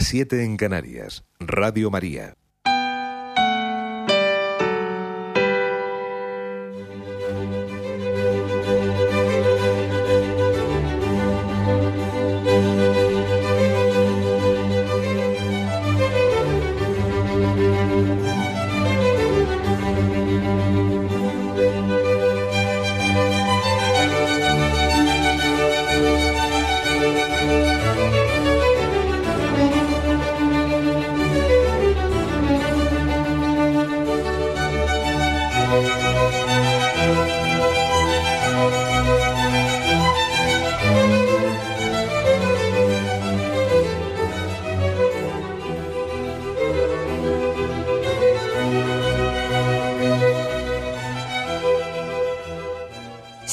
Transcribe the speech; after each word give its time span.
las 0.00 0.08
7 0.08 0.44
en 0.44 0.56
Canarias. 0.56 1.24
Radio 1.40 1.90
María. 1.90 2.34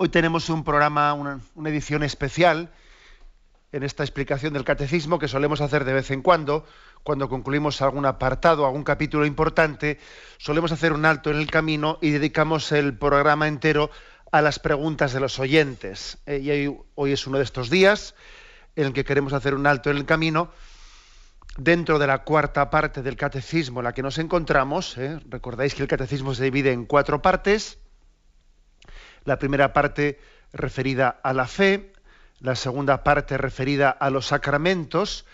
Hoy 0.00 0.10
tenemos 0.10 0.48
un 0.48 0.62
programa, 0.62 1.12
una, 1.12 1.40
edición 1.64 2.04
especial 2.04 2.70
en 3.72 3.82
esta 3.82 4.04
explicación 4.04 4.52
del 4.52 4.62
catecismo 4.62 5.18
que 5.18 5.26
solemos 5.26 5.60
hacer 5.60 5.84
de 5.84 5.92
vez 5.92 6.12
en 6.12 6.22
cuando, 6.22 6.64
cuando 7.02 7.28
concluimos 7.28 7.82
algún 7.82 8.06
apartado, 8.06 8.64
algún 8.64 8.84
capítulo 8.84 9.26
importante, 9.26 9.98
solemos 10.36 10.70
hacer 10.70 10.92
un 10.92 11.04
alto 11.04 11.32
en 11.32 11.38
el 11.38 11.50
camino 11.50 11.98
y 12.00 12.10
dedicamos 12.10 12.70
el 12.70 12.96
programa 12.96 13.48
entero 13.48 13.90
a 14.30 14.40
las 14.40 14.60
preguntas 14.60 15.12
de 15.12 15.18
los 15.18 15.40
oyentes. 15.40 16.18
Eh, 16.26 16.38
y 16.44 16.78
hoy, 16.94 17.12
es 17.12 17.26
uno 17.26 17.38
de 17.38 17.44
estos 17.44 17.68
días 17.68 18.14
en 18.76 18.86
el 18.86 18.92
que 18.92 19.04
queremos 19.04 19.32
hacer 19.32 19.52
un 19.52 19.66
alto 19.66 19.90
en 19.90 19.96
el 19.96 20.06
camino. 20.06 20.52
Dentro 21.56 21.98
de 21.98 22.06
la 22.06 22.22
cuarta 22.22 22.70
parte 22.70 23.02
del 23.02 23.16
catecismo 23.16 23.80
en 23.80 23.84
la 23.84 23.94
que 23.94 24.04
nos 24.04 24.18
encontramos, 24.18 24.96
eh, 24.96 25.18
recordáis 25.28 25.74
que 25.74 25.82
el 25.82 25.88
catecismo 25.88 26.36
se 26.36 26.44
divide 26.44 26.70
en 26.70 26.86
cuatro 26.86 27.20
partes, 27.20 27.80
la 29.24 29.38
primera 29.38 29.72
parte 29.72 30.20
referida 30.52 31.20
a 31.22 31.32
la 31.32 31.46
fe, 31.46 31.92
la 32.40 32.54
segunda 32.54 33.02
parte 33.02 33.36
referida 33.36 33.90
a 33.90 34.10
los 34.10 34.26
sacramentos, 34.26 35.26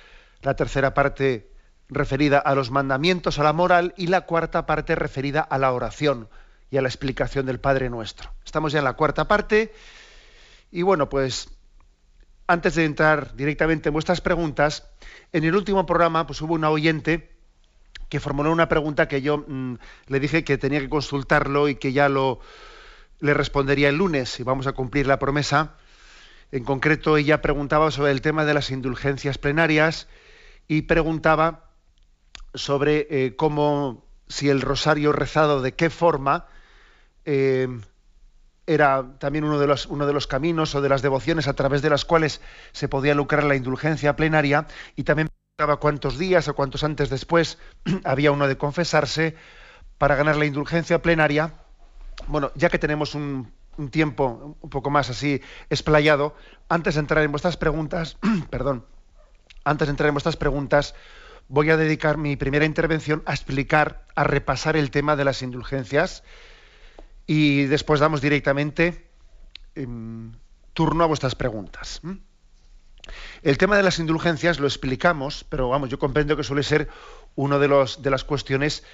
la 0.42 0.54
tercera 0.54 0.94
parte 0.94 1.50
referida 1.88 2.38
a 2.38 2.54
los 2.54 2.70
mandamientos, 2.70 3.38
a 3.38 3.44
la 3.44 3.52
moral, 3.52 3.94
y 3.96 4.06
la 4.06 4.22
cuarta 4.22 4.66
parte 4.66 4.94
referida 4.94 5.40
a 5.40 5.58
la 5.58 5.72
oración 5.72 6.28
y 6.70 6.76
a 6.76 6.82
la 6.82 6.88
explicación 6.88 7.46
del 7.46 7.60
Padre 7.60 7.90
Nuestro. 7.90 8.32
Estamos 8.44 8.72
ya 8.72 8.78
en 8.78 8.84
la 8.84 8.94
cuarta 8.94 9.28
parte 9.28 9.72
y 10.70 10.82
bueno, 10.82 11.08
pues 11.08 11.48
antes 12.46 12.74
de 12.74 12.84
entrar 12.84 13.34
directamente 13.36 13.88
en 13.88 13.92
vuestras 13.92 14.20
preguntas, 14.20 14.88
en 15.32 15.44
el 15.44 15.54
último 15.54 15.86
programa 15.86 16.26
pues 16.26 16.40
hubo 16.42 16.54
una 16.54 16.70
oyente 16.70 17.30
que 18.08 18.20
formuló 18.20 18.52
una 18.52 18.68
pregunta 18.68 19.08
que 19.08 19.22
yo 19.22 19.44
mm, 19.46 19.74
le 20.08 20.20
dije 20.20 20.44
que 20.44 20.58
tenía 20.58 20.80
que 20.80 20.88
consultarlo 20.88 21.68
y 21.68 21.76
que 21.76 21.92
ya 21.92 22.08
lo, 22.08 22.40
le 23.24 23.32
respondería 23.32 23.88
el 23.88 23.96
lunes 23.96 24.38
y 24.38 24.42
vamos 24.42 24.66
a 24.66 24.72
cumplir 24.72 25.06
la 25.06 25.18
promesa. 25.18 25.76
En 26.52 26.62
concreto, 26.62 27.16
ella 27.16 27.40
preguntaba 27.40 27.90
sobre 27.90 28.12
el 28.12 28.20
tema 28.20 28.44
de 28.44 28.52
las 28.52 28.70
indulgencias 28.70 29.38
plenarias 29.38 30.08
y 30.68 30.82
preguntaba 30.82 31.70
sobre 32.52 33.06
eh, 33.08 33.34
cómo, 33.34 34.04
si 34.28 34.50
el 34.50 34.60
rosario 34.60 35.10
rezado, 35.12 35.62
de 35.62 35.72
qué 35.72 35.88
forma 35.88 36.48
eh, 37.24 37.66
era 38.66 39.16
también 39.18 39.44
uno 39.44 39.58
de, 39.58 39.68
los, 39.68 39.86
uno 39.86 40.06
de 40.06 40.12
los 40.12 40.26
caminos 40.26 40.74
o 40.74 40.82
de 40.82 40.90
las 40.90 41.00
devociones 41.00 41.48
a 41.48 41.54
través 41.54 41.80
de 41.80 41.88
las 41.88 42.04
cuales 42.04 42.42
se 42.72 42.88
podía 42.88 43.14
lucrar 43.14 43.44
la 43.44 43.56
indulgencia 43.56 44.16
plenaria 44.16 44.66
y 44.96 45.04
también 45.04 45.30
preguntaba 45.56 45.80
cuántos 45.80 46.18
días 46.18 46.46
o 46.48 46.54
cuántos 46.54 46.84
antes 46.84 47.08
después 47.08 47.56
había 48.04 48.32
uno 48.32 48.48
de 48.48 48.58
confesarse 48.58 49.34
para 49.96 50.14
ganar 50.14 50.36
la 50.36 50.44
indulgencia 50.44 51.00
plenaria 51.00 51.63
bueno, 52.28 52.52
ya 52.54 52.68
que 52.68 52.78
tenemos 52.78 53.14
un, 53.14 53.52
tiempo 53.90 54.56
un 54.60 54.70
poco 54.70 54.90
más 54.90 55.10
así 55.10 55.40
explayado, 55.68 56.36
antes 56.68 56.94
de 56.94 57.00
entrar 57.00 57.24
en 57.24 57.32
vuestras 57.32 57.56
preguntas, 57.56 58.16
perdón, 58.50 58.84
antes 59.64 59.88
de 59.88 59.90
entrar 59.90 60.08
en 60.08 60.14
vuestras 60.14 60.36
preguntas, 60.36 60.94
voy 61.48 61.70
a 61.70 61.76
dedicar 61.76 62.16
mi 62.16 62.36
primera 62.36 62.64
intervención 62.64 63.22
a 63.26 63.32
explicar, 63.32 64.06
a 64.14 64.24
repasar 64.24 64.76
el 64.76 64.90
tema 64.90 65.16
de 65.16 65.24
las 65.24 65.42
indulgencias 65.42 66.22
y 67.26 67.64
después 67.64 68.00
damos 68.00 68.20
directamente 68.20 69.08
em, 69.74 70.32
turno 70.72 71.04
a 71.04 71.06
vuestras 71.06 71.34
preguntas. 71.34 72.00
El 73.42 73.58
tema 73.58 73.76
de 73.76 73.82
las 73.82 73.98
indulgencias 73.98 74.58
lo 74.58 74.66
explicamos, 74.66 75.44
pero 75.48 75.68
vamos, 75.68 75.90
yo 75.90 75.98
comprendo 75.98 76.36
que 76.36 76.42
suele 76.42 76.62
ser 76.62 76.88
uno 77.34 77.58
de, 77.58 77.68
los, 77.68 78.02
de 78.02 78.10
las 78.10 78.24
cuestiones 78.24 78.84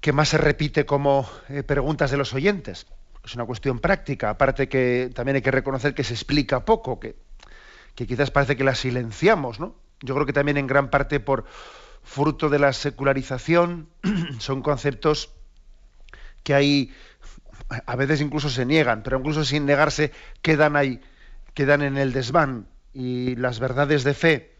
que 0.00 0.12
más 0.12 0.28
se 0.28 0.38
repite 0.38 0.86
como 0.86 1.28
eh, 1.48 1.62
preguntas 1.62 2.10
de 2.10 2.16
los 2.16 2.34
oyentes. 2.34 2.86
Es 3.24 3.34
una 3.34 3.44
cuestión 3.44 3.80
práctica, 3.80 4.30
aparte 4.30 4.68
que 4.68 5.10
también 5.14 5.36
hay 5.36 5.42
que 5.42 5.50
reconocer 5.50 5.94
que 5.94 6.04
se 6.04 6.14
explica 6.14 6.64
poco, 6.64 7.00
que, 7.00 7.16
quizás 7.94 8.30
parece 8.30 8.56
que 8.56 8.64
la 8.64 8.74
silenciamos, 8.74 9.58
¿no? 9.58 9.74
Yo 10.00 10.14
creo 10.14 10.26
que 10.26 10.32
también 10.32 10.58
en 10.58 10.66
gran 10.66 10.90
parte 10.90 11.18
por 11.18 11.44
fruto 12.02 12.48
de 12.48 12.58
la 12.58 12.72
secularización 12.72 13.88
son 14.38 14.62
conceptos 14.62 15.32
que 16.44 16.54
hay 16.54 16.92
a 17.68 17.96
veces 17.96 18.20
incluso 18.20 18.48
se 18.48 18.64
niegan, 18.64 19.02
pero 19.02 19.18
incluso 19.18 19.44
sin 19.44 19.66
negarse 19.66 20.12
quedan 20.40 20.76
ahí, 20.76 21.00
quedan 21.54 21.82
en 21.82 21.96
el 21.96 22.12
desván 22.12 22.68
y 22.92 23.34
las 23.36 23.58
verdades 23.58 24.04
de 24.04 24.14
fe 24.14 24.56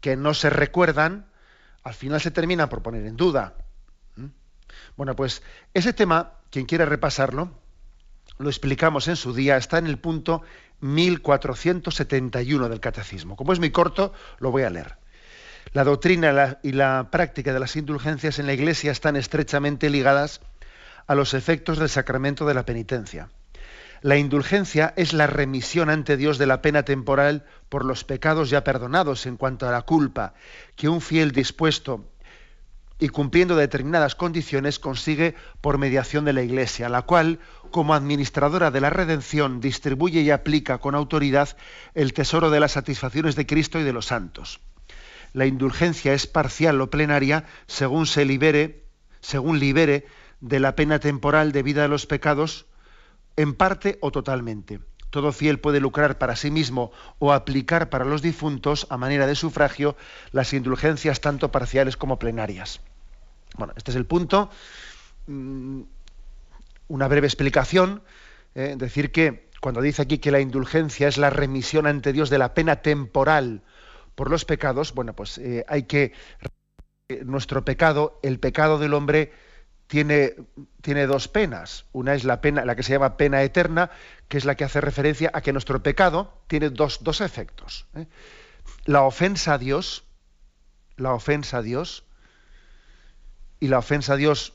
que 0.00 0.16
no 0.16 0.34
se 0.34 0.50
recuerdan, 0.50 1.26
al 1.82 1.94
final 1.94 2.20
se 2.20 2.30
terminan 2.30 2.68
por 2.68 2.82
poner 2.82 3.04
en 3.06 3.16
duda. 3.16 3.54
Bueno, 4.96 5.16
pues 5.16 5.42
ese 5.74 5.92
tema, 5.92 6.32
quien 6.50 6.66
quiera 6.66 6.84
repasarlo, 6.84 7.50
lo 8.38 8.48
explicamos 8.48 9.08
en 9.08 9.16
su 9.16 9.32
día, 9.32 9.56
está 9.56 9.78
en 9.78 9.86
el 9.86 9.98
punto 9.98 10.42
1471 10.80 12.68
del 12.68 12.80
Catecismo. 12.80 13.36
Como 13.36 13.52
es 13.52 13.58
muy 13.58 13.70
corto, 13.70 14.12
lo 14.38 14.50
voy 14.50 14.62
a 14.62 14.70
leer. 14.70 14.96
La 15.72 15.84
doctrina 15.84 16.58
y 16.62 16.72
la 16.72 17.08
práctica 17.10 17.52
de 17.52 17.60
las 17.60 17.76
indulgencias 17.76 18.38
en 18.38 18.46
la 18.46 18.52
Iglesia 18.52 18.92
están 18.92 19.16
estrechamente 19.16 19.90
ligadas 19.90 20.40
a 21.06 21.14
los 21.14 21.34
efectos 21.34 21.78
del 21.78 21.88
sacramento 21.88 22.46
de 22.46 22.54
la 22.54 22.64
penitencia. 22.64 23.28
La 24.02 24.16
indulgencia 24.16 24.92
es 24.96 25.12
la 25.12 25.26
remisión 25.26 25.88
ante 25.90 26.16
Dios 26.16 26.38
de 26.38 26.46
la 26.46 26.62
pena 26.62 26.84
temporal 26.84 27.44
por 27.68 27.84
los 27.84 28.04
pecados 28.04 28.50
ya 28.50 28.62
perdonados 28.62 29.26
en 29.26 29.36
cuanto 29.36 29.66
a 29.66 29.72
la 29.72 29.82
culpa 29.82 30.34
que 30.76 30.88
un 30.88 31.00
fiel 31.00 31.32
dispuesto 31.32 32.04
y 32.98 33.08
cumpliendo 33.08 33.56
determinadas 33.56 34.14
condiciones 34.14 34.78
consigue 34.78 35.34
por 35.60 35.78
mediación 35.78 36.24
de 36.24 36.32
la 36.32 36.42
Iglesia, 36.42 36.88
la 36.88 37.02
cual, 37.02 37.40
como 37.70 37.94
administradora 37.94 38.70
de 38.70 38.80
la 38.80 38.90
redención, 38.90 39.60
distribuye 39.60 40.22
y 40.22 40.30
aplica 40.30 40.78
con 40.78 40.94
autoridad 40.94 41.56
el 41.94 42.12
tesoro 42.12 42.50
de 42.50 42.60
las 42.60 42.72
satisfacciones 42.72 43.36
de 43.36 43.46
Cristo 43.46 43.78
y 43.78 43.84
de 43.84 43.92
los 43.92 44.06
santos. 44.06 44.60
La 45.32 45.46
indulgencia 45.46 46.14
es 46.14 46.26
parcial 46.26 46.80
o 46.80 46.88
plenaria 46.88 47.44
según 47.66 48.06
se 48.06 48.24
libere, 48.24 48.84
según 49.20 49.58
libere 49.58 50.06
de 50.40 50.60
la 50.60 50.74
pena 50.74 50.98
temporal 50.98 51.52
debida 51.52 51.84
a 51.84 51.88
los 51.88 52.06
pecados, 52.06 52.66
en 53.36 53.54
parte 53.54 53.98
o 54.00 54.10
totalmente. 54.10 54.80
Todo 55.16 55.32
fiel 55.32 55.58
puede 55.58 55.80
lucrar 55.80 56.18
para 56.18 56.36
sí 56.36 56.50
mismo 56.50 56.92
o 57.18 57.32
aplicar 57.32 57.88
para 57.88 58.04
los 58.04 58.20
difuntos, 58.20 58.86
a 58.90 58.98
manera 58.98 59.26
de 59.26 59.34
sufragio, 59.34 59.96
las 60.30 60.52
indulgencias 60.52 61.22
tanto 61.22 61.50
parciales 61.50 61.96
como 61.96 62.18
plenarias. 62.18 62.82
Bueno, 63.56 63.72
este 63.78 63.92
es 63.92 63.96
el 63.96 64.04
punto. 64.04 64.50
Mm, 65.26 65.84
una 66.88 67.08
breve 67.08 67.26
explicación. 67.26 68.02
Eh, 68.54 68.74
decir 68.76 69.10
que 69.10 69.48
cuando 69.62 69.80
dice 69.80 70.02
aquí 70.02 70.18
que 70.18 70.30
la 70.30 70.40
indulgencia 70.40 71.08
es 71.08 71.16
la 71.16 71.30
remisión 71.30 71.86
ante 71.86 72.12
Dios 72.12 72.28
de 72.28 72.36
la 72.36 72.52
pena 72.52 72.82
temporal 72.82 73.62
por 74.16 74.28
los 74.30 74.44
pecados, 74.44 74.92
bueno, 74.92 75.14
pues 75.14 75.38
eh, 75.38 75.64
hay 75.66 75.84
que 75.84 76.12
nuestro 77.24 77.64
pecado, 77.64 78.20
el 78.22 78.38
pecado 78.38 78.78
del 78.78 78.92
hombre 78.92 79.32
tiene, 79.86 80.34
tiene, 80.82 81.06
dos 81.06 81.28
penas. 81.28 81.86
Una 81.92 82.14
es 82.14 82.24
la 82.24 82.40
pena, 82.40 82.64
la 82.64 82.76
que 82.76 82.82
se 82.82 82.92
llama 82.92 83.16
pena 83.16 83.42
eterna, 83.42 83.90
que 84.28 84.38
es 84.38 84.44
la 84.44 84.54
que 84.54 84.64
hace 84.64 84.80
referencia 84.80 85.30
a 85.32 85.40
que 85.40 85.52
nuestro 85.52 85.82
pecado 85.82 86.32
tiene 86.46 86.70
dos, 86.70 87.02
dos 87.02 87.20
efectos. 87.20 87.86
¿eh? 87.94 88.06
La 88.84 89.02
ofensa 89.02 89.54
a 89.54 89.58
Dios, 89.58 90.04
la 90.96 91.12
ofensa 91.12 91.58
a 91.58 91.62
Dios, 91.62 92.04
y 93.60 93.68
la 93.68 93.78
ofensa 93.78 94.14
a 94.14 94.16
Dios 94.16 94.52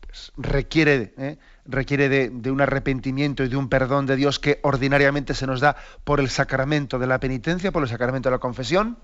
pues, 0.00 0.32
requiere, 0.36 1.14
¿eh? 1.18 1.38
requiere 1.64 2.08
de, 2.08 2.50
un 2.50 2.60
arrepentimiento 2.60 3.44
y 3.44 3.48
de 3.48 3.56
un 3.56 3.68
perdón 3.68 4.06
de 4.06 4.16
Dios 4.16 4.38
que 4.38 4.58
ordinariamente 4.62 5.34
se 5.34 5.46
nos 5.46 5.60
da 5.60 5.76
por 6.04 6.20
el 6.20 6.30
sacramento 6.30 6.98
de 6.98 7.06
la 7.06 7.20
penitencia, 7.20 7.72
por 7.72 7.82
el 7.82 7.88
sacramento 7.88 8.28
de 8.28 8.34
la 8.34 8.40
confesión, 8.40 8.98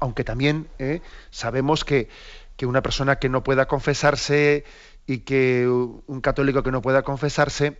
aunque 0.00 0.24
también 0.24 0.68
¿eh? 0.78 1.02
sabemos 1.30 1.84
que, 1.84 2.08
que, 2.60 2.66
una 2.66 2.82
persona 2.82 3.16
que 3.16 3.30
no 3.30 3.42
pueda 3.42 3.66
confesarse 3.66 4.64
y 5.06 5.20
que 5.20 5.66
un 5.66 6.20
católico 6.20 6.62
que 6.62 6.70
no 6.70 6.82
pueda 6.82 7.00
confesarse 7.00 7.78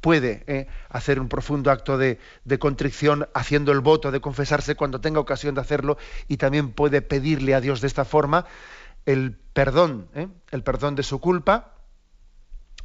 puede 0.00 0.42
¿eh? 0.48 0.66
hacer 0.88 1.20
un 1.20 1.28
profundo 1.28 1.70
acto 1.70 1.96
de, 1.96 2.18
contrición 2.58 3.28
haciendo 3.34 3.70
el 3.70 3.78
voto 3.78 4.10
de 4.10 4.20
confesarse 4.20 4.74
cuando 4.74 5.00
tenga 5.00 5.20
ocasión 5.20 5.54
de 5.54 5.60
hacerlo 5.60 5.96
y 6.26 6.38
también 6.38 6.72
puede 6.72 7.02
pedirle 7.02 7.54
a 7.54 7.60
Dios 7.60 7.80
de 7.80 7.86
esta 7.86 8.04
forma 8.04 8.46
el 9.06 9.36
perdón, 9.52 10.08
¿eh? 10.16 10.26
el 10.50 10.64
perdón 10.64 10.96
de 10.96 11.04
su 11.04 11.20
culpa 11.20 11.74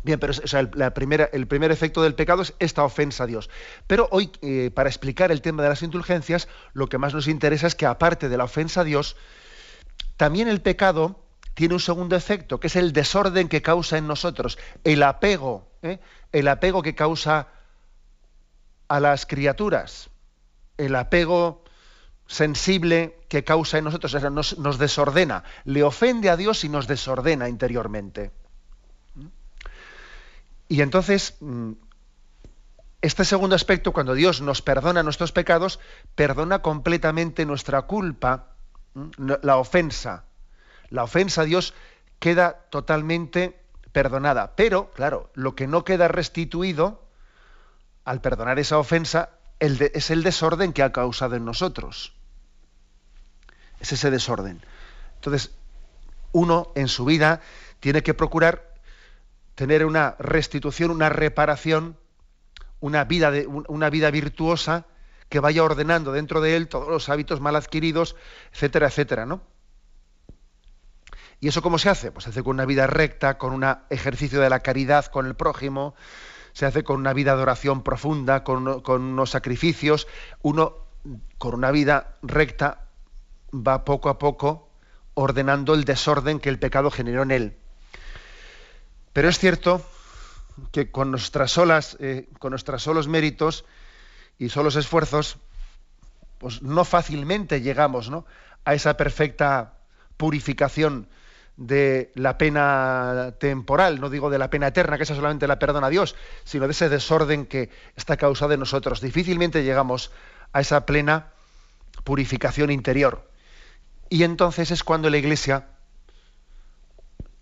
Bien, 0.04 0.20
pero 0.20 0.32
o 0.32 0.48
sea, 0.48 0.60
el, 0.60 0.70
la 0.76 0.94
primera, 0.94 1.28
el, 1.32 1.48
primer 1.48 1.72
efecto 1.72 2.04
del 2.04 2.14
pecado 2.14 2.42
es 2.42 2.54
esta 2.60 2.84
ofensa 2.84 3.24
a 3.24 3.28
Dios. 3.28 3.50
Pero 3.88 4.10
hoy, 4.12 4.32
eh, 4.42 4.70
para 4.76 4.90
explicar 4.90 5.32
el 5.32 5.42
tema 5.42 5.64
de 5.64 5.70
las 5.70 5.82
indulgencias, 5.82 6.50
lo 6.74 6.88
que 6.88 6.98
más 6.98 7.14
nos 7.14 7.30
interesa 7.30 7.68
es 7.68 7.76
que 7.76 7.86
aparte 7.86 8.28
de 8.28 8.36
la 8.36 8.44
ofensa 8.44 8.82
a 8.82 8.84
Dios, 8.84 9.16
también 10.18 10.48
el 10.48 10.62
pecado 10.62 11.24
tiene 11.54 11.76
un 11.76 11.80
segundo 11.80 12.16
efecto, 12.16 12.60
que 12.60 12.68
es 12.68 12.76
el 12.76 12.94
desorden 12.94 13.48
que 13.48 13.62
causa 13.62 13.98
en 13.98 14.08
nosotros, 14.08 14.58
el 14.84 15.04
apego, 15.04 15.68
¿eh? 15.82 16.00
el 16.32 16.48
apego 16.48 16.82
que 16.82 16.96
causa 16.96 17.48
a 18.88 19.00
las 19.00 19.26
criaturas, 19.26 20.10
el 20.78 20.96
apego 20.96 21.64
sensible 22.28 23.20
que 23.28 23.44
causa 23.44 23.78
en 23.78 23.86
nosotros, 23.86 24.16
nos 24.58 24.78
desordena, 24.78 25.44
le 25.66 25.84
ofende 25.84 26.30
a 26.30 26.38
Dios 26.38 26.64
y 26.64 26.70
nos 26.70 26.88
desordena 26.88 27.50
interiormente. 27.50 28.32
Y 30.68 30.82
entonces, 30.82 31.36
mm, 31.40 31.74
este 33.02 33.26
segundo 33.26 33.56
aspecto, 33.56 33.92
cuando 33.92 34.14
Dios 34.14 34.42
nos 34.42 34.62
perdona 34.62 35.04
nuestros 35.04 35.32
pecados, 35.32 35.80
perdona 36.16 36.62
completamente 36.62 37.46
nuestra 37.46 37.84
culpa, 37.84 38.53
la 39.18 39.58
ofensa. 39.58 40.26
La 40.90 41.04
ofensa 41.04 41.42
a 41.42 41.46
Dios 41.46 41.74
queda 42.20 42.66
totalmente 42.70 43.60
perdonada. 43.92 44.56
Pero, 44.56 44.92
claro, 44.92 45.32
lo 45.34 45.56
que 45.56 45.68
no 45.68 45.84
queda 45.84 46.08
restituido 46.08 47.04
al 48.06 48.22
perdonar 48.22 48.60
esa 48.60 48.78
ofensa 48.78 49.30
es 49.60 50.12
el 50.12 50.24
desorden 50.24 50.74
que 50.74 50.84
ha 50.84 50.92
causado 50.92 51.36
en 51.36 51.46
nosotros. 51.46 52.14
Es 53.80 53.94
ese 53.94 54.12
desorden. 54.12 54.62
Entonces, 55.16 55.52
uno 56.32 56.72
en 56.76 56.88
su 56.88 57.06
vida 57.06 57.42
tiene 57.80 58.04
que 58.04 58.14
procurar 58.14 58.74
tener 59.56 59.86
una 59.86 60.16
restitución, 60.20 60.92
una 60.92 61.10
reparación, 61.10 61.98
una 62.80 63.06
vida, 63.06 63.32
de, 63.32 63.48
una 63.48 63.90
vida 63.90 64.12
virtuosa 64.12 64.86
que 65.34 65.40
vaya 65.40 65.64
ordenando 65.64 66.12
dentro 66.12 66.42
de 66.42 66.56
él 66.56 66.68
todos 66.68 66.88
los 66.88 67.10
hábitos 67.10 67.42
mal 67.42 67.56
adquiridos, 67.56 68.16
etcétera, 68.52 68.86
etcétera, 68.86 69.26
¿no? 69.26 69.42
¿Y 71.40 71.48
eso 71.48 71.64
cómo 71.64 71.80
se 71.80 71.90
hace? 71.90 72.12
Pues 72.12 72.26
se 72.26 72.30
hace 72.30 72.44
con 72.44 72.52
una 72.52 72.68
vida 72.68 72.86
recta, 72.86 73.40
con 73.40 73.52
un 73.52 73.66
ejercicio 73.90 74.40
de 74.40 74.52
la 74.52 74.60
caridad 74.60 75.08
con 75.08 75.26
el 75.26 75.34
prójimo, 75.34 75.96
se 76.52 76.68
hace 76.68 76.84
con 76.84 77.00
una 77.00 77.14
vida 77.14 77.36
de 77.36 77.42
oración 77.42 77.82
profunda, 77.82 78.44
con, 78.44 78.68
unos 78.68 79.32
sacrificios. 79.32 80.08
Uno, 80.44 80.76
con 81.40 81.56
una 81.56 81.72
vida 81.72 82.14
recta, 82.22 82.90
va 83.52 83.86
poco 83.86 84.10
a 84.10 84.20
poco 84.20 84.70
ordenando 85.16 85.74
el 85.74 85.84
desorden 85.84 86.40
que 86.40 86.50
el 86.50 86.60
pecado 86.60 86.92
generó 86.92 87.24
en 87.24 87.32
él. 87.32 87.58
Pero 89.14 89.30
es 89.30 89.40
cierto 89.40 89.84
que 90.72 90.92
con 90.92 91.10
nuestras 91.10 91.50
solas, 91.50 91.98
eh, 92.00 92.30
con 92.38 92.52
nuestros 92.52 92.84
solos 92.84 93.08
méritos 93.08 93.66
y 94.44 94.50
solos 94.50 94.76
esfuerzos, 94.76 95.38
pues 96.38 96.62
no 96.62 96.86
fácilmente 96.86 97.62
llegamos 97.62 98.10
¿no? 98.10 98.26
a 98.66 98.74
esa 98.74 98.98
perfecta 98.98 99.74
purificación 100.18 101.08
de 101.56 102.12
la 102.16 102.38
pena 102.38 103.36
temporal, 103.40 104.02
no 104.02 104.10
digo 104.10 104.30
de 104.30 104.40
la 104.40 104.50
pena 104.50 104.68
eterna, 104.68 104.98
que 104.98 105.04
esa 105.04 105.16
solamente 105.16 105.48
la 105.48 105.60
perdona 105.60 105.90
Dios, 105.90 106.16
sino 106.44 106.66
de 106.66 106.72
ese 106.72 106.90
desorden 106.90 107.46
que 107.46 107.70
está 107.96 108.18
causado 108.18 108.54
en 108.54 108.60
nosotros. 108.60 109.02
Difícilmente 109.02 109.64
llegamos 109.64 110.12
a 110.52 110.62
esa 110.62 110.86
plena 110.86 111.28
purificación 112.04 112.72
interior. 112.72 113.30
Y 114.10 114.24
entonces 114.24 114.72
es 114.72 114.84
cuando 114.84 115.10
la 115.10 115.18
Iglesia 115.18 115.68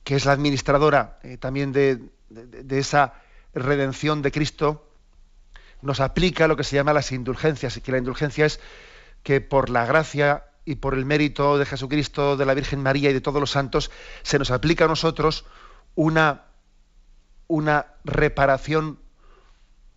que 0.04 0.16
es 0.16 0.26
la 0.26 0.32
administradora 0.34 1.20
eh, 1.24 1.38
también 1.38 1.72
de, 1.72 2.00
de, 2.30 2.80
esa 2.80 3.14
redención 3.54 4.22
de 4.22 4.32
Cristo, 4.32 4.91
nos 5.82 6.00
aplica 6.00 6.48
lo 6.48 6.56
que 6.56 6.64
se 6.64 6.76
llama 6.76 6.94
las 6.94 7.12
indulgencias, 7.12 7.78
y 7.78 7.82
que 7.82 7.92
la 7.92 7.98
indulgencia 7.98 8.46
es 8.46 8.60
que 9.24 9.42
por 9.42 9.70
la 9.70 9.86
gracia 9.86 10.46
y 10.66 10.76
por 10.76 10.94
el 10.94 11.06
mérito 11.06 11.58
de 11.58 11.66
Jesucristo, 11.66 12.38
de 12.38 12.46
la 12.46 12.54
Virgen 12.54 12.82
María 12.82 13.10
y 13.10 13.14
de 13.14 13.22
todos 13.22 13.40
los 13.40 13.52
santos, 13.52 13.92
se 14.24 14.40
nos 14.40 14.52
aplica 14.52 14.86
a 14.86 14.88
nosotros 14.88 15.46
una, 15.96 16.44
una 17.48 17.88
reparación, 18.04 19.00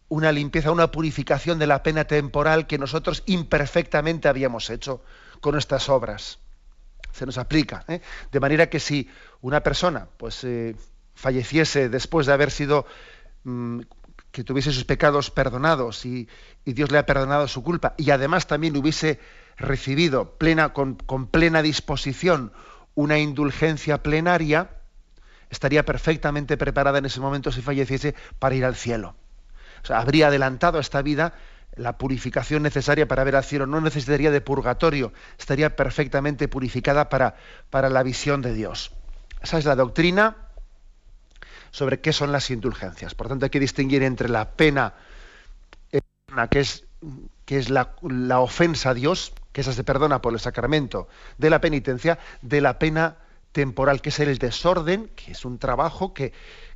una 0.08 0.32
limpieza, 0.32 0.70
una 0.70 0.90
purificación 0.90 1.58
de 1.58 1.66
la 1.66 1.82
pena 1.82 2.04
temporal 2.04 2.66
que 2.66 2.78
nosotros 2.78 3.22
imperfectamente 3.26 4.28
habíamos 4.28 4.70
hecho 4.70 5.02
con 5.40 5.52
nuestras 5.52 5.88
obras 5.88 6.38
se 7.14 7.26
nos 7.26 7.38
aplica. 7.38 7.84
¿eh? 7.88 8.00
De 8.32 8.40
manera 8.40 8.69
que 8.69 8.80
si 8.80 9.08
una 9.40 9.62
persona 9.62 10.08
pues, 10.16 10.42
eh, 10.44 10.75
falleciese 11.14 11.88
después 11.88 12.26
de 12.26 12.32
haber 12.32 12.50
sido, 12.50 12.87
mmm, 13.44 13.80
que 14.34 14.42
tuviese 14.42 14.72
sus 14.72 14.84
pecados 14.84 15.31
perdonados 15.31 16.04
y, 16.04 16.28
Dios 16.64 16.90
le 16.90 16.98
ha 16.98 17.06
perdonado 17.06 17.46
su 17.46 17.62
culpa 17.62 17.94
y 17.96 18.10
además 18.10 18.48
también 18.48 18.76
hubiese 18.76 19.20
recibido 19.56 20.36
plena, 20.38 20.72
con, 20.72 20.96
plena 21.31 21.62
disposición 21.62 22.52
una 22.96 23.18
indulgencia 23.18 24.02
plenaria, 24.02 24.70
estaría 25.50 25.85
perfectamente 25.85 26.56
preparada 26.56 26.99
en 26.99 27.06
ese 27.06 27.20
momento 27.20 27.52
si 27.52 27.62
falleciese 27.62 28.16
para 28.40 28.56
ir 28.56 28.64
al 28.64 28.75
cielo. 28.75 29.14
O 29.85 29.87
sea, 29.87 30.00
habría 30.00 30.26
adelantado 30.26 30.80
esta 30.80 31.00
vida 31.00 31.35
la 31.76 31.97
purificación 31.97 32.64
necesaria 32.64 33.06
para 33.06 33.23
ver 33.23 33.37
al 33.37 33.44
cielo, 33.44 33.66
no 33.66 33.80
necesitaría 33.80 34.32
de 34.32 34.40
purgatorio, 34.40 35.12
estaría 35.38 35.76
perfectamente 35.76 36.49
purificada 36.49 37.09
para, 37.09 37.37
para 37.70 37.88
la 37.88 38.02
visión 38.02 38.42
de 38.42 38.52
Dios. 38.52 38.90
Esa 39.40 39.59
es 39.59 39.64
la 39.64 39.76
doctrina 39.76 40.43
sobre 41.75 41.99
qué 41.99 42.12
son 42.12 42.31
las 42.31 42.52
indulgencias. 42.52 43.16
Por 43.16 43.26
tanto, 43.26 43.47
hay 43.47 43.50
que 43.50 43.59
distinguir 43.59 44.04
entre 44.04 44.28
la 44.28 44.52
pena 44.52 44.95
que 46.49 46.61
es, 46.61 46.85
que 47.45 47.59
es 47.59 47.69
la, 47.69 47.97
ofensa 48.38 48.90
a 48.90 48.95
Dios, 48.95 49.33
que 49.50 49.62
esa 49.62 49.73
se 49.73 49.83
perdona 49.83 50.23
por 50.23 50.33
el 50.33 50.38
sacramento 50.38 51.09
de 51.37 51.50
la 51.50 51.61
penitencia, 51.61 52.21
de 52.43 52.61
la 52.61 52.78
pena 52.78 53.16
temporal, 53.50 54.00
que 54.00 54.11
es 54.11 54.21
el 54.21 54.38
desorden, 54.38 55.11
que 55.16 55.33
es 55.33 55.45
un 55.45 55.59
trabajo 55.59 56.14
que, 56.14 56.33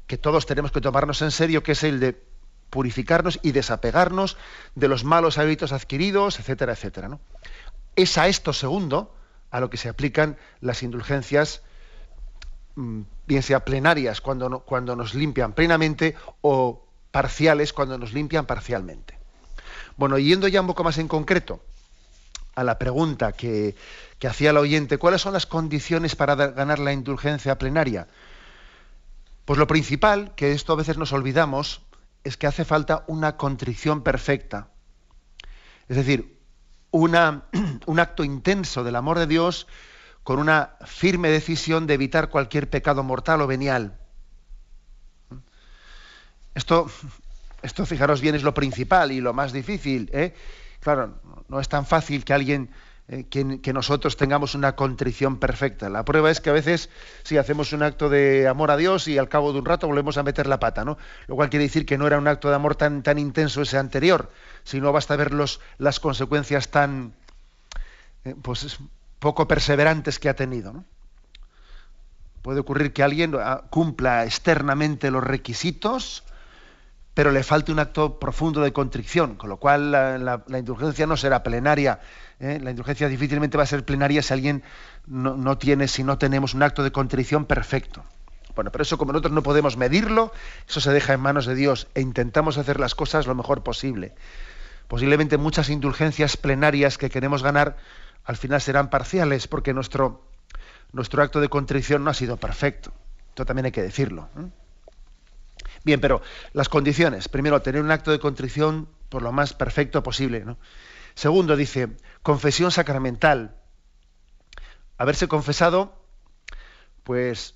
que 0.08 0.18
todos 0.18 0.46
tenemos 0.46 0.72
que 0.72 0.80
tomarnos 0.80 1.22
en 1.22 1.30
serio, 1.30 1.62
que 1.62 1.72
es 1.72 1.84
el 1.84 2.00
de 2.00 2.20
purificarnos 2.68 3.38
y 3.44 3.52
desapegarnos 3.52 4.36
de 4.74 4.88
los 4.88 5.04
malos 5.04 5.38
hábitos 5.38 5.70
adquiridos, 5.70 6.40
etcétera, 6.40 6.72
etcétera. 6.72 7.08
¿no? 7.08 7.20
Es 7.94 8.18
a 8.18 8.26
esto 8.26 8.52
segundo 8.52 9.14
a 9.52 9.60
lo 9.60 9.70
que 9.70 9.76
se 9.76 9.88
aplican 9.88 10.36
las 10.60 10.82
indulgencias, 10.82 11.62
mm, 12.74 13.02
bien 13.28 13.42
sea 13.42 13.64
plenarias 13.64 14.20
cuando, 14.20 14.48
no, 14.48 14.60
cuando 14.60 14.96
nos 14.96 15.14
limpian 15.14 15.52
plenamente 15.52 16.16
o 16.40 16.84
parciales 17.10 17.72
cuando 17.72 17.98
nos 17.98 18.12
limpian 18.14 18.46
parcialmente. 18.46 19.18
Bueno, 19.96 20.18
yendo 20.18 20.48
ya 20.48 20.62
un 20.62 20.66
poco 20.66 20.82
más 20.82 20.96
en 20.98 21.08
concreto 21.08 21.60
a 22.54 22.64
la 22.64 22.78
pregunta 22.78 23.32
que, 23.32 23.76
que 24.18 24.26
hacía 24.26 24.50
el 24.50 24.56
oyente, 24.56 24.98
¿cuáles 24.98 25.20
son 25.20 25.34
las 25.34 25.46
condiciones 25.46 26.16
para 26.16 26.34
ganar 26.34 26.78
la 26.78 26.92
indulgencia 26.92 27.58
plenaria? 27.58 28.08
Pues 29.44 29.58
lo 29.58 29.66
principal, 29.66 30.34
que 30.34 30.52
esto 30.52 30.72
a 30.72 30.76
veces 30.76 30.96
nos 30.96 31.12
olvidamos, 31.12 31.82
es 32.24 32.36
que 32.36 32.46
hace 32.46 32.64
falta 32.64 33.04
una 33.08 33.36
contrición 33.36 34.02
perfecta. 34.02 34.68
Es 35.88 35.96
decir, 35.96 36.38
una, 36.90 37.44
un 37.86 38.00
acto 38.00 38.24
intenso 38.24 38.84
del 38.84 38.96
amor 38.96 39.18
de 39.18 39.26
Dios 39.26 39.66
con 40.28 40.40
una 40.40 40.72
firme 40.84 41.30
decisión 41.30 41.86
de 41.86 41.94
evitar 41.94 42.28
cualquier 42.28 42.68
pecado 42.68 43.02
mortal 43.02 43.40
o 43.40 43.46
venial. 43.46 43.96
Esto, 46.54 46.90
esto 47.62 47.86
fijaros 47.86 48.20
bien, 48.20 48.34
es 48.34 48.42
lo 48.42 48.52
principal 48.52 49.10
y 49.10 49.22
lo 49.22 49.32
más 49.32 49.54
difícil. 49.54 50.10
¿eh? 50.12 50.34
claro, 50.80 51.18
no 51.48 51.60
es 51.60 51.70
tan 51.70 51.86
fácil 51.86 52.26
que 52.26 52.34
alguien, 52.34 52.68
eh, 53.08 53.24
que, 53.24 53.72
nosotros 53.72 54.18
tengamos 54.18 54.54
una 54.54 54.76
contrición 54.76 55.38
perfecta. 55.38 55.88
La 55.88 56.04
prueba 56.04 56.30
es 56.30 56.42
que 56.42 56.50
a 56.50 56.52
veces 56.52 56.90
si 57.22 57.38
hacemos 57.38 57.72
un 57.72 57.82
acto 57.82 58.10
de 58.10 58.48
amor 58.48 58.70
a 58.70 58.76
Dios 58.76 59.08
y 59.08 59.16
al 59.16 59.30
cabo 59.30 59.54
de 59.54 59.60
un 59.60 59.64
rato 59.64 59.86
volvemos 59.86 60.18
a 60.18 60.24
meter 60.24 60.46
la 60.46 60.60
pata, 60.60 60.84
¿no? 60.84 60.98
Lo 61.26 61.36
cual 61.36 61.48
quiere 61.48 61.64
decir 61.64 61.86
que 61.86 61.96
no 61.96 62.06
era 62.06 62.18
un 62.18 62.28
acto 62.28 62.50
de 62.50 62.54
amor 62.54 62.76
tan, 62.76 63.02
tan 63.02 63.18
intenso 63.18 63.62
ese 63.62 63.78
anterior, 63.78 64.30
sino 64.62 64.92
basta 64.92 65.16
ver 65.16 65.32
los, 65.32 65.60
las 65.78 66.00
consecuencias 66.00 66.68
tan 66.68 67.14
eh, 68.26 68.34
pues, 68.42 68.78
poco 69.18 69.48
perseverantes 69.48 70.18
que 70.18 70.28
ha 70.28 70.34
tenido. 70.34 70.72
¿no? 70.72 70.84
Puede 72.42 72.60
ocurrir 72.60 72.92
que 72.92 73.02
alguien 73.02 73.34
ah, 73.38 73.64
cumpla 73.70 74.24
externamente 74.24 75.10
los 75.10 75.24
requisitos, 75.24 76.24
pero 77.14 77.32
le 77.32 77.42
falte 77.42 77.72
un 77.72 77.80
acto 77.80 78.20
profundo 78.20 78.60
de 78.60 78.72
contrición, 78.72 79.34
con 79.34 79.50
lo 79.50 79.56
cual 79.56 79.90
la, 79.90 80.42
indulgencia 80.56 81.06
no 81.06 81.16
será 81.16 81.42
plenaria. 81.42 81.98
¿eh? 82.38 82.60
La 82.62 82.70
indulgencia 82.70 83.08
difícilmente 83.08 83.56
va 83.56 83.64
a 83.64 83.66
ser 83.66 83.84
plenaria 83.84 84.22
si 84.22 84.32
alguien 84.32 84.62
no, 85.06 85.58
tiene, 85.58 85.88
si 85.88 86.04
no 86.04 86.16
tenemos 86.18 86.54
un 86.54 86.62
acto 86.62 86.84
de 86.84 86.92
contrición 86.92 87.44
perfecto. 87.44 88.04
Bueno, 88.54 88.70
pero 88.70 88.82
eso 88.82 88.98
como 88.98 89.12
nosotros 89.12 89.32
no 89.32 89.42
podemos 89.42 89.76
medirlo, 89.76 90.32
eso 90.68 90.80
se 90.80 90.92
deja 90.92 91.12
en 91.12 91.20
manos 91.20 91.46
de 91.46 91.54
Dios 91.54 91.88
e 91.94 92.00
intentamos 92.00 92.56
hacer 92.56 92.78
las 92.78 92.94
cosas 92.94 93.26
lo 93.26 93.34
mejor 93.34 93.62
posible. 93.62 94.14
Posiblemente 94.86 95.38
muchas 95.38 95.70
indulgencias 95.70 96.36
plenarias 96.36 96.98
que 96.98 97.10
queremos 97.10 97.42
ganar 97.42 97.76
al 98.28 98.36
final 98.36 98.60
serán 98.60 98.90
parciales 98.90 99.48
porque 99.48 99.72
nuestro, 99.72 100.22
nuestro 100.92 101.22
acto 101.22 101.40
de 101.40 101.48
contrición 101.48 102.04
no 102.04 102.10
ha 102.10 102.14
sido 102.14 102.36
perfecto. 102.36 102.92
Esto 103.30 103.46
también 103.46 103.64
hay 103.64 103.72
que 103.72 103.82
decirlo. 103.82 104.28
¿eh? 104.36 104.50
Bien, 105.82 105.98
pero 105.98 106.20
las 106.52 106.68
condiciones. 106.68 107.26
Primero, 107.30 107.62
tener 107.62 107.80
un 107.80 107.90
acto 107.90 108.10
de 108.10 108.18
contrición 108.18 108.86
por 109.08 109.22
lo 109.22 109.32
más 109.32 109.54
perfecto 109.54 110.02
posible. 110.02 110.44
Segundo, 111.14 111.56
dice, 111.56 111.88
confesión 112.22 112.70
sacramental. 112.70 113.56
Haberse 114.98 115.26
confesado, 115.26 115.98
pues, 117.04 117.54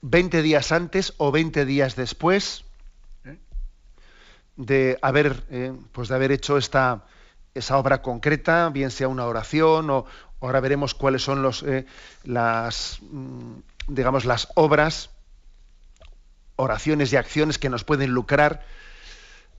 20 0.00 0.40
días 0.40 0.72
antes 0.72 1.12
o 1.18 1.32
20 1.32 1.66
días 1.66 1.96
después 1.96 2.64
¿eh? 3.26 3.36
de 4.56 4.98
haber, 5.02 5.44
eh, 5.50 5.74
pues 5.92 6.08
de 6.08 6.14
haber 6.14 6.32
hecho 6.32 6.56
esta, 6.56 7.04
esa 7.54 7.78
obra 7.78 8.02
concreta, 8.02 8.68
bien 8.70 8.90
sea 8.90 9.08
una 9.08 9.26
oración 9.26 9.90
o 9.90 10.06
ahora 10.40 10.60
veremos 10.60 10.94
cuáles 10.94 11.22
son 11.22 11.50
eh, 11.66 11.86
las, 12.24 12.98
mm, 13.10 13.54
digamos, 13.88 14.24
las 14.24 14.48
obras 14.54 15.10
oraciones 16.56 17.12
y 17.12 17.16
acciones 17.16 17.58
que 17.58 17.70
nos 17.70 17.84
pueden 17.84 18.10
lucrar 18.10 18.64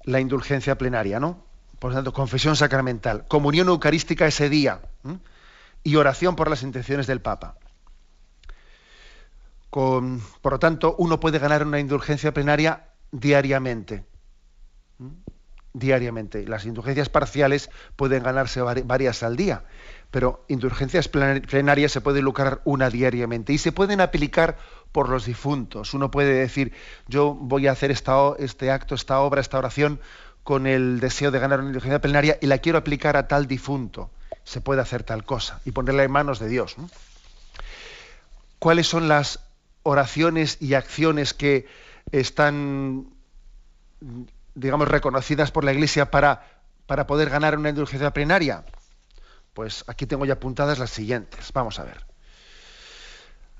la 0.04 0.20
indulgencia 0.20 0.78
plenaria, 0.78 1.20
¿no? 1.20 1.44
Por 1.80 1.92
lo 1.92 1.96
tanto, 1.96 2.14
confesión 2.14 2.56
sacramental, 2.56 3.28
comunión 3.28 3.68
eucarística 3.68 4.25
ese 4.25 4.50
día 4.50 4.82
y 5.84 5.96
oración 5.98 6.36
por 6.36 6.50
las 6.50 6.64
intenciones 6.64 7.08
del 7.08 7.22
Papa. 7.22 7.56
Con, 9.70 10.22
por 10.42 10.54
lo 10.54 10.60
tanto, 10.60 10.96
uno 10.98 11.20
puede 11.20 11.40
ganar 11.40 11.66
una 11.66 11.80
indulgencia 11.80 12.34
plenaria 12.34 12.90
diariamente. 13.12 14.06
Diariamente. 15.77 16.48
Las 16.48 16.65
indulgencias 16.65 17.10
parciales 17.10 17.70
pueden 17.98 18.24
ganarse 18.24 18.62
varias 18.62 19.24
al 19.24 19.36
día, 19.36 19.65
pero 20.10 20.46
indulgencias 20.48 21.10
plenarias 21.10 21.91
se 21.91 22.00
puede 22.00 22.22
lucrar 22.22 22.62
una 22.63 22.89
diariamente 22.89 23.51
y 23.51 23.58
se 23.58 23.74
pueden 23.74 24.00
aplicar 24.00 24.58
por 24.94 25.10
los 25.10 25.25
difuntos. 25.25 25.94
Uno 25.94 26.12
puede 26.12 26.32
decir, 26.32 26.72
yo 27.10 27.34
voy 27.34 27.67
a 27.67 27.74
hacer 27.74 27.91
esta, 27.91 28.15
este 28.39 28.72
acto, 28.72 28.96
esta 28.96 29.20
obra, 29.20 29.41
esta 29.41 29.58
oración 29.58 30.00
con 30.46 30.65
el 30.65 31.01
deseo 31.01 31.29
de 31.29 31.39
ganar 31.39 31.60
una 31.60 31.67
indulgencia 31.67 32.00
plenaria 32.00 32.38
y 32.39 32.48
la 32.48 32.60
quiero 32.60 32.77
aplicar 32.77 33.17
a 33.17 33.27
tal 33.27 33.46
difunto. 33.46 34.10
Se 34.46 34.62
puede 34.62 34.79
hacer 34.79 35.03
tal 35.03 35.25
cosa 35.25 35.60
y 35.65 35.72
ponerla 35.72 36.05
en 36.05 36.12
manos 36.12 36.39
de 36.39 36.48
Dios. 36.48 36.77
¿Cuáles 38.60 38.88
son 38.88 39.10
las 39.10 39.41
oraciones 39.84 40.58
y 40.62 40.75
acciones 40.75 41.34
que 41.34 41.67
están, 42.13 43.08
digamos, 44.55 44.88
reconocidas 44.88 45.51
por 45.51 45.63
la 45.63 45.74
Iglesia 45.74 46.09
para, 46.09 46.63
para 46.88 47.05
poder 47.05 47.29
ganar 47.29 47.57
una 47.57 47.69
indulgencia 47.69 48.12
plenaria? 48.12 48.65
Pues 49.53 49.83
aquí 49.88 50.05
tengo 50.05 50.25
ya 50.25 50.33
apuntadas 50.33 50.79
las 50.79 50.89
siguientes. 50.89 51.51
Vamos 51.53 51.79
a 51.79 51.83
ver. 51.83 52.05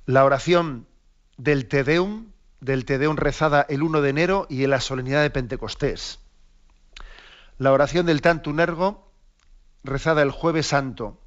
La 0.06 0.26
oración 0.26 0.88
del 1.38 1.68
Tedeum, 1.68 2.32
del 2.60 2.86
Tedeum 2.86 3.18
rezada 3.18 3.66
el 3.70 3.82
1 3.82 4.02
de 4.02 4.10
enero 4.10 4.48
y 4.50 4.64
en 4.64 4.70
la 4.70 4.82
solemnidad 4.82 5.22
de 5.22 5.30
Pentecostés. 5.30 6.20
La 7.58 7.72
oración 7.72 8.06
del 8.06 8.22
Tantum 8.22 8.60
Ergo, 8.60 9.12
rezada 9.84 10.22
el 10.22 10.32
Jueves 10.32 10.68
Santo 10.68 11.20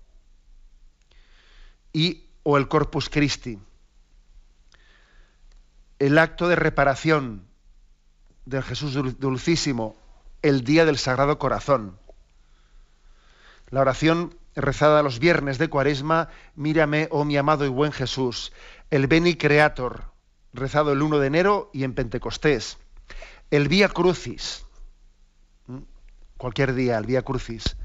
y 1.92 2.26
o 2.42 2.56
el 2.58 2.68
Corpus 2.68 3.08
Christi. 3.08 3.58
El 5.98 6.18
acto 6.18 6.48
de 6.48 6.56
reparación 6.56 7.48
del 8.49 8.62
Jesús 8.62 8.95
Dulcísimo, 9.19 9.95
el 10.40 10.64
día 10.64 10.87
del 10.87 10.97
Sagrado 10.97 11.38
Corazón. 11.38 11.99
La 13.69 13.83
oración 13.83 14.35
rezada 14.57 15.02
los 15.02 15.19
viernes 15.19 15.59
de 15.59 15.69
Cuaresma, 15.69 16.31
mírame, 16.57 17.09
oh 17.11 17.26
mi 17.26 17.37
amado 17.37 17.67
y 17.67 17.69
buen 17.69 17.93
Jesús, 17.93 18.52
el 18.90 19.07
Beni 19.07 19.35
Creator, 19.35 20.05
rezado 20.55 20.93
el 20.93 21.02
1 21.02 21.19
de 21.19 21.26
enero 21.26 21.71
y 21.75 21.85
en 21.85 21.93
Pentecostés, 21.93 22.78
el 23.50 23.69
Vía 23.69 23.90
Crucis, 23.90 24.64
cualquier 26.38 26.75
día, 26.75 26.97
el 26.97 27.05
Vía 27.05 27.23
Crucis. 27.23 27.76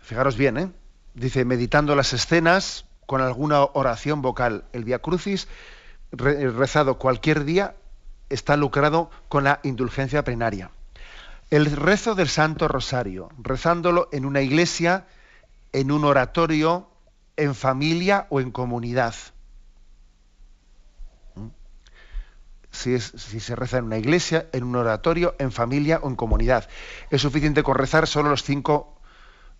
Fijaros 0.00 0.38
bien, 0.38 0.56
¿eh? 0.56 0.72
dice, 1.12 1.44
meditando 1.44 1.94
las 1.94 2.14
escenas 2.14 2.86
con 3.04 3.20
alguna 3.20 3.64
oración 3.64 4.22
vocal, 4.22 4.64
el 4.72 4.84
Vía 4.84 5.00
Crucis, 5.00 5.46
rezado 6.12 6.98
cualquier 6.98 7.44
día, 7.44 7.74
está 8.28 8.56
lucrado 8.56 9.10
con 9.28 9.44
la 9.44 9.60
indulgencia 9.62 10.24
plenaria. 10.24 10.70
El 11.50 11.66
rezo 11.66 12.14
del 12.14 12.28
Santo 12.28 12.68
Rosario, 12.68 13.30
rezándolo 13.38 14.08
en 14.12 14.24
una 14.24 14.40
iglesia, 14.40 15.06
en 15.72 15.90
un 15.90 16.04
oratorio, 16.04 16.88
en 17.36 17.54
familia 17.54 18.26
o 18.30 18.40
en 18.40 18.50
comunidad. 18.50 19.14
¿Mm? 21.34 21.48
Si, 22.70 22.98
se 22.98 23.56
reza 23.56 23.78
en 23.78 23.84
una 23.84 23.98
iglesia, 23.98 24.48
en 24.52 24.64
un 24.64 24.76
oratorio, 24.76 25.34
en 25.38 25.52
familia 25.52 26.00
o 26.02 26.08
en 26.08 26.16
comunidad. 26.16 26.68
Es 27.10 27.22
suficiente 27.22 27.62
con 27.62 27.76
rezar 27.76 28.06
solo 28.06 28.30
los 28.30 28.42
cinco, 28.42 29.00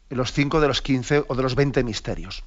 los 0.08 0.32
cinco 0.32 0.60
de 0.60 0.68
los 0.68 0.82
quince 0.82 1.24
o 1.28 1.34
de 1.34 1.42
los 1.42 1.54
veinte 1.54 1.84
misterios. 1.84 2.44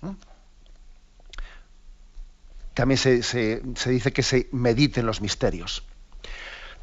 También 2.77 2.99
se, 2.99 3.63
dice 3.89 4.13
que 4.13 4.21
se 4.21 4.49
mediten 4.51 5.07
los 5.07 5.19
misterios. 5.19 5.83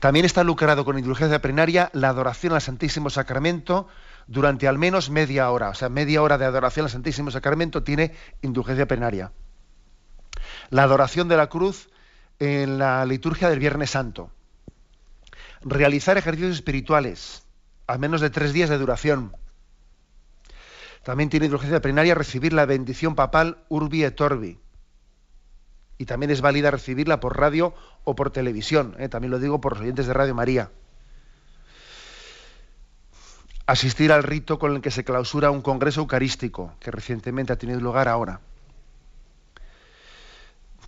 También 0.01 0.25
está 0.25 0.43
lucrado 0.43 0.85
con 0.85 0.99
indulgencia 0.99 1.41
plenaria 1.41 1.89
la 1.93 2.09
adoración 2.09 2.53
al 2.53 2.61
Santísimo 2.61 3.11
Sacramento 3.11 3.87
durante 4.27 4.67
al 4.67 4.77
menos 4.77 5.09
media 5.11 5.49
hora. 5.53 5.69
O 5.69 5.75
sea, 5.75 5.89
media 5.91 6.21
hora 6.21 6.37
de 6.37 6.47
adoración 6.47 6.87
al 6.87 6.91
Santísimo 6.91 7.31
Sacramento 7.31 7.85
tiene 7.85 8.13
indulgencia 8.43 8.89
plenaria. 8.89 9.31
La 10.69 10.83
adoración 10.83 11.29
de 11.29 11.37
la 11.37 11.47
cruz 11.47 11.91
en 12.41 12.77
la 12.79 13.07
liturgia 13.07 13.49
del 13.49 13.61
Viernes 13.61 13.91
Santo. 13.91 14.33
Realizar 15.61 16.19
ejercicios 16.19 16.57
espirituales 16.57 17.45
a 17.87 17.99
menos 17.99 18.21
de 18.21 18.31
tres 18.31 18.53
días 18.53 18.69
de 18.69 18.79
duración. 18.79 19.37
También 21.05 21.31
tiene 21.31 21.47
indulgencia 21.47 21.81
plenaria 21.81 22.17
recibir 22.17 22.53
la 22.53 22.67
bendición 22.67 23.15
papal 23.15 23.59
Urbi 23.69 24.03
et 24.03 24.21
Orbi 24.21 24.59
y 25.99 26.07
también 26.07 26.31
es 26.31 26.41
válida 26.41 26.71
recibirla 26.71 27.21
por 27.21 27.39
radio 27.39 27.75
o 28.05 28.15
por 28.15 28.31
televisión. 28.31 28.97
¿eh? 28.99 29.09
También 29.09 29.31
lo 29.31 29.39
digo 29.39 29.61
por 29.61 29.73
los 29.75 29.83
oyentes 29.83 30.07
de 30.07 30.15
Radio 30.15 30.35
María. 30.35 30.71
Asistir 33.67 34.13
al 34.13 34.23
rito 34.23 34.59
con 34.59 34.75
el 34.75 34.83
que 34.83 34.91
se 34.91 35.05
clausura 35.05 35.51
un 35.51 35.63
congreso 35.63 36.01
eucarístico, 36.01 36.75
que 36.81 36.91
recientemente 36.91 37.53
ha 37.53 37.57
tenido 37.57 37.81
lugar 37.81 38.09
ahora. 38.09 38.41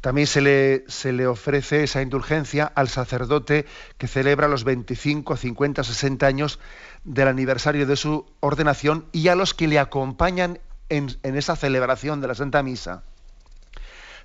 También 0.02 0.26
se 0.26 0.40
le, 0.40 0.84
se 0.88 1.12
le 1.12 1.26
ofrece 1.26 1.82
esa 1.82 2.02
indulgencia 2.02 2.70
al 2.75 2.88
sacerdote 2.88 3.64
que 3.98 4.06
celebra 4.06 4.46
los 4.46 4.62
25, 4.62 5.36
50, 5.36 5.82
60 5.82 6.26
años 6.26 6.58
del 7.04 7.28
aniversario 7.28 7.86
de 7.86 7.96
su 7.96 8.26
ordenación 8.40 9.06
y 9.10 9.28
a 9.28 9.34
los 9.34 9.54
que 9.54 9.68
le 9.68 9.78
acompañan 9.78 10.60
en, 10.90 11.16
en 11.22 11.36
esa 11.36 11.56
celebración 11.56 12.20
de 12.20 12.28
la 12.28 12.34
Santa 12.34 12.62
Misa. 12.62 13.02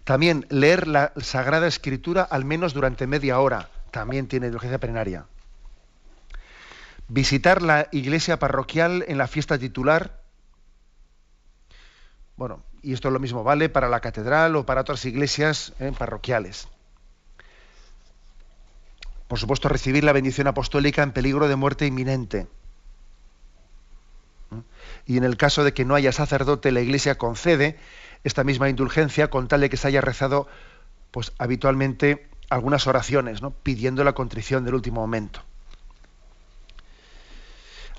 También 0.03 0.46
leer 0.50 0.88
la 0.88 1.13
Sagrada 1.17 1.67
Escritura 1.67 2.24
al 2.24 2.46
menos 2.46 2.74
durante 2.74 3.08
media 3.08 3.39
hora 3.39 3.70
también 3.91 4.27
tiene 4.27 4.48
indulgencia 4.48 4.79
plenaria. 4.79 5.25
Visitar 7.08 7.62
la 7.62 7.88
iglesia 7.91 8.39
parroquial 8.39 9.03
en 9.08 9.17
la 9.17 9.27
fiesta 9.27 9.60
titular. 9.60 10.22
Bueno, 12.38 12.63
y 12.81 12.93
esto 12.93 13.10
es 13.10 13.13
lo 13.13 13.20
mismo 13.20 13.43
vale 13.43 13.70
para 13.70 13.89
la 13.89 14.00
catedral 14.00 14.55
o 14.55 14.65
para 14.65 14.81
otras 14.81 15.05
iglesias 15.05 15.74
eh, 15.79 15.91
parroquiales. 15.98 16.67
Por 19.27 19.39
supuesto, 19.39 19.70
recibir 19.70 20.03
la 20.03 20.13
bendición 20.13 20.48
apostólica 20.48 21.03
en 21.03 21.12
peligro 21.12 21.48
de 21.48 21.55
muerte 21.55 21.86
inminente. 21.86 22.48
y 25.05 25.17
en 25.17 25.24
el 25.24 25.38
caso 25.38 25.63
de 25.63 25.74
que 25.74 25.86
no 25.86 25.96
haya 25.96 26.12
sacerdote, 26.12 26.72
la 26.72 26.81
Iglesia 26.81 27.17
concede 27.17 27.77
esta 28.23 28.43
misma 28.43 28.69
indulgencia 28.69 29.29
con 29.29 29.47
tal 29.47 29.61
de 29.61 29.69
que 29.69 29.77
se 29.77 29.87
haya 29.87 30.01
rezado 30.01 30.47
pues 31.11 31.33
habitualmente 31.37 32.29
algunas 32.49 32.87
oraciones, 32.87 33.41
¿no? 33.41 33.51
pidiendo 33.51 34.03
la 34.03 34.13
contrición 34.13 34.65
del 34.65 34.75
último 34.75 35.01
momento. 35.01 35.41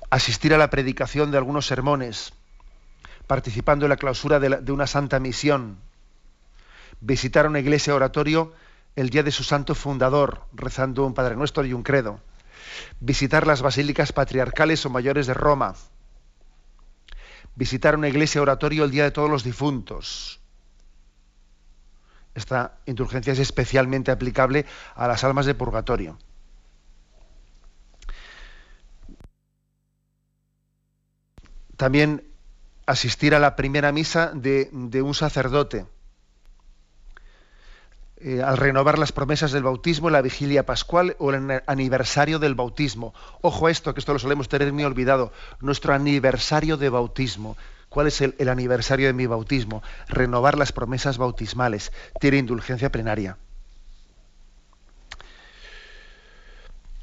Asistir 0.09 0.53
a 0.53 0.57
la 0.57 0.69
predicación 0.69 1.31
de 1.31 1.37
algunos 1.37 1.65
sermones, 1.65 2.33
participando 3.25 3.85
en 3.85 3.89
la 3.89 3.97
clausura 3.97 4.39
de, 4.39 4.61
de 4.61 4.71
una 4.71 4.85
santa 4.85 5.19
misión, 5.19 5.77
visitar 7.01 7.47
una 7.47 7.59
iglesia 7.59 7.95
oratorio 7.95 8.53
el 8.95 9.09
día 9.09 9.23
de 9.23 9.31
su 9.31 9.43
santo 9.43 9.73
fundador, 9.73 10.45
rezando 10.53 11.05
un 11.05 11.15
Padre 11.15 11.35
Nuestro 11.35 11.65
y 11.65 11.73
un 11.73 11.81
credo, 11.81 12.19
visitar 12.99 13.47
las 13.47 13.61
basílicas 13.61 14.13
patriarcales 14.13 14.85
o 14.85 14.89
mayores 14.89 15.25
de 15.25 15.33
Roma, 15.33 15.73
visitar 17.55 17.95
una 17.95 18.07
iglesia 18.07 18.41
oratorio 18.41 18.83
el 18.83 18.91
día 18.91 19.03
de 19.03 19.11
todos 19.11 19.29
los 19.29 19.43
difuntos. 19.43 20.39
Esta 22.35 22.79
indulgencia 22.85 23.33
es 23.33 23.39
especialmente 23.39 24.11
aplicable 24.11 24.65
a 24.95 25.07
las 25.07 25.23
almas 25.23 25.45
de 25.45 25.53
purgatorio. 25.53 26.17
También 31.77 32.27
asistir 32.85 33.35
a 33.35 33.39
la 33.39 33.55
primera 33.55 33.91
misa 33.91 34.31
de, 34.33 34.69
de 34.71 35.01
un 35.01 35.13
sacerdote 35.13 35.85
eh, 38.25 38.41
al 38.41 38.55
renovar 38.55 38.97
las 38.97 39.11
promesas 39.11 39.51
del 39.51 39.63
bautismo, 39.63 40.09
la 40.09 40.21
vigilia 40.21 40.65
pascual 40.65 41.17
o 41.19 41.33
el 41.33 41.61
aniversario 41.67 42.39
del 42.39 42.55
bautismo. 42.55 43.13
Ojo 43.41 43.67
a 43.67 43.71
esto, 43.71 43.93
que 43.93 43.99
esto 43.99 44.13
lo 44.13 44.19
solemos 44.19 44.47
tener 44.47 44.71
muy 44.71 44.85
olvidado. 44.85 45.33
Nuestro 45.59 45.93
aniversario 45.93 46.77
de 46.77 46.87
bautismo. 46.87 47.57
¿Cuál 47.89 48.07
es 48.07 48.21
el, 48.21 48.47
aniversario 48.47 49.07
de 49.07 49.13
mi 49.13 49.25
bautismo? 49.25 49.83
Renovar 50.07 50.57
las 50.57 50.71
promesas 50.71 51.17
bautismales. 51.17 51.91
Tiene 52.21 52.37
indulgencia 52.37 52.89
plenaria. 52.89 53.37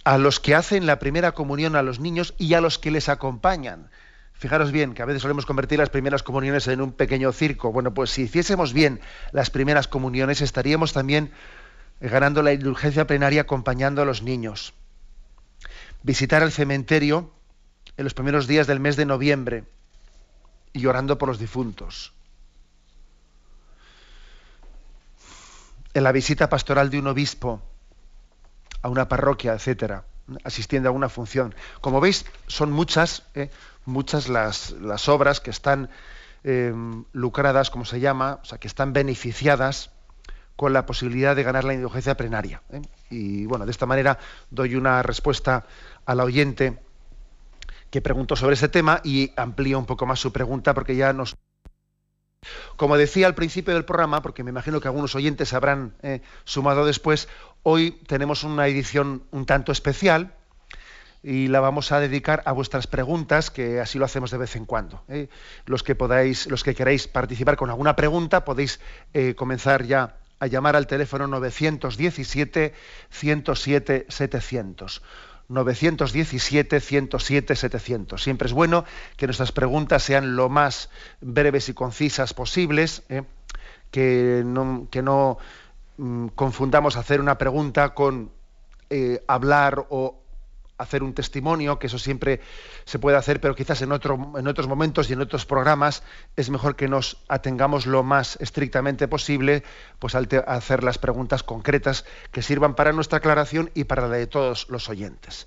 A 0.05 0.17
los 0.17 0.41
que 0.41 0.55
hacen 0.55 0.87
la 0.87 0.99
primera 0.99 1.33
comunión 1.33 1.77
a 1.77 1.83
los 1.83 2.01
niños 2.01 2.33
y 2.39 2.55
a 2.55 2.63
los 2.63 2.79
que 2.79 2.91
les 2.91 3.11
acompañan. 3.11 3.91
Fijaros 4.41 4.73
bien, 4.73 4.95
que 4.95 5.03
a 5.03 5.05
veces 5.05 5.21
solemos 5.21 5.45
convertir 5.45 5.79
las 5.79 5.91
primeras 5.91 6.23
comuniones 6.23 6.67
en 6.67 6.81
un 6.81 6.93
pequeño 6.93 7.31
circo. 7.31 7.73
Bueno, 7.73 7.93
pues 7.93 8.09
si 8.09 8.23
hiciésemos 8.23 8.73
bien 8.73 8.99
las 9.33 9.51
primeras 9.51 9.87
comuniones, 9.87 10.41
estaríamos 10.41 10.95
también 10.95 11.31
ganando 12.01 12.43
la 12.43 12.55
indulgencia 12.55 13.07
plenaria 13.07 13.43
acompañando 13.43 14.01
a 14.01 14.07
los 14.07 14.23
niños. 14.23 14.73
Visitar 16.03 16.43
el 16.43 16.53
cementerio 16.53 17.31
en 17.99 18.05
los 18.05 18.15
primeros 18.15 18.47
días 18.47 18.67
del 18.67 18.81
mes 18.81 18.97
de 18.97 19.05
noviembre 19.05 19.65
y 20.73 20.87
orando 20.87 21.19
por 21.19 21.29
los 21.29 21.39
difuntos. 21.39 22.15
En 25.93 26.03
la 26.03 26.13
visita 26.13 26.49
pastoral 26.49 26.89
de 26.89 26.99
un 26.99 27.09
obispo 27.09 27.61
a 28.81 28.89
una 28.89 29.07
parroquia, 29.07 29.53
etcétera, 29.53 30.05
asistiendo 30.45 30.89
a 30.89 30.93
una 30.93 31.11
función. 31.11 31.55
Como 31.83 32.01
veis, 32.01 32.25
son 32.47 32.73
muchas, 32.73 33.25
¿eh? 33.35 33.51
Muchas 33.85 34.29
las, 34.29 34.73
las 34.73 35.09
obras 35.09 35.41
que 35.41 35.51
están 35.51 35.91
eh, 36.45 36.73
lucradas, 37.13 37.71
como 37.71 37.85
se 37.85 38.01
llama, 38.01 38.41
o 38.43 38.45
sea, 38.45 38.59
que 38.59 38.69
están 38.69 38.93
beneficiadas 38.93 39.91
con 40.57 40.73
la 40.73 40.87
posibilidad 40.87 41.35
de 41.35 41.43
ganar 41.43 41.65
la 41.65 41.75
indulgencia 41.75 42.17
plenaria. 42.17 42.63
¿eh? 42.71 42.83
Y 43.09 43.47
bueno, 43.47 43.65
de 43.65 43.71
esta 43.71 43.87
manera 43.87 44.19
doy 44.51 44.75
una 44.75 45.03
respuesta 45.03 45.65
al 46.05 46.21
oyente 46.21 46.79
que 47.91 48.01
preguntó 48.01 48.37
sobre 48.37 48.55
ese 48.55 48.69
tema 48.69 49.01
y 49.03 49.33
amplío 49.37 49.79
un 49.79 49.87
poco 49.87 50.07
más 50.07 50.21
su 50.21 50.33
pregunta 50.33 50.75
porque 50.75 50.97
ya 50.97 51.13
nos... 51.13 51.37
Como 52.77 52.97
decía 52.97 53.27
al 53.27 53.35
principio 53.35 53.75
del 53.75 53.85
programa, 53.85 54.23
porque 54.23 54.45
me 54.45 54.51
imagino 54.51 54.81
que 54.81 54.89
algunos 54.89 55.15
oyentes 55.15 55.53
habrán 55.53 55.95
eh, 56.03 56.23
sumado 56.45 56.87
después, 56.87 57.29
hoy 57.63 57.93
tenemos 58.07 58.45
una 58.45 58.67
edición 58.67 59.25
un 59.31 59.45
tanto 59.45 59.73
especial 59.73 60.35
y 61.23 61.49
la 61.49 61.61
vamos 61.61 61.93
a 61.93 62.01
dedicar 62.01 62.43
a 62.47 62.53
vuestras 62.53 62.87
preguntas, 62.87 63.51
que 63.51 63.81
así 63.81 63.99
lo 63.99 64.05
hacemos 64.05 64.31
de 64.31 64.39
vez 64.39 64.57
en 64.57 64.65
cuando. 64.65 65.03
¿eh? 65.09 65.29
Los 65.67 65.83
que 65.83 65.95
podáis, 65.95 66.47
los 66.47 66.65
que 66.65 66.75
queráis 66.75 67.09
participar 67.09 67.57
con 67.57 67.71
alguna 67.71 67.95
pregunta, 67.95 68.45
podéis 68.45 68.81
eh, 69.13 69.35
comenzar 69.35 69.85
ya 69.85 70.17
a 70.39 70.47
llamar 70.47 70.77
al 70.77 70.87
teléfono 70.87 71.27
917 71.27 72.73
107 73.11 74.07
700. 74.09 75.03
917 75.49 76.81
107 76.81 77.57
700. 77.57 78.23
Siempre 78.23 78.47
es 78.47 78.55
bueno 78.55 78.85
que 79.17 79.27
nuestras 79.27 79.53
preguntas 79.53 80.03
sean 80.03 80.37
lo 80.37 80.49
más 80.49 80.89
breves 81.21 81.69
y 81.69 81.75
concisas 81.75 82.33
posibles, 82.33 83.03
¿eh? 83.11 83.25
que 83.91 84.43
no, 84.47 84.87
que 84.91 85.03
no 85.03 85.37
mm, 85.99 86.29
confundamos 86.29 86.97
hacer 86.97 87.21
una 87.21 87.37
pregunta 87.37 87.91
con 87.95 88.31
hablar 89.29 89.87
o 89.91 90.20
hacer 90.81 91.03
un 91.03 91.15
testimonio, 91.15 91.79
que 91.79 91.87
eso 91.87 91.99
siempre 91.99 92.41
se 92.85 92.99
puede 92.99 93.17
hacer, 93.17 93.41
pero 93.41 93.55
quizás 93.55 93.83
en, 93.83 93.91
en 93.93 94.49
otros 94.49 94.69
momentos 94.69 95.11
y 95.11 95.13
en 95.13 95.21
otros 95.21 95.47
programas 95.47 96.03
es 96.37 96.51
mejor 96.51 96.77
que 96.77 96.89
nos 96.89 97.19
atengamos 97.29 97.87
lo 97.87 98.03
más 98.03 98.37
estrictamente 98.41 99.09
posible 99.09 99.63
pues 99.99 100.15
al 100.15 100.29
hacer 100.47 100.83
las 100.83 100.99
preguntas 100.99 101.43
concretas 101.43 102.05
que 102.33 102.43
sirvan 102.43 102.75
para 102.75 102.93
nuestra 102.93 103.19
aclaración 103.19 103.71
y 103.75 103.85
para 103.85 104.09
la 104.09 104.17
de 104.17 104.27
todos 104.27 104.69
los 104.71 104.89
oyentes. 104.89 105.47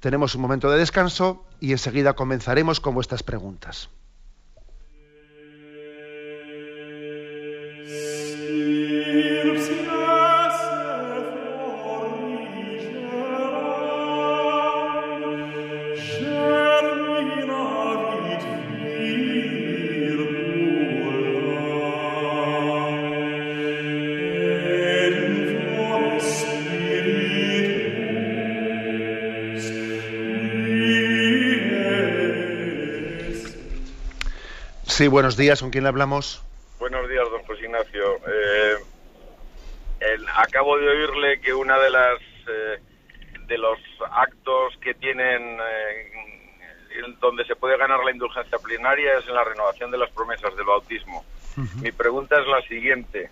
Tenemos 0.00 0.34
un 0.34 0.42
momento 0.42 0.70
de 0.70 0.78
descanso 0.78 1.44
y 1.60 1.72
enseguida 1.72 2.14
comenzaremos 2.14 2.80
con 2.80 2.94
vuestras 2.94 3.22
preguntas. 3.22 3.88
Sí, 9.56 9.81
buenos 35.00 35.36
días. 35.36 35.60
¿Con 35.60 35.70
quién 35.70 35.84
le 35.84 35.88
hablamos? 35.88 36.44
Buenos 36.78 37.08
días, 37.08 37.24
don 37.30 37.42
José 37.44 37.64
Ignacio. 37.64 38.16
Eh, 38.26 38.76
acabo 40.36 40.76
de 40.78 40.88
oírle 40.88 41.40
que 41.40 41.54
una 41.54 41.78
de 41.78 41.90
las 41.90 42.20
eh, 42.46 42.78
de 43.46 43.58
los 43.58 43.78
actos 44.10 44.76
que 44.80 44.94
tienen 44.94 45.58
eh, 45.60 46.12
donde 47.20 47.44
se 47.46 47.56
puede 47.56 47.78
ganar 47.78 48.04
la 48.04 48.10
indulgencia 48.10 48.58
plenaria 48.58 49.18
es 49.18 49.26
en 49.26 49.34
la 49.34 49.44
renovación 49.44 49.90
de 49.90 49.98
las 49.98 50.10
promesas 50.10 50.54
del 50.56 50.66
bautismo. 50.66 51.24
Mi 51.80 51.90
pregunta 51.92 52.38
es 52.40 52.46
la 52.46 52.60
siguiente. 52.62 53.30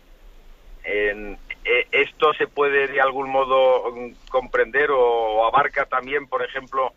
¿Esto 1.92 2.34
se 2.34 2.48
puede 2.48 2.88
de 2.88 3.00
algún 3.00 3.30
modo 3.30 3.94
comprender 4.30 4.90
o, 4.92 5.46
abarca 5.46 5.86
también, 5.86 6.28
por 6.28 6.44
ejemplo, 6.44 6.94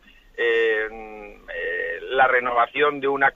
la 2.12 2.26
renovación 2.28 3.00
de 3.00 3.08
una 3.08 3.32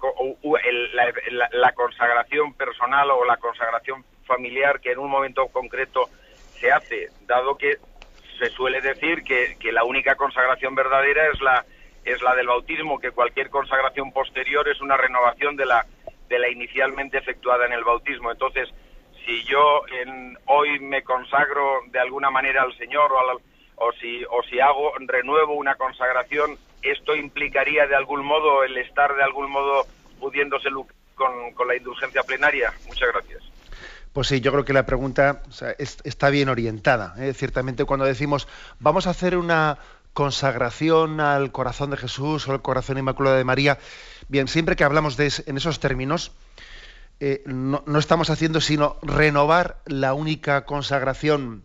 la, 1.52 1.72
consagración 1.72 2.54
personal 2.54 3.10
o 3.10 3.24
la 3.24 3.36
consagración 3.38 4.04
familiar 4.24 4.80
que 4.80 4.92
en 4.92 4.98
un 4.98 5.10
momento 5.10 5.46
concreto 5.48 6.08
se 6.60 6.70
hace, 6.70 7.08
dado 7.26 7.56
que 7.56 7.76
se 8.38 8.50
suele 8.50 8.80
decir 8.80 9.22
que, 9.24 9.56
que, 9.58 9.72
la 9.72 9.84
única 9.84 10.14
consagración 10.14 10.74
verdadera 10.74 11.28
es 11.32 11.40
la 11.40 11.64
es 12.04 12.22
la 12.22 12.36
del 12.36 12.46
bautismo, 12.46 13.00
que 13.00 13.10
cualquier 13.10 13.50
consagración 13.50 14.12
posterior 14.12 14.68
es 14.68 14.80
una 14.80 14.96
renovación 14.96 15.56
de 15.56 15.66
la 15.66 15.84
de 16.28 16.38
la 16.38 16.48
inicialmente 16.48 17.18
efectuada 17.18 17.66
en 17.66 17.72
el 17.72 17.84
bautismo. 17.84 18.30
Entonces, 18.30 18.68
si 19.24 19.42
yo 19.44 19.82
en, 19.88 20.38
hoy 20.46 20.78
me 20.80 21.02
consagro 21.02 21.80
de 21.88 21.98
alguna 21.98 22.30
manera 22.30 22.62
al 22.62 22.76
Señor 22.76 23.10
o, 23.12 23.40
o 23.84 23.92
si 23.92 24.24
o 24.24 24.42
si 24.44 24.60
hago 24.60 24.92
renuevo 24.98 25.54
una 25.54 25.74
consagración 25.74 26.58
esto 26.82 27.16
implicaría 27.16 27.86
de 27.86 27.96
algún 27.96 28.24
modo 28.24 28.62
el 28.64 28.76
estar 28.78 29.14
de 29.14 29.22
algún 29.22 29.50
modo 29.50 29.86
pudiéndose 30.20 30.68
con, 31.14 31.68
la 31.68 31.76
indulgencia 31.76 32.22
plenaria. 32.22 32.72
Muchas 32.86 33.08
gracias. 33.12 33.42
Pues 34.12 34.28
sí, 34.28 34.40
yo 34.40 34.50
creo 34.52 34.64
que 34.64 34.72
la 34.72 34.86
pregunta 34.86 35.42
está 35.78 36.30
bien 36.30 36.48
orientada. 36.48 37.14
¿eh? 37.18 37.34
Ciertamente 37.34 37.84
cuando 37.84 38.06
decimos 38.06 38.48
vamos 38.78 39.06
a 39.06 39.10
hacer 39.10 39.36
una 39.36 39.78
consagración 40.14 41.20
al 41.20 41.52
corazón 41.52 41.90
de 41.90 41.98
Jesús 41.98 42.48
o 42.48 42.52
al 42.52 42.62
corazón 42.62 42.96
inmaculado 42.96 43.36
de 43.36 43.44
María, 43.44 43.78
bien, 44.28 44.48
siempre 44.48 44.74
que 44.74 44.84
hablamos 44.84 45.18
de 45.18 45.30
en 45.44 45.58
esos 45.58 45.78
términos, 45.78 46.32
eh, 47.20 47.42
no, 47.44 47.82
estamos 47.98 48.30
haciendo 48.30 48.62
sino 48.62 48.96
renovar 49.02 49.78
la 49.84 50.14
única 50.14 50.64
consagración 50.64 51.64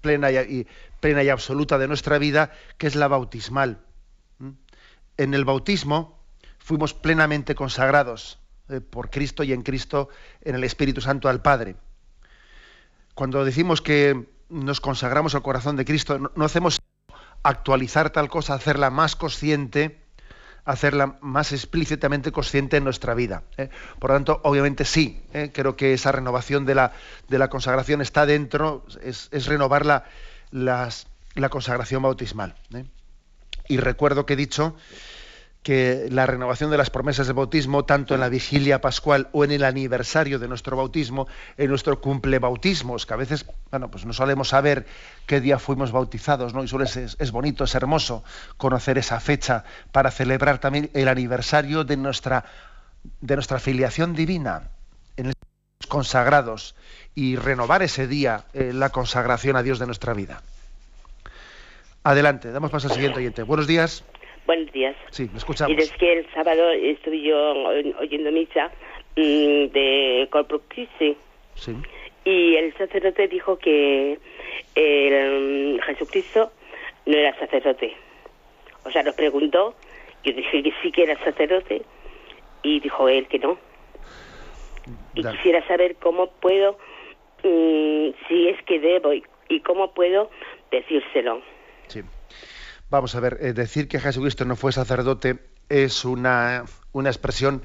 plena 0.00 0.30
y, 0.30 0.68
plena 1.00 1.24
y 1.24 1.28
absoluta 1.28 1.78
de 1.78 1.88
nuestra 1.88 2.18
vida, 2.18 2.52
que 2.78 2.86
es 2.86 2.94
la 2.94 3.08
bautismal 3.08 3.78
en 5.20 5.34
el 5.34 5.44
bautismo, 5.44 6.18
fuimos 6.58 6.94
plenamente 6.94 7.54
consagrados 7.54 8.38
eh, 8.70 8.80
por 8.80 9.10
Cristo 9.10 9.42
y 9.44 9.52
en 9.52 9.62
Cristo, 9.62 10.08
en 10.40 10.54
el 10.54 10.64
Espíritu 10.64 11.02
Santo 11.02 11.28
al 11.28 11.42
Padre. 11.42 11.76
Cuando 13.14 13.44
decimos 13.44 13.82
que 13.82 14.26
nos 14.48 14.80
consagramos 14.80 15.34
al 15.34 15.42
corazón 15.42 15.76
de 15.76 15.84
Cristo, 15.84 16.18
no, 16.18 16.44
hacemos 16.44 16.80
actualizar 17.42 18.10
tal 18.10 18.30
cosa, 18.30 18.54
hacerla 18.54 18.88
más 18.88 19.14
consciente, 19.14 20.00
hacerla 20.64 21.18
más 21.20 21.52
explícitamente 21.52 22.32
consciente 22.32 22.78
en 22.78 22.84
nuestra 22.84 23.12
vida. 23.12 23.42
¿eh? 23.58 23.68
Por 23.98 24.10
lo 24.10 24.16
tanto, 24.16 24.40
obviamente 24.44 24.86
sí, 24.86 25.22
¿eh? 25.34 25.50
creo 25.52 25.76
que 25.76 25.92
esa 25.92 26.12
renovación 26.12 26.64
de 26.64 26.76
la, 26.76 27.48
consagración 27.50 28.00
está 28.00 28.24
dentro, 28.24 28.86
es, 29.02 29.46
renovar 29.46 29.84
la 29.84 31.48
consagración 31.50 32.02
bautismal. 32.02 32.54
Y 33.70 33.76
recuerdo 33.76 34.26
que 34.26 34.32
he 34.32 34.36
dicho 34.36 34.74
que 35.62 36.08
la 36.10 36.26
renovación 36.26 36.72
de 36.72 36.76
las 36.76 36.90
promesas 36.90 37.28
de 37.28 37.34
bautismo, 37.34 37.84
tanto 37.84 38.14
en 38.14 38.20
la 38.20 38.28
vigilia 38.28 38.80
pascual 38.80 39.28
o 39.30 39.44
en 39.44 39.52
el 39.52 39.62
aniversario 39.62 40.40
de 40.40 40.48
nuestro 40.48 40.76
bautismo, 40.76 41.28
en 41.56 41.68
nuestro 41.68 42.00
cumple 42.00 42.40
bautismos, 42.40 43.06
que 43.06 43.14
a 43.14 43.16
veces, 43.16 43.46
bueno, 43.70 43.88
pues 43.88 44.04
no 44.06 44.12
solemos 44.12 44.48
saber 44.48 44.86
qué 45.26 45.40
día 45.40 45.60
fuimos 45.60 45.92
bautizados, 45.92 46.52
¿no? 46.52 46.64
Y 46.64 46.68
suele 46.68 46.86
es, 46.86 47.16
es 47.16 47.30
bonito, 47.30 47.62
es 47.62 47.74
hermoso 47.76 48.24
conocer 48.56 48.98
esa 48.98 49.20
fecha 49.20 49.62
para 49.92 50.10
celebrar 50.10 50.58
también 50.58 50.90
el 50.92 51.06
aniversario 51.06 51.84
de 51.84 51.96
nuestra, 51.96 52.46
de 53.20 53.36
nuestra 53.36 53.60
filiación 53.60 54.16
divina, 54.16 54.70
en 55.16 55.26
el 55.26 55.34
consagrados, 55.86 56.74
y 57.14 57.36
renovar 57.36 57.84
ese 57.84 58.08
día 58.08 58.46
eh, 58.52 58.72
la 58.74 58.88
consagración 58.88 59.54
a 59.54 59.62
Dios 59.62 59.78
de 59.78 59.86
nuestra 59.86 60.12
vida. 60.12 60.42
Adelante, 62.02 62.50
damos 62.50 62.70
paso 62.70 62.88
al 62.88 62.94
siguiente 62.94 63.18
oyente. 63.18 63.42
Buenos 63.42 63.66
días. 63.66 64.04
Buenos 64.46 64.72
días. 64.72 64.96
Sí, 65.10 65.28
me 65.30 65.36
escuchamos. 65.36 65.76
Y 65.76 65.80
es 65.80 65.92
que 65.92 66.20
el 66.20 66.26
sábado 66.32 66.70
estuve 66.70 67.20
yo 67.20 67.36
oyendo 67.98 68.32
misa 68.32 68.70
mm, 69.16 69.66
de 69.66 70.26
Corpus 70.30 70.62
Christi. 70.68 71.14
Sí. 71.54 71.76
Y 72.24 72.56
el 72.56 72.74
sacerdote 72.78 73.28
dijo 73.28 73.58
que 73.58 74.18
el, 74.74 75.76
mm, 75.76 75.82
Jesucristo 75.82 76.50
no 77.04 77.16
era 77.18 77.38
sacerdote. 77.38 77.94
O 78.84 78.90
sea, 78.90 79.02
nos 79.02 79.14
preguntó, 79.14 79.74
yo 80.24 80.32
dije 80.32 80.62
que 80.62 80.72
sí 80.82 80.90
que 80.90 81.02
era 81.02 81.22
sacerdote, 81.22 81.82
y 82.62 82.80
dijo 82.80 83.10
él 83.10 83.26
que 83.26 83.40
no. 83.40 83.58
Y 85.14 85.22
quisiera 85.22 85.66
saber 85.66 85.96
cómo 85.96 86.30
puedo, 86.30 86.78
mm, 87.44 88.08
si 88.26 88.48
es 88.48 88.62
que 88.62 88.80
debo, 88.80 89.12
y 89.12 89.60
cómo 89.60 89.92
puedo 89.92 90.30
decírselo. 90.70 91.42
Sí. 91.90 92.02
Vamos 92.88 93.14
a 93.16 93.20
ver, 93.20 93.38
eh, 93.40 93.52
decir 93.52 93.88
que 93.88 93.98
Jesucristo 93.98 94.44
no 94.44 94.54
fue 94.54 94.72
sacerdote 94.72 95.50
es 95.68 96.04
una, 96.04 96.64
expresión 97.04 97.62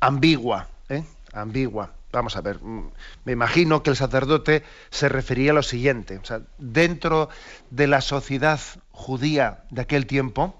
ambigua, 0.00 0.68
¿eh? 0.88 1.04
ambigua. 1.32 1.92
Vamos 2.12 2.36
a 2.36 2.40
ver, 2.40 2.62
mm, 2.62 2.90
me 3.24 3.32
imagino 3.32 3.82
que 3.82 3.90
el 3.90 3.96
sacerdote 3.96 4.62
se 4.90 5.10
refería 5.10 5.50
a 5.50 5.54
lo 5.54 5.62
siguiente. 5.62 6.18
Dentro 6.56 7.28
de 7.70 7.86
la 7.86 8.00
sociedad 8.00 8.60
judía 8.90 9.64
de 9.70 9.82
aquel 9.82 10.06
tiempo, 10.06 10.58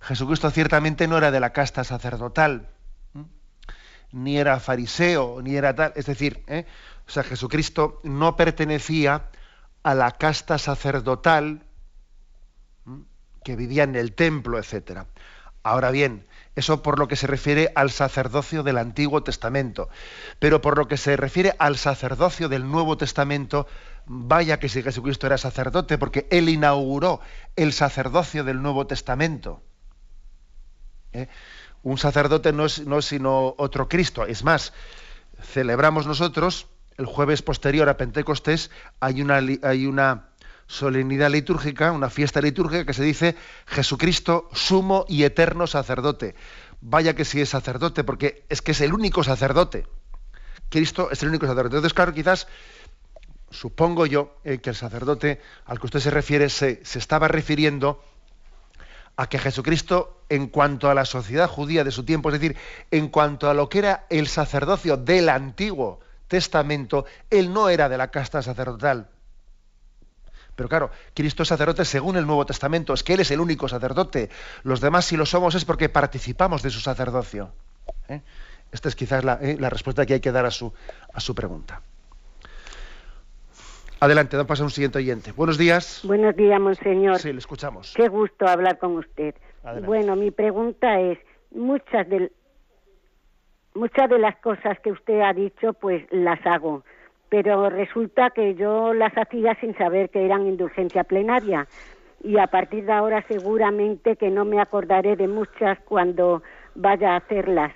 Jesucristo 0.00 0.50
ciertamente 0.50 1.08
no 1.08 1.18
era 1.18 1.30
de 1.30 1.40
la 1.40 1.52
casta 1.52 1.84
sacerdotal, 1.84 2.68
ni 4.12 4.38
era 4.38 4.60
fariseo, 4.60 5.42
ni 5.42 5.56
era 5.56 5.74
tal. 5.74 5.92
Es 5.94 6.06
decir, 6.06 6.42
¿eh? 6.46 6.64
o 7.06 7.10
sea, 7.10 7.22
Jesucristo 7.22 8.00
no 8.02 8.36
pertenecía 8.36 9.28
a 9.82 9.94
la 9.94 10.12
casta 10.12 10.58
sacerdotal 10.58 11.67
que 13.44 13.56
vivía 13.56 13.84
en 13.84 13.96
el 13.96 14.12
templo, 14.12 14.58
etc. 14.58 15.04
Ahora 15.62 15.90
bien, 15.90 16.26
eso 16.56 16.82
por 16.82 16.98
lo 16.98 17.08
que 17.08 17.14
se 17.14 17.26
refiere 17.26 17.70
al 17.74 17.90
sacerdocio 17.90 18.62
del 18.62 18.78
Antiguo 18.78 19.22
Testamento. 19.22 19.88
Pero 20.38 20.60
por 20.60 20.76
lo 20.76 20.88
que 20.88 20.96
se 20.96 21.16
refiere 21.16 21.54
al 21.58 21.76
sacerdocio 21.76 22.48
del 22.48 22.68
Nuevo 22.68 22.96
Testamento, 22.96 23.66
vaya 24.06 24.58
que 24.58 24.68
si 24.68 24.82
Jesucristo 24.82 25.26
era 25.26 25.38
sacerdote, 25.38 25.98
porque 25.98 26.26
Él 26.30 26.48
inauguró 26.48 27.20
el 27.54 27.72
sacerdocio 27.72 28.44
del 28.44 28.60
Nuevo 28.60 28.86
Testamento. 28.86 29.62
¿Eh? 31.12 31.28
Un 31.82 31.98
sacerdote 31.98 32.52
no 32.52 32.64
es, 32.64 32.86
no 32.86 32.98
es 32.98 33.04
sino 33.04 33.54
otro 33.56 33.88
Cristo. 33.88 34.26
Es 34.26 34.42
más, 34.42 34.72
celebramos 35.40 36.06
nosotros, 36.06 36.66
el 36.96 37.06
jueves 37.06 37.42
posterior 37.42 37.88
a 37.88 37.96
Pentecostés, 37.96 38.70
hay 38.98 39.22
una 39.22 40.28
solemnidad 40.68 41.30
litúrgica, 41.30 41.90
una 41.90 42.10
fiesta 42.10 42.40
litúrgica 42.40 42.84
que 42.84 42.92
se 42.92 43.02
dice 43.02 43.34
Jesucristo 43.66 44.48
sumo 44.52 45.04
y 45.08 45.24
eterno 45.24 45.66
sacerdote. 45.66 46.36
Vaya 46.80 47.16
que 47.16 47.24
sí 47.24 47.40
es 47.40 47.48
sacerdote, 47.48 48.04
porque 48.04 48.44
es 48.48 48.62
que 48.62 48.72
es 48.72 48.80
el 48.82 48.92
único 48.92 49.24
sacerdote. 49.24 49.86
Cristo 50.68 51.10
es 51.10 51.22
el 51.22 51.30
único 51.30 51.46
sacerdote. 51.46 51.76
Entonces, 51.76 51.94
claro, 51.94 52.12
quizás 52.12 52.46
supongo 53.50 54.06
yo 54.06 54.36
eh, 54.44 54.58
que 54.58 54.70
el 54.70 54.76
sacerdote 54.76 55.40
al 55.64 55.80
que 55.80 55.86
usted 55.86 56.00
se 56.00 56.10
refiere 56.10 56.50
se, 56.50 56.84
se 56.84 56.98
estaba 56.98 57.26
refiriendo 57.26 58.04
a 59.16 59.28
que 59.28 59.38
Jesucristo, 59.38 60.22
en 60.28 60.46
cuanto 60.48 60.90
a 60.90 60.94
la 60.94 61.06
sociedad 61.06 61.48
judía 61.48 61.82
de 61.82 61.90
su 61.90 62.04
tiempo, 62.04 62.28
es 62.28 62.40
decir, 62.40 62.56
en 62.90 63.08
cuanto 63.08 63.50
a 63.50 63.54
lo 63.54 63.68
que 63.68 63.78
era 63.78 64.06
el 64.10 64.28
sacerdocio 64.28 64.96
del 64.98 65.30
Antiguo 65.30 65.98
Testamento, 66.28 67.06
él 67.30 67.52
no 67.52 67.70
era 67.70 67.88
de 67.88 67.98
la 67.98 68.10
casta 68.12 68.42
sacerdotal. 68.42 69.08
Pero 70.58 70.68
claro, 70.68 70.90
Cristo 71.14 71.44
es 71.44 71.48
sacerdote 71.50 71.84
según 71.84 72.16
el 72.16 72.26
Nuevo 72.26 72.44
Testamento, 72.44 72.92
es 72.92 73.04
que 73.04 73.14
Él 73.14 73.20
es 73.20 73.30
el 73.30 73.38
único 73.38 73.68
sacerdote. 73.68 74.28
Los 74.64 74.80
demás, 74.80 75.04
si 75.04 75.16
lo 75.16 75.24
somos, 75.24 75.54
es 75.54 75.64
porque 75.64 75.88
participamos 75.88 76.64
de 76.64 76.70
su 76.70 76.80
sacerdocio. 76.80 77.52
¿eh? 78.08 78.22
Esta 78.72 78.88
es 78.88 78.96
quizás 78.96 79.22
¿eh? 79.40 79.56
la, 79.56 79.70
respuesta 79.70 80.04
que 80.04 80.14
hay 80.14 80.20
que 80.20 80.32
dar 80.32 80.46
a 80.46 80.50
su, 80.50 80.72
a 81.14 81.20
su 81.20 81.32
pregunta. 81.32 81.80
Adelante, 84.00 84.36
da 84.36 84.48
paso 84.48 84.64
a 84.64 84.66
un 84.66 84.72
siguiente 84.72 84.98
oyente. 84.98 85.30
Buenos 85.30 85.58
días. 85.58 86.00
Buenos 86.02 86.34
días, 86.34 86.60
monseñor. 86.60 87.20
Sí, 87.20 87.32
le 87.32 87.38
escuchamos. 87.38 87.94
Qué 87.94 88.08
gusto 88.08 88.48
hablar 88.48 88.78
con 88.78 88.96
usted. 88.96 89.36
Bueno, 89.84 90.16
mi 90.16 90.32
pregunta 90.32 90.98
es, 90.98 91.20
muchas 91.52 92.08
de, 92.08 92.32
muchas 93.74 94.10
de 94.10 94.18
las 94.18 94.36
cosas 94.38 94.80
que 94.80 94.90
usted 94.90 95.20
ha 95.20 95.32
dicho, 95.32 95.72
pues 95.74 96.04
las 96.10 96.44
hago 96.44 96.82
pero 97.28 97.68
resulta 97.70 98.30
que 98.30 98.54
yo 98.54 98.94
las 98.94 99.12
hacía 99.16 99.54
sin 99.60 99.76
saber 99.76 100.10
que 100.10 100.24
eran 100.24 100.46
indulgencia 100.46 101.04
plenaria 101.04 101.66
y 102.22 102.38
a 102.38 102.46
partir 102.46 102.86
de 102.86 102.92
ahora 102.92 103.24
seguramente 103.28 104.16
que 104.16 104.30
no 104.30 104.44
me 104.44 104.60
acordaré 104.60 105.16
de 105.16 105.28
muchas 105.28 105.78
cuando 105.80 106.42
vaya 106.74 107.12
a 107.12 107.16
hacerlas 107.16 107.72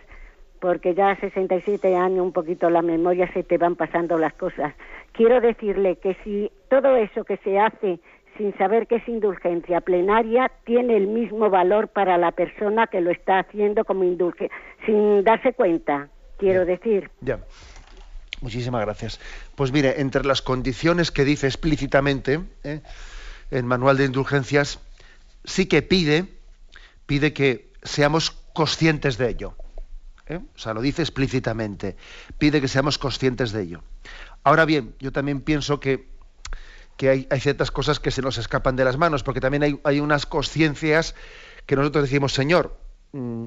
porque 0.62 0.95
ya 0.95 1.11
a 1.11 1.21
67 1.21 1.97
años 1.97 2.25
un 2.25 2.33
poquito 2.33 2.71
la 2.71 2.83
memoria 2.83 3.29
se 3.33 3.43
te 3.43 3.59
van 3.59 3.75
pasando 3.75 4.17
las 4.17 4.33
cosas. 4.35 4.73
Quiero 5.11 5.41
decirle 5.41 5.97
que 5.97 6.17
si 6.23 6.53
todo 6.69 6.95
eso 6.95 7.25
que 7.25 7.37
se 7.38 7.59
hace 7.59 7.99
sin 8.38 8.57
saber 8.57 8.87
que 8.87 8.97
es 8.97 9.09
indulgencia 9.09 9.81
plenaria 9.81 10.53
tiene 10.65 10.97
el 10.97 11.09
mismo 11.09 11.51
valor 11.51 11.88
para 11.88 12.17
la 12.17 12.31
persona 12.31 12.87
que 12.87 13.01
lo 13.01 13.11
está 13.11 13.41
haciendo 13.41 13.85
como 13.85 14.05
indulgencia, 14.05 14.57
sin 14.87 15.25
darse 15.25 15.53
cuenta, 15.53 16.09
quiero 16.38 16.65
decir. 16.65 17.11
Ya. 17.21 17.41
Muchísimas 18.42 18.81
gracias. 18.83 19.20
Pues 19.55 19.70
mire, 19.70 20.00
entre 20.00 20.24
las 20.24 20.42
condiciones 20.42 21.12
que 21.12 21.24
dice 21.24 21.46
explícitamente 21.46 22.42
¿eh? 22.64 22.83
el 23.52 23.62
manual 23.62 23.96
de 23.96 24.05
indulgencias, 24.05 24.81
sí 25.44 25.66
que 25.66 25.81
pide, 25.81 26.26
pide 27.07 27.33
que 27.33 27.72
seamos 27.85 28.33
conscientes 28.52 29.16
de 29.16 29.28
ello. 29.28 29.55
¿eh? 30.26 30.40
O 30.57 30.59
sea, 30.59 30.74
lo 30.74 30.83
dice 30.83 31.02
explícitamente. 31.02 31.96
Pide 32.38 32.61
que 32.61 32.66
seamos 32.66 32.98
conscientes 32.98 33.52
de 33.52 33.62
ello. 33.62 33.85
Ahora 34.42 34.64
bien, 34.64 34.96
yo 34.98 35.12
también 35.12 35.40
pienso 35.40 35.78
que, 35.78 36.11
hay, 37.00 37.28
ciertas 37.38 37.70
cosas 37.70 38.00
que 38.00 38.11
se 38.11 38.22
nos 38.22 38.38
escapan 38.38 38.74
de 38.74 38.85
las 38.85 38.96
manos, 38.96 39.22
porque 39.22 39.40
también 39.40 39.62
hay, 39.62 39.81
hay 39.85 40.00
unas 40.00 40.26
conciencias 40.26 41.14
que 41.66 41.76
nosotros 41.76 42.05
decimos, 42.05 42.33
Señor, 42.33 42.76
mm, 43.12 43.46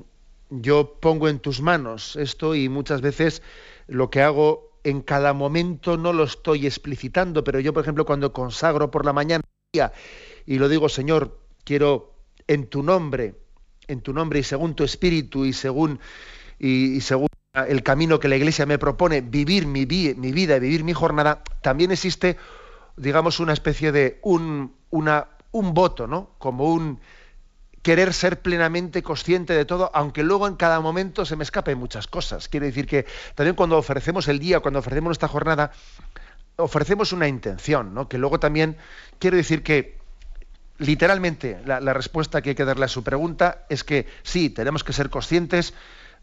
yo 0.50 1.00
pongo 1.02 1.28
en 1.28 1.40
tus 1.40 1.60
manos 1.60 2.16
esto 2.16 2.56
y 2.56 2.70
muchas 2.70 3.02
veces 3.02 3.42
lo 3.88 4.10
que 4.10 4.22
hago 4.22 4.75
en 4.86 5.02
cada 5.02 5.34
momento 5.34 5.98
no 5.98 6.14
lo 6.14 6.24
estoy 6.24 6.68
explicitando, 6.68 7.44
pero 7.44 7.60
yo, 7.60 7.74
por 7.74 7.82
ejemplo, 7.82 8.06
cuando 8.06 8.32
consagro 8.32 8.92
por 8.92 9.04
la 9.04 9.14
mañana 9.14 9.44
y 10.46 10.60
lo 10.60 10.70
digo, 10.70 10.88
Señor, 10.90 11.40
quiero 11.64 12.14
en 12.48 12.68
tu 12.68 12.84
nombre, 12.84 13.36
en 13.88 14.02
tu 14.02 14.14
nombre 14.14 14.40
y 14.40 14.44
según 14.44 14.76
tu 14.76 14.84
espíritu 14.84 15.44
y 15.44 15.54
según, 15.54 16.00
y, 16.60 17.02
según 17.02 17.28
el 17.68 17.82
camino 17.82 18.20
que 18.20 18.28
la 18.28 18.36
Iglesia 18.36 18.68
me 18.68 18.78
propone, 18.78 19.22
vivir 19.22 19.66
mi, 19.66 19.88
mi 19.88 20.32
vida, 20.32 20.60
vivir 20.60 20.84
mi 20.84 20.94
jornada, 20.94 21.44
también 21.64 21.92
existe, 21.92 22.38
digamos, 22.96 23.40
una 23.40 23.54
especie 23.54 23.92
de 23.92 24.20
un, 24.22 24.76
una, 24.92 25.30
un 25.52 25.74
voto, 25.74 26.06
¿no? 26.06 26.36
Como 26.38 26.72
un 26.72 27.00
querer 27.86 28.14
ser 28.14 28.42
plenamente 28.42 29.04
consciente 29.04 29.54
de 29.54 29.64
todo, 29.64 29.92
aunque 29.94 30.24
luego 30.24 30.48
en 30.48 30.56
cada 30.56 30.80
momento 30.80 31.24
se 31.24 31.36
me 31.36 31.44
escapen 31.44 31.78
muchas 31.78 32.08
cosas. 32.08 32.50
Quiere 32.50 32.66
decir 32.66 32.88
que 32.88 33.06
también 33.36 33.56
cuando 33.56 33.78
ofrecemos 33.78 34.28
el 34.28 34.40
día, 34.40 34.60
cuando 34.60 34.80
ofrecemos 34.80 35.10
nuestra 35.10 35.28
jornada, 35.28 35.72
ofrecemos 36.56 37.14
una 37.14 37.28
intención, 37.28 37.94
¿no? 37.94 38.10
Que 38.10 38.18
luego 38.18 38.40
también 38.40 38.76
quiero 39.20 39.38
decir 39.38 39.62
que 39.62 40.00
literalmente, 40.80 41.60
la, 41.64 41.94
respuesta 41.94 42.42
que 42.42 42.50
hay 42.50 42.56
que 42.56 42.66
darle 42.66 42.86
a 42.86 42.88
su 42.88 43.04
pregunta 43.04 43.68
es 43.70 43.84
que 43.84 44.08
sí, 44.24 44.50
tenemos 44.50 44.84
que 44.84 44.92
ser 44.92 45.12
conscientes 45.12 45.76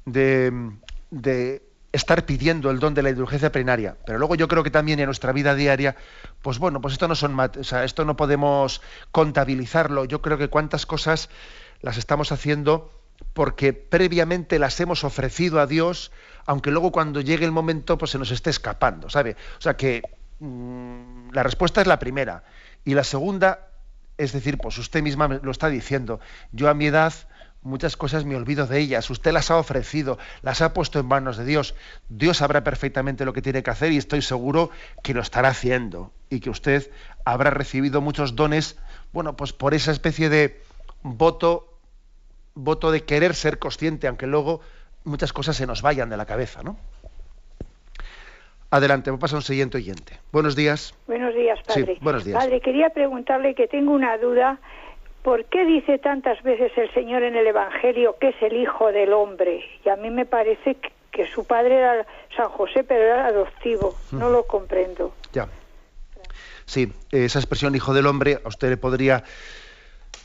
de, 0.04 1.62
estar 1.92 2.24
pidiendo 2.24 2.70
el 2.70 2.78
don 2.78 2.94
de 2.94 3.02
la 3.02 3.10
indulgencia 3.10 3.52
plenaria. 3.52 3.96
Pero 4.06 4.18
luego 4.18 4.34
yo 4.34 4.48
creo 4.48 4.62
que 4.62 4.70
también 4.70 4.98
en 4.98 5.06
nuestra 5.06 5.32
vida 5.32 5.54
diaria, 5.54 5.94
pues 6.40 6.58
bueno, 6.58 6.80
pues 6.80 6.94
esto 6.94 7.06
no 7.06 7.14
son, 7.14 7.38
o 7.38 7.64
sea, 7.64 7.84
esto 7.84 8.04
no 8.04 8.16
podemos 8.16 8.80
contabilizarlo. 9.10 10.04
Yo 10.06 10.22
creo 10.22 10.38
que 10.38 10.48
cuántas 10.48 10.86
cosas 10.86 11.28
las 11.82 11.98
estamos 11.98 12.32
haciendo 12.32 12.90
porque 13.34 13.72
previamente 13.72 14.58
las 14.58 14.78
hemos 14.80 15.04
ofrecido 15.04 15.60
a 15.60 15.66
Dios, 15.66 16.12
aunque 16.46 16.70
luego 16.70 16.92
cuando 16.92 17.20
llegue 17.20 17.44
el 17.44 17.52
momento, 17.52 17.98
pues 17.98 18.10
se 18.10 18.18
nos 18.18 18.30
esté 18.30 18.50
escapando, 18.50 19.08
¿sabe? 19.08 19.36
O 19.58 19.60
sea 19.60 19.76
que 19.76 20.02
mm, 20.40 21.30
la 21.32 21.42
respuesta 21.42 21.80
es 21.80 21.86
la 21.86 21.98
primera. 21.98 22.44
Y 22.84 22.94
la 22.94 23.04
segunda, 23.04 23.68
es 24.18 24.32
decir, 24.32 24.58
pues 24.58 24.76
usted 24.78 25.02
misma 25.02 25.28
lo 25.28 25.50
está 25.50 25.68
diciendo, 25.68 26.20
yo 26.50 26.68
a 26.68 26.74
mi 26.74 26.86
edad 26.86 27.12
muchas 27.62 27.96
cosas 27.96 28.24
me 28.24 28.36
olvido 28.36 28.66
de 28.66 28.78
ellas, 28.78 29.08
usted 29.10 29.32
las 29.32 29.50
ha 29.50 29.58
ofrecido, 29.58 30.18
las 30.42 30.62
ha 30.62 30.72
puesto 30.72 30.98
en 30.98 31.06
manos 31.06 31.36
de 31.36 31.44
Dios, 31.44 31.74
Dios 32.08 32.38
sabrá 32.38 32.64
perfectamente 32.64 33.24
lo 33.24 33.32
que 33.32 33.42
tiene 33.42 33.62
que 33.62 33.70
hacer 33.70 33.92
y 33.92 33.96
estoy 33.96 34.22
seguro 34.22 34.70
que 35.02 35.14
lo 35.14 35.20
estará 35.20 35.48
haciendo 35.48 36.12
y 36.30 36.40
que 36.40 36.50
usted 36.50 36.90
habrá 37.24 37.50
recibido 37.50 38.00
muchos 38.00 38.36
dones, 38.36 38.78
bueno, 39.12 39.36
pues 39.36 39.52
por 39.52 39.74
esa 39.74 39.92
especie 39.92 40.28
de 40.28 40.60
voto 41.02 41.68
voto 42.54 42.90
de 42.90 43.04
querer 43.04 43.34
ser 43.34 43.58
consciente, 43.58 44.06
aunque 44.06 44.26
luego 44.26 44.60
muchas 45.04 45.32
cosas 45.32 45.56
se 45.56 45.66
nos 45.66 45.82
vayan 45.82 46.10
de 46.10 46.16
la 46.16 46.26
cabeza, 46.26 46.62
¿no? 46.62 46.76
Adelante, 48.70 49.10
vamos 49.10 49.20
a 49.20 49.22
pasar 49.22 49.36
a 49.36 49.38
un 49.38 49.42
siguiente 49.42 49.76
oyente. 49.76 50.18
Buenos 50.32 50.56
días. 50.56 50.94
Buenos 51.06 51.34
días, 51.34 51.58
padre. 51.66 51.94
Sí, 51.94 51.98
buenos 52.00 52.24
días. 52.24 52.42
Padre, 52.42 52.60
quería 52.60 52.88
preguntarle 52.88 53.54
que 53.54 53.68
tengo 53.68 53.92
una 53.92 54.16
duda. 54.16 54.58
¿Por 55.22 55.44
qué 55.44 55.64
dice 55.64 55.98
tantas 55.98 56.42
veces 56.42 56.72
el 56.76 56.92
Señor 56.92 57.22
en 57.22 57.36
el 57.36 57.46
Evangelio 57.46 58.16
que 58.20 58.30
es 58.30 58.42
el 58.42 58.56
Hijo 58.56 58.90
del 58.90 59.12
Hombre? 59.12 59.64
Y 59.84 59.88
a 59.88 59.96
mí 59.96 60.10
me 60.10 60.26
parece 60.26 60.76
que, 61.10 61.26
su 61.26 61.44
padre 61.44 61.76
era 61.76 62.06
San 62.36 62.48
José, 62.48 62.82
pero 62.82 63.02
era 63.02 63.26
adoptivo. 63.26 63.94
No 64.10 64.30
lo 64.30 64.46
comprendo. 64.46 65.14
Ya. 65.32 65.48
Sí, 66.64 66.92
esa 67.10 67.38
expresión 67.38 67.74
Hijo 67.74 67.94
del 67.94 68.06
Hombre 68.06 68.40
a 68.44 68.48
usted 68.48 68.70
le 68.70 68.76
podría 68.76 69.22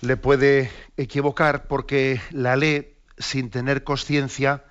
le 0.02 0.18
puede 0.18 0.70
equivocar 0.96 1.68
porque 1.68 2.22
la 2.32 2.56
lee 2.56 2.94
sin 3.18 3.50
tener 3.50 3.84
conciencia 3.84 4.64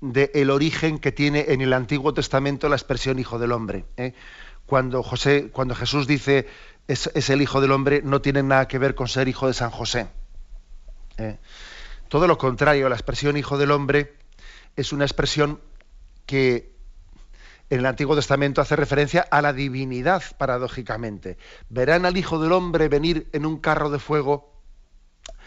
del 0.00 0.50
origen 0.50 0.98
que 0.98 1.12
tiene 1.12 1.46
en 1.48 1.62
el 1.62 1.72
Antiguo 1.72 2.12
Testamento 2.12 2.68
la 2.68 2.76
expresión 2.76 3.18
Hijo 3.18 3.38
del 3.38 3.52
Hombre. 3.52 3.84
¿eh? 3.96 4.12
Cuando, 4.66 5.02
José, 5.02 5.50
cuando 5.50 5.74
Jesús 5.74 6.06
dice 6.06 6.46
es, 6.88 7.30
el 7.30 7.42
Hijo 7.42 7.60
del 7.60 7.72
Hombre, 7.72 8.02
no 8.02 8.20
tiene 8.20 8.42
nada 8.42 8.68
que 8.68 8.78
ver 8.78 8.94
con 8.94 9.08
ser 9.08 9.28
hijo 9.28 9.46
de 9.46 9.54
San 9.54 9.70
José. 9.70 10.08
¿eh? 11.16 11.38
Todo 12.08 12.26
lo 12.26 12.38
contrario, 12.38 12.88
la 12.88 12.96
expresión 12.96 13.36
Hijo 13.36 13.58
del 13.58 13.70
Hombre 13.70 14.14
es 14.76 14.92
una 14.92 15.04
expresión 15.04 15.60
que 16.26 16.74
en 17.70 17.80
el 17.80 17.86
Antiguo 17.86 18.14
Testamento 18.14 18.60
hace 18.60 18.76
referencia 18.76 19.22
a 19.22 19.40
la 19.40 19.52
divinidad, 19.52 20.22
paradójicamente. 20.36 21.38
Verán 21.70 22.04
al 22.04 22.16
Hijo 22.16 22.38
del 22.38 22.52
Hombre 22.52 22.88
venir 22.88 23.28
en 23.32 23.46
un 23.46 23.58
carro 23.58 23.90
de 23.90 23.98
fuego, 23.98 24.52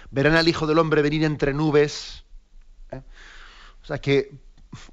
verán 0.09 0.35
al 0.35 0.47
Hijo 0.47 0.65
del 0.65 0.79
Hombre 0.79 1.01
venir 1.01 1.23
entre 1.23 1.53
nubes. 1.53 2.25
¿eh? 2.91 3.01
O 3.83 3.85
sea 3.85 3.99
que 3.99 4.46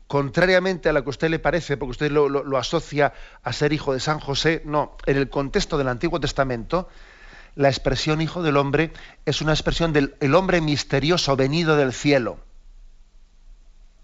contrariamente 0.07 0.89
a 0.89 0.93
lo 0.93 1.03
que 1.03 1.09
a 1.09 1.11
usted 1.11 1.29
le 1.29 1.39
parece, 1.39 1.77
porque 1.77 1.91
usted 1.91 2.11
lo, 2.11 2.57
asocia 2.57 3.13
a 3.43 3.53
ser 3.53 3.73
hijo 3.73 3.93
de 3.93 4.01
San 4.01 4.21
José, 4.21 4.63
no, 4.65 4.97
en 5.07 5.17
el 5.17 5.29
contexto 5.29 5.79
del 5.79 5.89
Antiguo 5.89 6.21
Testamento, 6.21 6.89
la 7.57 7.69
expresión 7.69 8.21
hijo 8.21 8.43
del 8.43 8.57
hombre 8.57 8.93
es 9.27 9.41
una 9.41 9.53
expresión 9.53 9.93
del 9.93 10.35
hombre 10.35 10.61
misterioso 10.61 11.37
venido 11.37 11.77
del 11.77 11.93
cielo. 11.93 12.39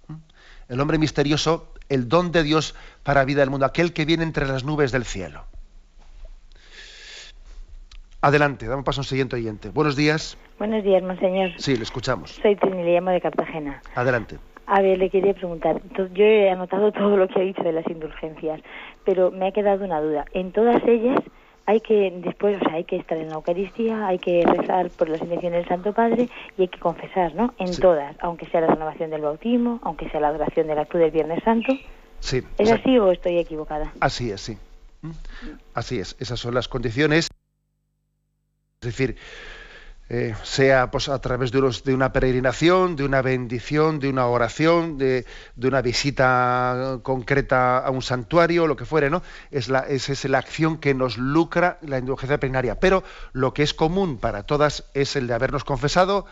¿Mm? 0.07 0.15
El 0.69 0.81
hombre 0.81 0.99
misterioso, 0.99 1.73
el 1.89 2.09
don 2.09 2.31
de 2.31 2.43
Dios 2.43 2.75
para 3.03 3.25
vida 3.25 3.41
del 3.41 3.51
mundo, 3.51 3.67
aquel 3.67 3.93
que 3.93 4.05
viene 4.05 4.23
entre 4.23 4.47
las 4.47 4.65
nubes 4.65 4.93
del 4.93 5.05
cielo. 5.05 5.47
Adelante, 8.23 8.67
damos 8.67 8.85
paso 8.85 9.01
a 9.01 9.03
un 9.03 9.07
siguiente 9.07 9.37
oyente. 9.37 9.71
Buenos 9.71 9.97
días. 9.97 10.37
Buenos 10.59 10.85
días, 10.85 11.03
monseñor. 11.03 11.53
Sí, 11.57 11.75
le 11.77 11.85
escuchamos. 11.85 12.33
Soy 12.43 12.55
Trini, 12.55 12.85
le 12.85 12.95
llamo 12.95 13.11
de 13.11 13.21
Cartagena. 13.21 13.81
Adelante. 13.95 14.39
A 14.73 14.83
ver, 14.83 14.99
le 14.99 15.11
quería 15.11 15.35
preguntar. 15.35 15.83
Yo 16.15 16.25
he 16.25 16.49
anotado 16.49 16.93
todo 17.01 17.17
lo 17.17 17.27
que 17.27 17.41
ha 17.41 17.43
dicho 17.43 17.63
de 17.63 17.73
las 17.73 17.87
indulgencias, 17.89 18.61
pero 19.05 19.33
me 19.33 19.49
ha 19.49 19.53
quedado 19.53 19.85
una 19.85 20.01
duda. 20.01 20.25
En 20.33 20.53
todas 20.53 20.81
ellas 20.87 21.19
hay 21.67 21.81
que 21.81 22.13
después, 22.25 22.57
o 22.57 22.65
sea, 22.65 22.75
hay 22.75 22.85
que 22.85 22.97
estar 22.97 23.19
en 23.19 23.31
la 23.31 23.35
Eucaristía, 23.35 24.07
hay 24.07 24.19
que 24.21 24.45
rezar 24.47 24.91
por 24.91 25.09
las 25.09 25.21
intenciones 25.21 25.61
del 25.61 25.69
Santo 25.69 25.93
Padre 25.93 26.29
y 26.57 26.63
hay 26.63 26.69
que 26.69 26.79
confesar, 26.79 27.35
¿no? 27.35 27.53
En 27.59 27.77
todas, 27.77 28.15
aunque 28.21 28.47
sea 28.47 28.61
la 28.61 28.69
renovación 28.69 29.11
del 29.11 29.23
bautismo, 29.23 29.81
aunque 29.83 30.09
sea 30.11 30.21
la 30.21 30.29
adoración 30.29 30.69
de 30.69 30.77
la 30.77 30.85
cruz 30.85 31.03
del 31.03 31.11
Viernes 31.11 31.43
Santo. 31.45 31.73
Sí. 32.21 32.43
¿Es 32.57 32.71
así 32.71 32.97
o 32.97 33.11
estoy 33.11 33.39
equivocada? 33.39 33.93
Así 33.99 34.31
es, 34.31 34.41
sí. 34.41 34.57
Así 35.75 35.99
es. 35.99 36.15
Esas 36.21 36.39
son 36.39 36.55
las 36.55 36.69
condiciones. 36.69 37.29
Es 38.81 38.87
decir, 38.87 39.17
eh, 40.13 40.35
sea 40.43 40.91
pues, 40.91 41.09
a 41.09 41.21
través 41.21 41.53
de, 41.53 41.95
una 41.95 42.13
peregrinación, 42.13 42.97
de 42.97 43.05
una 43.05 43.23
bendición, 43.23 44.01
de 44.01 44.09
una 44.09 44.27
oración, 44.27 44.99
de, 44.99 45.25
una 45.63 45.83
visita 45.83 46.99
concreta 47.05 47.79
a 47.79 47.91
un 47.93 48.03
santuario, 48.03 48.67
lo 48.67 48.75
que 48.75 48.85
fuere, 48.85 49.09
¿no? 49.09 49.23
Es 49.53 49.69
la, 49.69 49.81
es, 49.81 50.25
la 50.25 50.39
acción 50.39 50.79
que 50.79 50.95
nos 50.95 51.17
lucra 51.17 51.79
la 51.83 51.99
indulgencia 51.99 52.41
plenaria. 52.41 52.81
Pero 52.81 53.05
lo 53.33 53.55
que 53.55 53.63
es 53.63 53.73
común 53.73 54.19
para 54.19 54.43
todas 54.43 54.85
es 54.95 55.15
el 55.15 55.29
de 55.29 55.35
habernos 55.35 55.63
confesado 55.63 56.27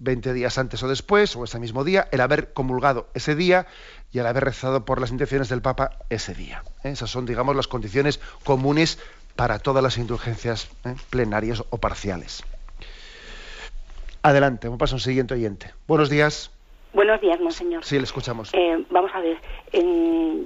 20 0.00 0.32
días 0.32 0.58
antes 0.58 0.82
o 0.82 0.88
después, 0.88 1.36
o 1.36 1.44
ese 1.44 1.60
mismo 1.60 1.84
día, 1.84 2.08
el 2.10 2.20
haber 2.20 2.52
comulgado 2.52 3.08
ese 3.14 3.36
día 3.36 3.68
y 4.10 4.18
el 4.18 4.26
haber 4.26 4.42
rezado 4.42 4.84
por 4.84 5.00
las 5.00 5.12
intenciones 5.12 5.48
del 5.48 5.62
Papa 5.62 5.98
ese 6.10 6.34
día. 6.34 6.64
¿eh? 6.82 6.90
Esas 6.90 7.10
son, 7.10 7.26
digamos, 7.26 7.54
las 7.54 7.68
condiciones 7.68 8.18
comunes 8.42 8.98
para 9.36 9.60
todas 9.60 9.84
las 9.84 9.98
indulgencias 9.98 10.66
¿eh? 10.84 10.96
plenarias 11.10 11.62
o 11.70 11.78
parciales. 11.78 12.42
Adelante, 14.24 14.68
vamos 14.68 14.90
a 14.90 14.94
un 14.94 15.00
siguiente 15.00 15.34
oyente. 15.34 15.66
Buenos 15.86 16.08
días. 16.08 16.50
Buenos 16.94 17.20
días, 17.20 17.38
monseñor. 17.40 17.84
Sí, 17.84 17.98
le 17.98 18.04
escuchamos. 18.04 18.54
Eh, 18.54 18.82
vamos 18.88 19.10
a 19.14 19.20
ver, 19.20 19.36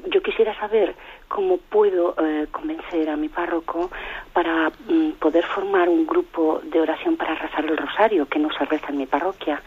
yo 0.08 0.20
quisiera 0.20 0.52
saber 0.58 0.96
cómo 1.28 1.58
puedo 1.58 2.16
eh, 2.18 2.48
convencer 2.50 3.08
a 3.08 3.16
mi 3.16 3.28
párroco 3.28 3.88
para 4.32 4.70
mm, 4.88 5.12
poder 5.20 5.44
formar 5.44 5.88
un 5.88 6.08
grupo 6.08 6.60
de 6.64 6.80
oración 6.80 7.16
para 7.16 7.36
rezar 7.36 7.66
el 7.66 7.76
rosario, 7.76 8.26
que 8.26 8.40
no 8.40 8.48
se 8.52 8.64
reza 8.64 8.88
en 8.88 8.98
mi 8.98 9.06
parroquia. 9.06 9.62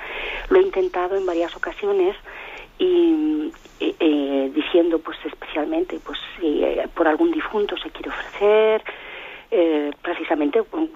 Lo 0.50 0.60
he 0.60 0.64
intentado 0.64 1.16
en 1.16 1.26
varias 1.26 1.56
ocasiones 1.56 2.18
y 2.80 3.54
eh, 3.80 4.52
diciendo, 4.54 5.00
pues 5.00 5.20
especialmente, 5.24 6.02
pues 6.04 6.20
si 6.38 6.66
por 6.96 7.08
algún 7.08 7.32
difunto 7.32 7.78
se 7.78 7.90
quiere 7.92 8.10
ofrecer, 8.10 8.84
eh, 9.52 9.92
precisamente 10.02 10.64
con, 10.64 10.90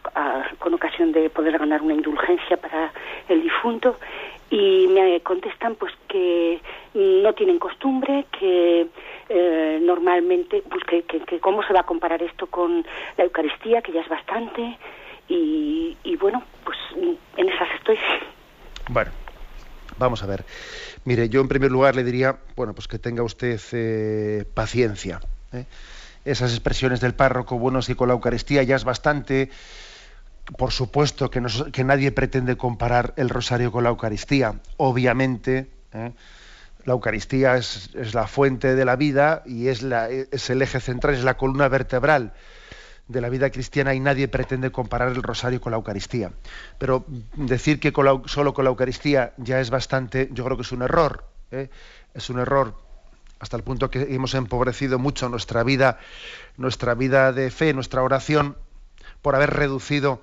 ocasión 0.74 1.12
de 1.12 1.30
poder 1.30 1.58
ganar 1.58 1.82
una 1.82 1.94
indulgencia 1.94 2.58
para 2.58 2.91
el 3.28 3.41
difunto 3.41 3.98
y 4.50 4.88
me 4.88 5.20
contestan 5.22 5.76
pues 5.76 5.94
que 6.08 6.62
no 6.94 7.34
tienen 7.34 7.60
costumbre, 7.60 8.26
que 8.39 8.88
eh, 9.30 9.80
normalmente, 9.82 10.63
pues 10.70 10.84
que, 10.86 11.39
cómo 11.39 11.63
se 11.63 11.74
va 11.74 11.82
a 11.82 11.86
comparar 11.86 12.22
esto 12.24 12.48
con 12.48 12.86
la 13.18 13.24
Eucaristía, 13.24 13.82
que 13.82 13.91
ya 13.91 14.02
es 14.02 14.10
bastante, 14.10 14.78
y, 15.28 16.15
bueno, 16.20 16.44
pues 16.63 16.78
en 17.38 17.50
esas 17.50 17.68
estoy. 17.78 17.98
Bueno, 18.89 19.12
vamos 19.98 20.24
a 20.24 20.28
ver. 20.28 20.46
Mire, 21.04 21.28
yo 21.30 21.41
en 21.41 21.48
primer 21.48 21.72
lugar 21.72 21.96
le 21.96 22.04
diría, 22.04 22.38
bueno, 22.56 22.74
pues 22.74 22.88
que 22.88 23.00
tenga 23.00 23.24
usted 23.24 23.60
eh, 23.74 24.46
paciencia. 24.54 25.20
¿eh? 25.52 25.65
Esas 26.26 26.52
expresiones 26.52 27.00
del 27.00 27.14
párroco, 27.14 27.58
bueno, 27.58 27.82
si 27.82 27.96
con 27.96 28.08
la 28.08 28.16
Eucaristía 28.16 28.64
ya 28.64 28.76
es 28.76 28.84
bastante, 28.84 29.50
por 30.58 30.72
supuesto 30.72 31.30
que, 31.30 31.40
nadie 31.84 32.12
pretende 32.12 32.58
comparar 32.58 33.14
el 33.18 33.30
rosario 33.30 33.72
con 33.72 33.84
la 33.84 33.90
Eucaristía, 33.90 34.60
obviamente. 34.78 35.70
¿eh? 35.94 36.12
La 36.84 36.94
Eucaristía 36.94 37.56
es, 37.56 37.92
la 38.14 38.28
fuente 38.28 38.76
de 38.76 38.86
la 38.86 38.96
vida 38.96 39.44
y 39.46 39.68
es 39.68 39.82
el 39.84 40.62
eje 40.62 40.80
central, 40.80 41.16
es 41.16 41.24
la 41.24 41.38
columna 41.38 41.68
vertebral 41.68 42.34
de 43.08 43.22
la 43.22 43.30
vida 43.30 43.50
cristiana 43.50 43.94
y 43.94 44.00
nadie 44.00 44.28
pretende 44.28 44.72
comparar 44.72 45.10
el 45.10 45.22
rosario 45.22 45.62
con 45.62 45.72
la 45.72 45.78
Eucaristía. 45.78 46.32
Pero 46.78 47.06
decir 47.36 47.80
que 47.80 47.94
solo 48.26 48.54
con 48.54 48.66
la 48.66 48.70
Eucaristía 48.70 49.34
ya 49.38 49.60
es 49.60 49.70
bastante, 49.70 50.30
yo 50.32 50.44
creo 50.46 50.58
que 50.58 50.64
es 50.64 50.72
un 50.72 50.82
error. 50.82 51.26
¿eh? 51.52 51.70
Es 52.14 52.30
un 52.30 52.40
error 52.40 52.85
hasta 53.39 53.58
el 53.58 53.63
punto 53.63 53.89
que 53.89 54.13
hemos 54.15 54.34
empobrecido 54.34 55.00
mucho 55.00 55.30
nuestra 55.30 55.63
vida, 55.63 56.00
nuestra 56.58 56.93
vida 56.93 57.32
de 57.32 57.52
fe, 57.52 57.74
nuestra 57.74 58.02
oración, 58.02 58.58
por 59.21 59.36
haber 59.36 59.52
reducido 59.52 60.21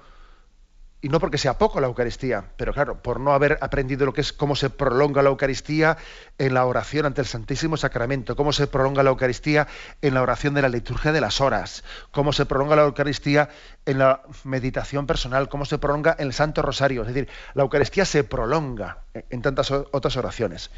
y 1.04 1.08
no 1.08 1.18
porque 1.18 1.36
sea 1.36 1.58
poco 1.58 1.80
la 1.80 1.88
Eucaristía, 1.88 2.44
pero 2.56 2.72
claro, 2.72 3.02
por 3.02 3.18
no 3.18 3.32
haber 3.32 3.58
aprendido 3.60 4.06
lo 4.06 4.12
que 4.12 4.20
es 4.20 4.32
cómo 4.32 4.54
se 4.54 4.70
prolonga 4.70 5.20
la 5.20 5.30
Eucaristía 5.30 5.98
en 6.38 6.54
la 6.54 6.64
oración 6.64 7.06
ante 7.06 7.20
el 7.20 7.26
Santísimo 7.26 7.76
Sacramento, 7.76 8.36
cómo 8.36 8.52
se 8.52 8.68
prolonga 8.68 9.02
la 9.02 9.10
Eucaristía 9.10 9.66
en 10.00 10.14
la 10.14 10.22
oración 10.22 10.54
de 10.54 10.62
la 10.62 10.68
liturgia 10.68 11.10
de 11.10 11.20
las 11.20 11.40
horas, 11.40 11.82
cómo 12.12 12.32
se 12.32 12.46
prolonga 12.46 12.76
la 12.76 12.82
Eucaristía 12.82 13.48
en 13.84 13.98
la 13.98 14.22
meditación 14.44 15.08
personal, 15.08 15.48
cómo 15.48 15.64
se 15.64 15.78
prolonga 15.78 16.14
en 16.20 16.28
el 16.28 16.32
Santo 16.32 16.62
Rosario. 16.62 17.02
Es 17.02 17.08
decir, 17.08 17.28
la 17.54 17.64
Eucaristía 17.64 18.04
se 18.04 18.22
prolonga 18.22 18.98
en 19.12 19.42
tantas 19.42 19.72
otras 19.72 20.16
oraciones. 20.16 20.70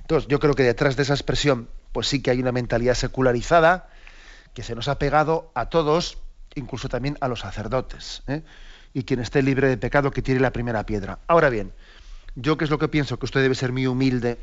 Entonces, 0.00 0.26
yo 0.28 0.40
creo 0.40 0.54
que 0.54 0.64
detrás 0.64 0.96
de 0.96 1.04
esa 1.04 1.14
expresión, 1.14 1.68
pues 1.98 2.06
sí 2.06 2.22
que 2.22 2.30
hay 2.30 2.38
una 2.38 2.52
mentalidad 2.52 2.94
secularizada 2.94 3.88
que 4.54 4.62
se 4.62 4.76
nos 4.76 4.86
ha 4.86 5.00
pegado 5.00 5.50
a 5.56 5.68
todos, 5.68 6.18
incluso 6.54 6.88
también 6.88 7.18
a 7.20 7.26
los 7.26 7.40
sacerdotes. 7.40 8.22
¿eh? 8.28 8.42
y 8.94 9.02
quien 9.02 9.18
esté 9.18 9.42
libre 9.42 9.66
de 9.66 9.76
pecado 9.78 10.12
que 10.12 10.22
tire 10.22 10.38
la 10.38 10.52
primera 10.52 10.86
piedra. 10.86 11.18
Ahora 11.26 11.50
bien, 11.50 11.72
yo 12.36 12.56
qué 12.56 12.66
es 12.66 12.70
lo 12.70 12.78
que 12.78 12.86
pienso, 12.86 13.18
que 13.18 13.24
usted 13.24 13.42
debe 13.42 13.56
ser 13.56 13.72
muy 13.72 13.88
humilde, 13.88 14.38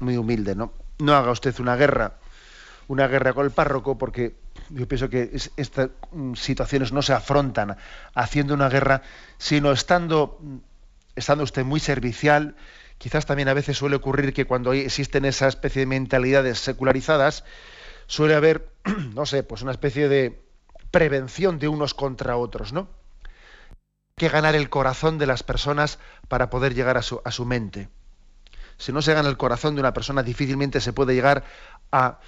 muy 0.00 0.16
humilde, 0.16 0.54
¿no? 0.54 0.72
No 0.98 1.14
haga 1.14 1.30
usted 1.30 1.54
una 1.60 1.76
guerra, 1.76 2.14
una 2.86 3.06
guerra 3.06 3.34
con 3.34 3.44
el 3.44 3.50
párroco, 3.50 3.98
porque 3.98 4.34
yo 4.70 4.88
pienso 4.88 5.10
que 5.10 5.30
estas 5.58 5.90
mm, 6.10 6.36
situaciones 6.36 6.90
no 6.90 7.02
se 7.02 7.12
afrontan 7.12 7.76
haciendo 8.14 8.54
una 8.54 8.70
guerra, 8.70 9.02
sino 9.36 9.72
estando, 9.72 10.40
estando 11.16 11.44
usted 11.44 11.66
muy 11.66 11.80
servicial. 11.80 12.56
Quizás 12.98 13.26
también 13.26 13.48
a 13.48 13.54
veces 13.54 13.76
suele 13.78 13.96
ocurrir 13.96 14.32
que 14.32 14.44
cuando 14.44 14.72
existen 14.72 15.24
esa 15.24 15.48
especie 15.48 15.80
de 15.80 15.86
mentalidades 15.86 16.58
secularizadas, 16.58 17.44
suele 18.06 18.34
haber, 18.34 18.68
no 19.14 19.24
sé, 19.24 19.42
pues 19.42 19.62
una 19.62 19.72
especie 19.72 20.08
de 20.08 20.42
prevención 20.90 21.58
de 21.58 21.68
unos 21.68 21.94
contra 21.94 22.36
otros, 22.36 22.72
¿no? 22.72 22.88
que 24.18 24.28
ganar 24.28 24.54
el 24.54 24.68
corazón 24.68 25.16
de 25.16 25.26
las 25.26 25.42
personas 25.42 25.98
para 26.28 26.50
poder 26.50 26.74
llegar 26.74 26.98
a 26.98 27.02
su, 27.02 27.44
mente. 27.46 27.88
Si 28.76 28.92
no 28.92 29.00
se 29.00 29.14
gana 29.14 29.28
el 29.28 29.38
corazón 29.38 29.74
de 29.74 29.80
una 29.80 29.94
persona, 29.94 30.22
difícilmente 30.22 30.80
se 30.80 30.92
puede 30.92 31.14
llegar 31.14 31.44
a 31.90 32.18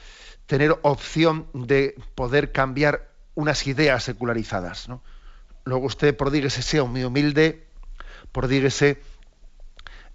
tener 0.46 0.78
opción 0.83 1.48
de 1.52 1.96
poder 2.14 2.52
cambiar 2.52 3.11
unas 3.35 3.66
ideas 3.66 4.04
secularizadas. 4.04 4.88
Luego 5.64 5.87
usted 5.87 6.16
prodíguese, 6.16 6.62
sea 6.62 6.85
muy 6.85 7.04
humilde, 7.04 7.66
prodíguese 8.33 9.02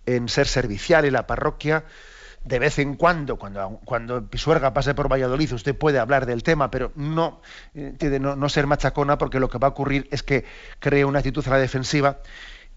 en 0.06 0.30
ser 0.30 0.48
servicial 0.48 1.06
en 1.06 1.14
la 1.14 1.28
parroquia, 1.28 1.86
de 2.46 2.60
vez 2.60 2.78
en 2.78 2.96
cuando, 2.96 3.38
cuando, 3.38 3.80
cuando 3.86 4.28
Pisuerga 4.28 4.74
pase 4.74 4.94
por 4.94 5.12
Valladolid, 5.12 5.52
usted 5.54 5.76
puede 5.76 5.98
hablar 5.98 6.28
del 6.28 6.44
tema, 6.44 6.70
pero 6.70 6.92
no, 6.96 7.42
no, 7.74 8.36
no, 8.36 8.50
ser 8.50 8.68
machacona, 8.68 9.18
porque 9.18 9.40
lo 9.40 9.50
que 9.50 9.58
va 9.58 9.68
a 9.68 9.72
ocurrir 9.72 10.08
es 10.12 10.22
que 10.22 10.46
cree 10.80 11.06
una 11.06 11.20
actitud 11.20 11.46
a 11.48 11.52
la 11.52 11.58
defensiva. 11.58 12.20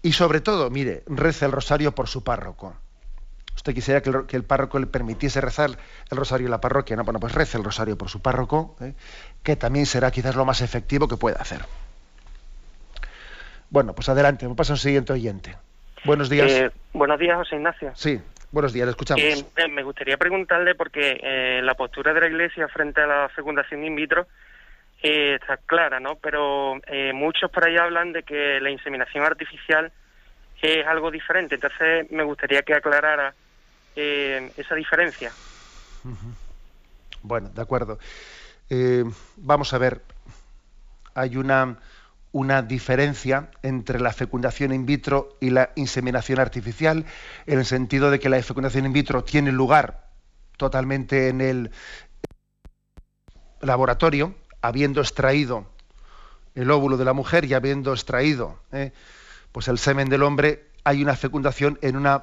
Y 0.01 0.13
sobre 0.13 0.41
todo, 0.41 0.69
mire, 0.71 1.03
reza 1.05 1.45
el 1.45 1.51
rosario 1.51 1.93
por 1.93 2.07
su 2.07 2.23
párroco. 2.23 2.75
Usted 3.55 3.75
quisiera 3.75 4.01
que 4.01 4.37
el, 4.37 4.43
párroco 4.43 4.79
le 4.79 4.87
permitiese 4.87 5.41
rezar 5.41 5.77
el 6.09 6.17
rosario 6.17 6.47
en 6.47 6.51
la 6.51 6.61
parroquia. 6.61 6.95
No, 6.95 7.03
bueno, 7.03 7.19
pues 7.19 7.33
reza 7.33 7.57
el 7.57 7.63
rosario 7.63 7.97
por 7.97 8.09
su 8.09 8.21
párroco, 8.21 8.75
¿eh? 8.79 8.95
que 9.43 9.55
también 9.55 9.85
será 9.85 10.09
quizás 10.11 10.35
lo 10.35 10.45
más 10.45 10.61
efectivo 10.61 11.07
que 11.07 11.17
pueda 11.17 11.37
hacer. 11.39 11.65
Bueno, 13.69 13.93
pues 13.93 14.09
adelante, 14.09 14.47
me 14.47 14.55
pasa 14.55 14.73
un 14.73 14.79
siguiente 14.79 15.13
oyente. 15.13 15.57
Buenos 16.05 16.29
días. 16.29 16.51
Eh, 16.51 16.71
buenos 16.93 17.19
días, 17.19 17.37
José 17.37 17.55
Ignacio. 17.55 17.91
Sí. 17.95 18.19
Buenos 18.51 18.73
días, 18.73 18.87
le 18.87 18.91
escuchamos. 18.91 19.23
Eh, 19.23 19.45
eh, 19.57 19.67
me 19.67 19.83
gustaría 19.83 20.17
preguntarle 20.17 20.73
porque 20.73 21.19
eh, 21.21 21.61
la 21.63 21.75
postura 21.75 22.13
de 22.13 22.21
la 22.21 22.27
Iglesia 22.27 22.67
frente 22.67 23.01
a 23.01 23.05
la 23.05 23.29
fecundación 23.29 23.83
in 23.83 23.95
vitro 23.95 24.27
está 25.01 25.57
clara, 25.57 25.99
¿no? 25.99 26.15
Pero 26.15 26.81
muchos 27.13 27.49
por 27.51 27.65
ahí 27.65 27.77
hablan 27.77 28.11
de 28.11 28.23
que 28.23 28.59
la 28.59 28.69
inseminación 28.69 29.23
artificial 29.23 29.93
es 30.61 30.85
algo 30.85 31.09
diferente. 31.09 31.55
Entonces 31.55 32.11
me 32.11 32.23
gustaría 32.23 32.63
que 32.63 32.73
aclarara 32.73 33.33
esa 33.95 34.75
diferencia. 34.75 35.31
Bueno, 37.21 37.47
de 37.49 37.61
acuerdo. 37.61 37.97
vamos 39.37 39.73
a 39.73 39.77
ver. 39.77 40.01
Hay 41.15 41.37
una 41.37 41.77
una 42.31 42.61
diferencia 42.61 43.49
entre 43.63 43.99
la 43.99 44.13
fecundación 44.13 44.71
in 44.73 44.85
vitro 44.85 45.37
y 45.39 45.49
la 45.49 45.71
inseminación 45.75 46.39
artificial, 46.39 47.05
en 47.45 47.59
el 47.59 47.65
sentido 47.65 48.11
de 48.11 48.19
que 48.19 48.29
la 48.29 48.41
fecundación 48.43 48.85
in 48.85 48.93
vitro 48.93 49.23
tiene 49.23 49.51
lugar 49.51 50.09
totalmente 50.57 51.29
en 51.29 51.41
el 51.41 51.71
laboratorio, 53.61 54.35
habiendo 54.61 55.01
extraído 55.01 55.65
el 56.55 56.69
óvulo 56.71 56.97
de 56.97 57.05
la 57.05 57.13
mujer 57.13 57.45
y 57.45 57.53
habiendo 57.53 57.93
extraído 57.93 58.59
eh, 58.71 58.91
pues 59.51 59.67
el 59.67 59.77
semen 59.77 60.09
del 60.09 60.23
hombre, 60.23 60.67
hay 60.83 61.01
una 61.01 61.15
fecundación 61.15 61.79
en 61.81 61.95
una 61.95 62.21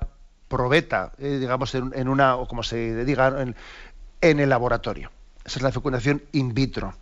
probeta, 0.48 1.12
eh, 1.18 1.38
digamos, 1.40 1.74
en, 1.74 2.08
una, 2.08 2.36
o 2.36 2.46
como 2.46 2.62
se 2.62 3.04
diga, 3.04 3.44
en, 4.20 4.40
el 4.40 4.48
laboratorio. 4.48 5.10
Esa 5.44 5.58
es 5.58 5.62
la 5.62 5.72
fecundación 5.72 6.22
in 6.32 6.54
vitro. 6.54 6.94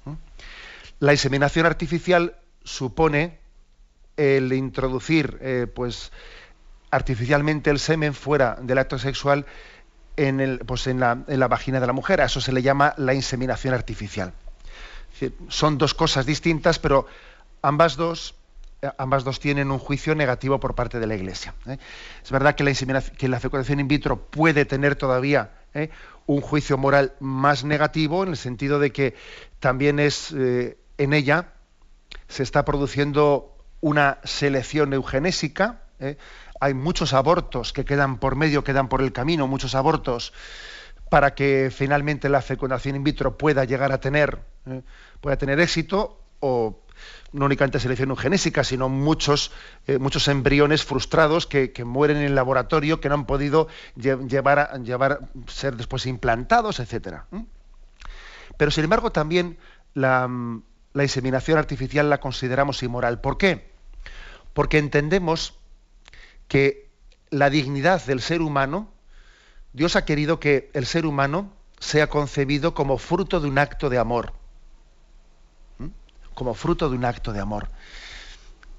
La 1.00 1.12
inseminación 1.12 1.66
artificial 1.66 2.36
supone 2.64 3.38
el 4.16 4.52
introducir 4.52 5.38
eh, 5.40 5.66
pues 5.72 6.12
artificialmente 6.90 7.70
el 7.70 7.78
semen 7.78 8.14
fuera 8.14 8.56
del 8.60 8.78
acto 8.78 8.98
sexual 8.98 9.46
en, 10.16 10.40
el, 10.40 10.60
pues 10.60 10.86
en, 10.86 11.00
la, 11.00 11.24
en 11.26 11.40
la 11.40 11.48
vagina 11.48 11.80
de 11.80 11.86
la 11.86 11.92
mujer. 11.92 12.20
A 12.20 12.26
eso 12.26 12.40
se 12.40 12.52
le 12.52 12.62
llama 12.62 12.94
la 12.96 13.14
inseminación 13.14 13.74
artificial. 13.74 14.32
son 15.48 15.78
dos 15.78 15.94
cosas 15.94 16.24
distintas, 16.24 16.78
pero 16.78 17.06
ambas 17.62 17.96
dos, 17.96 18.36
eh, 18.80 18.90
ambas 18.96 19.24
dos 19.24 19.40
tienen 19.40 19.70
un 19.70 19.78
juicio 19.78 20.14
negativo 20.14 20.60
por 20.60 20.74
parte 20.74 21.00
de 21.00 21.06
la 21.06 21.16
Iglesia. 21.16 21.54
¿eh? 21.66 21.78
Es 22.22 22.30
verdad 22.30 22.54
que 22.54 22.62
la, 22.62 23.02
que 23.02 23.28
la 23.28 23.40
fecundación 23.40 23.80
in 23.80 23.88
vitro 23.88 24.16
puede 24.26 24.64
tener 24.64 24.96
todavía 24.96 25.50
un 26.26 26.40
juicio 26.40 26.78
moral 26.78 27.14
más 27.18 27.64
negativo, 27.64 28.22
en 28.22 28.28
el 28.28 28.36
sentido 28.36 28.78
de 28.78 28.92
que 28.92 29.16
también 29.58 29.98
es 29.98 30.30
en 30.30 31.12
ella 31.12 31.53
se 32.28 32.42
está 32.42 32.64
produciendo 32.64 33.56
una 33.80 34.18
selección 34.24 34.92
eugenésica. 34.92 35.82
¿eh? 36.00 36.16
Hay 36.60 36.74
muchos 36.74 37.12
abortos 37.12 37.72
que 37.72 37.84
quedan 37.84 38.18
por 38.18 38.36
medio, 38.36 38.64
quedan 38.64 38.88
por 38.88 39.02
el 39.02 39.12
camino, 39.12 39.46
muchos 39.46 39.74
abortos 39.74 40.32
para 41.10 41.34
que 41.34 41.70
finalmente 41.70 42.28
la 42.28 42.42
fecundación 42.42 42.96
in 42.96 43.04
vitro 43.04 43.36
pueda 43.36 43.64
llegar 43.64 43.92
a 43.92 44.00
tener, 44.00 44.40
¿eh? 44.66 44.82
pueda 45.20 45.36
tener 45.36 45.60
éxito 45.60 46.18
o 46.40 46.80
no 47.32 47.46
únicamente 47.46 47.78
selección 47.78 48.10
eugenésica, 48.10 48.64
sino 48.64 48.88
muchos, 48.88 49.52
eh, 49.86 49.98
muchos 49.98 50.28
embriones 50.28 50.84
frustrados 50.84 51.46
que, 51.46 51.72
mueren 51.84 52.18
en 52.18 52.24
el 52.24 52.34
laboratorio, 52.34 53.00
que 53.00 53.08
no 53.08 53.16
han 53.16 53.26
podido 53.26 53.68
llevar 53.96 54.58
a 54.58 54.78
llevar, 54.78 55.20
ser 55.46 55.76
después 55.76 56.06
implantados, 56.06 56.80
etcétera. 56.80 57.26
Pero 58.56 58.70
sin 58.70 58.84
embargo 58.84 59.10
también 59.10 59.58
la, 59.94 60.28
la 60.94 61.02
inseminación 61.02 61.58
artificial 61.58 62.08
la 62.08 62.20
consideramos 62.20 62.82
inmoral. 62.82 63.20
¿Por 63.20 63.36
qué? 63.36 63.70
Porque 64.54 64.78
entendemos 64.78 65.54
que 66.48 66.88
la 67.30 67.50
dignidad 67.50 68.02
del 68.06 68.20
ser 68.20 68.40
humano, 68.40 68.88
Dios 69.72 69.96
ha 69.96 70.04
querido 70.04 70.38
que 70.38 70.70
el 70.72 70.86
ser 70.86 71.04
humano 71.04 71.52
sea 71.80 72.08
concebido 72.08 72.74
como 72.74 72.96
fruto 72.96 73.40
de 73.40 73.48
un 73.48 73.58
acto 73.58 73.90
de 73.90 73.98
amor. 73.98 74.32
¿Mm? 75.78 75.88
Como 76.34 76.54
fruto 76.54 76.88
de 76.88 76.96
un 76.96 77.04
acto 77.04 77.32
de 77.32 77.40
amor. 77.40 77.68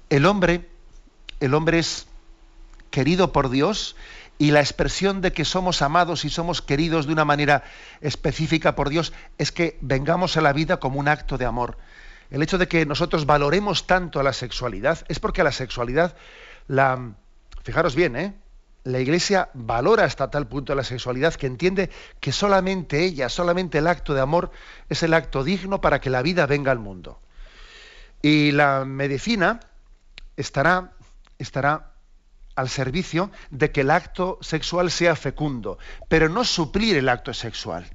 El 0.08 0.24
hombre, 0.24 0.68
el 1.40 1.52
hombre 1.52 1.78
es 1.78 2.06
querido 2.90 3.30
por 3.30 3.50
Dios 3.50 3.94
y 4.38 4.50
la 4.50 4.60
expresión 4.60 5.20
de 5.20 5.32
que 5.32 5.44
somos 5.44 5.82
amados 5.82 6.24
y 6.24 6.30
somos 6.30 6.62
queridos 6.62 7.06
de 7.06 7.12
una 7.12 7.24
manera 7.24 7.64
específica 8.00 8.74
por 8.74 8.90
Dios 8.90 9.12
es 9.38 9.52
que 9.52 9.78
vengamos 9.80 10.36
a 10.36 10.40
la 10.42 10.52
vida 10.52 10.78
como 10.78 11.00
un 11.00 11.08
acto 11.08 11.38
de 11.38 11.46
amor 11.46 11.78
el 12.30 12.42
hecho 12.42 12.58
de 12.58 12.68
que 12.68 12.86
nosotros 12.86 13.26
valoremos 13.26 13.86
tanto 13.86 14.20
a 14.20 14.22
la 14.22 14.32
sexualidad 14.32 15.04
es 15.08 15.20
porque 15.20 15.44
la 15.44 15.52
sexualidad, 15.52 16.16
la, 16.66 17.14
fijaros 17.62 17.94
bien, 17.94 18.16
¿eh? 18.16 18.34
la 18.84 19.00
Iglesia 19.00 19.50
valora 19.54 20.04
hasta 20.04 20.30
tal 20.30 20.46
punto 20.46 20.74
la 20.74 20.84
sexualidad 20.84 21.34
que 21.34 21.46
entiende 21.46 21.90
que 22.20 22.32
solamente 22.32 23.04
ella, 23.04 23.28
solamente 23.28 23.78
el 23.78 23.86
acto 23.86 24.14
de 24.14 24.20
amor 24.20 24.50
es 24.88 25.02
el 25.02 25.14
acto 25.14 25.44
digno 25.44 25.80
para 25.80 26.00
que 26.00 26.10
la 26.10 26.22
vida 26.22 26.46
venga 26.46 26.72
al 26.72 26.78
mundo. 26.78 27.20
Y 28.22 28.52
la 28.52 28.84
medicina 28.84 29.60
estará, 30.36 30.92
estará 31.38 31.92
al 32.56 32.68
servicio 32.68 33.30
de 33.50 33.70
que 33.70 33.82
el 33.82 33.90
acto 33.90 34.38
sexual 34.40 34.90
sea 34.90 35.14
fecundo, 35.14 35.78
pero 36.08 36.28
no 36.28 36.44
suplir 36.44 36.96
el 36.96 37.08
acto 37.08 37.32
sexual. 37.32 37.86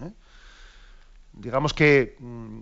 ¿eh? 0.00 0.10
Digamos 1.32 1.74
que 1.74 2.16
mm, 2.18 2.60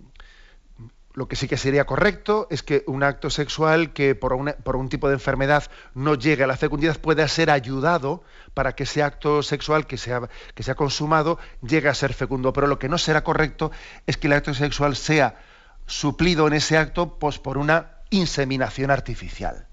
lo 1.14 1.28
que 1.28 1.36
sí 1.36 1.46
que 1.46 1.56
sería 1.56 1.84
correcto 1.84 2.46
es 2.50 2.62
que 2.62 2.84
un 2.86 3.02
acto 3.02 3.30
sexual 3.30 3.92
que 3.92 4.14
por, 4.14 4.34
un 4.34 4.88
tipo 4.88 5.08
de 5.08 5.14
enfermedad 5.14 5.64
no 5.94 6.14
llegue 6.14 6.44
a 6.44 6.46
la 6.46 6.56
fecundidad 6.56 6.98
pueda 6.98 7.26
ser 7.28 7.50
ayudado 7.50 8.24
para 8.54 8.74
que 8.74 8.84
ese 8.84 9.02
acto 9.02 9.42
sexual 9.42 9.86
que 9.86 9.98
sea, 9.98 10.28
que 10.54 10.62
sea 10.62 10.74
consumado 10.74 11.38
llegue 11.60 11.88
a 11.88 11.94
ser 11.94 12.14
fecundo. 12.14 12.52
Pero 12.52 12.66
lo 12.66 12.78
que 12.78 12.88
no 12.88 12.98
será 12.98 13.22
correcto 13.22 13.70
es 14.06 14.16
que 14.16 14.26
el 14.26 14.32
acto 14.32 14.54
sexual 14.54 14.96
sea 14.96 15.36
suplido 15.86 16.46
en 16.46 16.54
ese 16.54 16.78
acto 16.78 17.18
pues, 17.18 17.38
por 17.38 17.58
una 17.58 17.98
inseminación 18.10 18.90
artificial. 18.90 19.68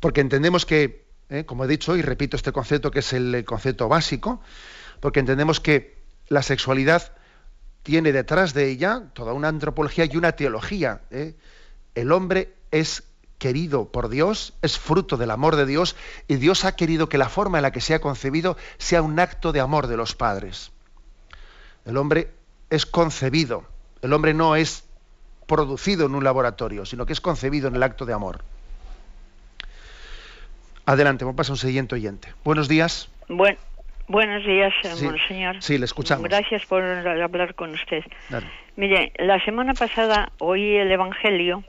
Porque 0.00 0.20
entendemos 0.20 0.66
que, 0.66 1.06
eh, 1.28 1.44
como 1.44 1.64
he 1.64 1.68
dicho, 1.68 1.96
y 1.96 2.02
repito 2.02 2.36
este 2.36 2.52
concepto 2.52 2.90
que 2.90 3.00
es 3.00 3.12
el 3.12 3.44
concepto 3.44 3.88
básico, 3.88 4.40
porque 5.00 5.20
entendemos 5.20 5.60
que 5.60 5.98
la 6.28 6.42
sexualidad 6.42 7.12
tiene 7.82 8.12
detrás 8.12 8.54
de 8.54 8.68
ella 8.68 9.04
toda 9.14 9.32
una 9.32 9.48
antropología 9.48 10.04
y 10.04 10.16
una 10.16 10.32
teología. 10.32 11.02
¿eh? 11.10 11.34
El 11.94 12.12
hombre 12.12 12.54
es 12.70 13.04
querido 13.38 13.86
por 13.86 14.10
Dios, 14.10 14.52
es 14.60 14.78
fruto 14.78 15.16
del 15.16 15.30
amor 15.30 15.56
de 15.56 15.66
Dios, 15.66 15.96
y 16.28 16.36
Dios 16.36 16.64
ha 16.64 16.76
querido 16.76 17.08
que 17.08 17.18
la 17.18 17.28
forma 17.28 17.58
en 17.58 17.62
la 17.62 17.72
que 17.72 17.80
se 17.80 17.94
ha 17.94 18.00
concebido 18.00 18.56
sea 18.78 19.02
un 19.02 19.18
acto 19.18 19.52
de 19.52 19.60
amor 19.60 19.86
de 19.86 19.96
los 19.96 20.14
padres. 20.14 20.72
El 21.86 21.96
hombre 21.96 22.30
es 22.68 22.84
concebido, 22.84 23.64
el 24.02 24.12
hombre 24.12 24.34
no 24.34 24.56
es 24.56 24.84
producido 25.46 26.06
en 26.06 26.14
un 26.14 26.22
laboratorio, 26.22 26.84
sino 26.84 27.06
que 27.06 27.14
es 27.14 27.20
concebido 27.20 27.68
en 27.68 27.76
el 27.76 27.82
acto 27.82 28.04
de 28.04 28.12
amor. 28.12 28.44
Adelante, 30.90 31.24
vamos 31.24 31.36
a 31.36 31.36
pasar 31.36 31.52
a 31.52 31.54
un 31.54 31.58
siguiente 31.58 31.94
oyente. 31.94 32.30
Buenos 32.42 32.68
días. 32.68 33.08
buenos 34.08 34.44
días, 34.44 34.74
monseñor. 35.00 35.62
Sí, 35.62 35.78
le 35.78 35.84
escuchamos. 35.84 36.24
Gracias 36.24 36.66
por 36.66 36.82
hablar 36.82 37.54
con 37.54 37.70
usted. 37.70 38.02
Mire, 38.74 39.12
la 39.18 39.38
semana 39.44 39.74
pasada 39.74 40.32
oí 40.40 40.74
el 40.74 40.90
Evangelio 40.90 41.62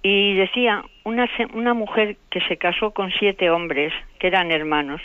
y 0.00 0.34
decía 0.34 0.84
una, 1.02 1.28
una 1.54 1.74
mujer 1.74 2.18
que 2.30 2.40
se 2.42 2.56
casó 2.56 2.92
con 2.92 3.10
siete 3.10 3.50
hombres 3.50 3.92
que 4.20 4.28
eran 4.28 4.52
hermanos 4.52 5.02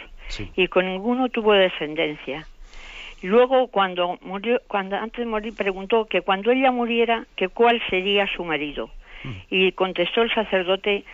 y 0.55 0.67
con 0.67 0.85
ninguno 0.85 1.29
tuvo 1.29 1.53
descendencia. 1.53 2.45
Luego, 3.23 3.69
cuando 3.69 4.19
murió, 4.21 4.61
cuando 4.67 4.97
antes 4.97 5.17
de 5.17 5.25
morir, 5.25 5.55
preguntó 5.55 6.05
que 6.05 6.21
cuando 6.21 6.51
ella 6.51 6.71
muriera, 6.71 7.25
que 7.35 7.47
cuál 7.47 7.81
sería 7.89 8.27
su 8.35 8.45
marido. 8.45 8.91
Mm. 9.23 9.31
Y 9.49 9.71
contestó 9.71 10.21
el 10.21 10.31
sacerdote 10.31 11.05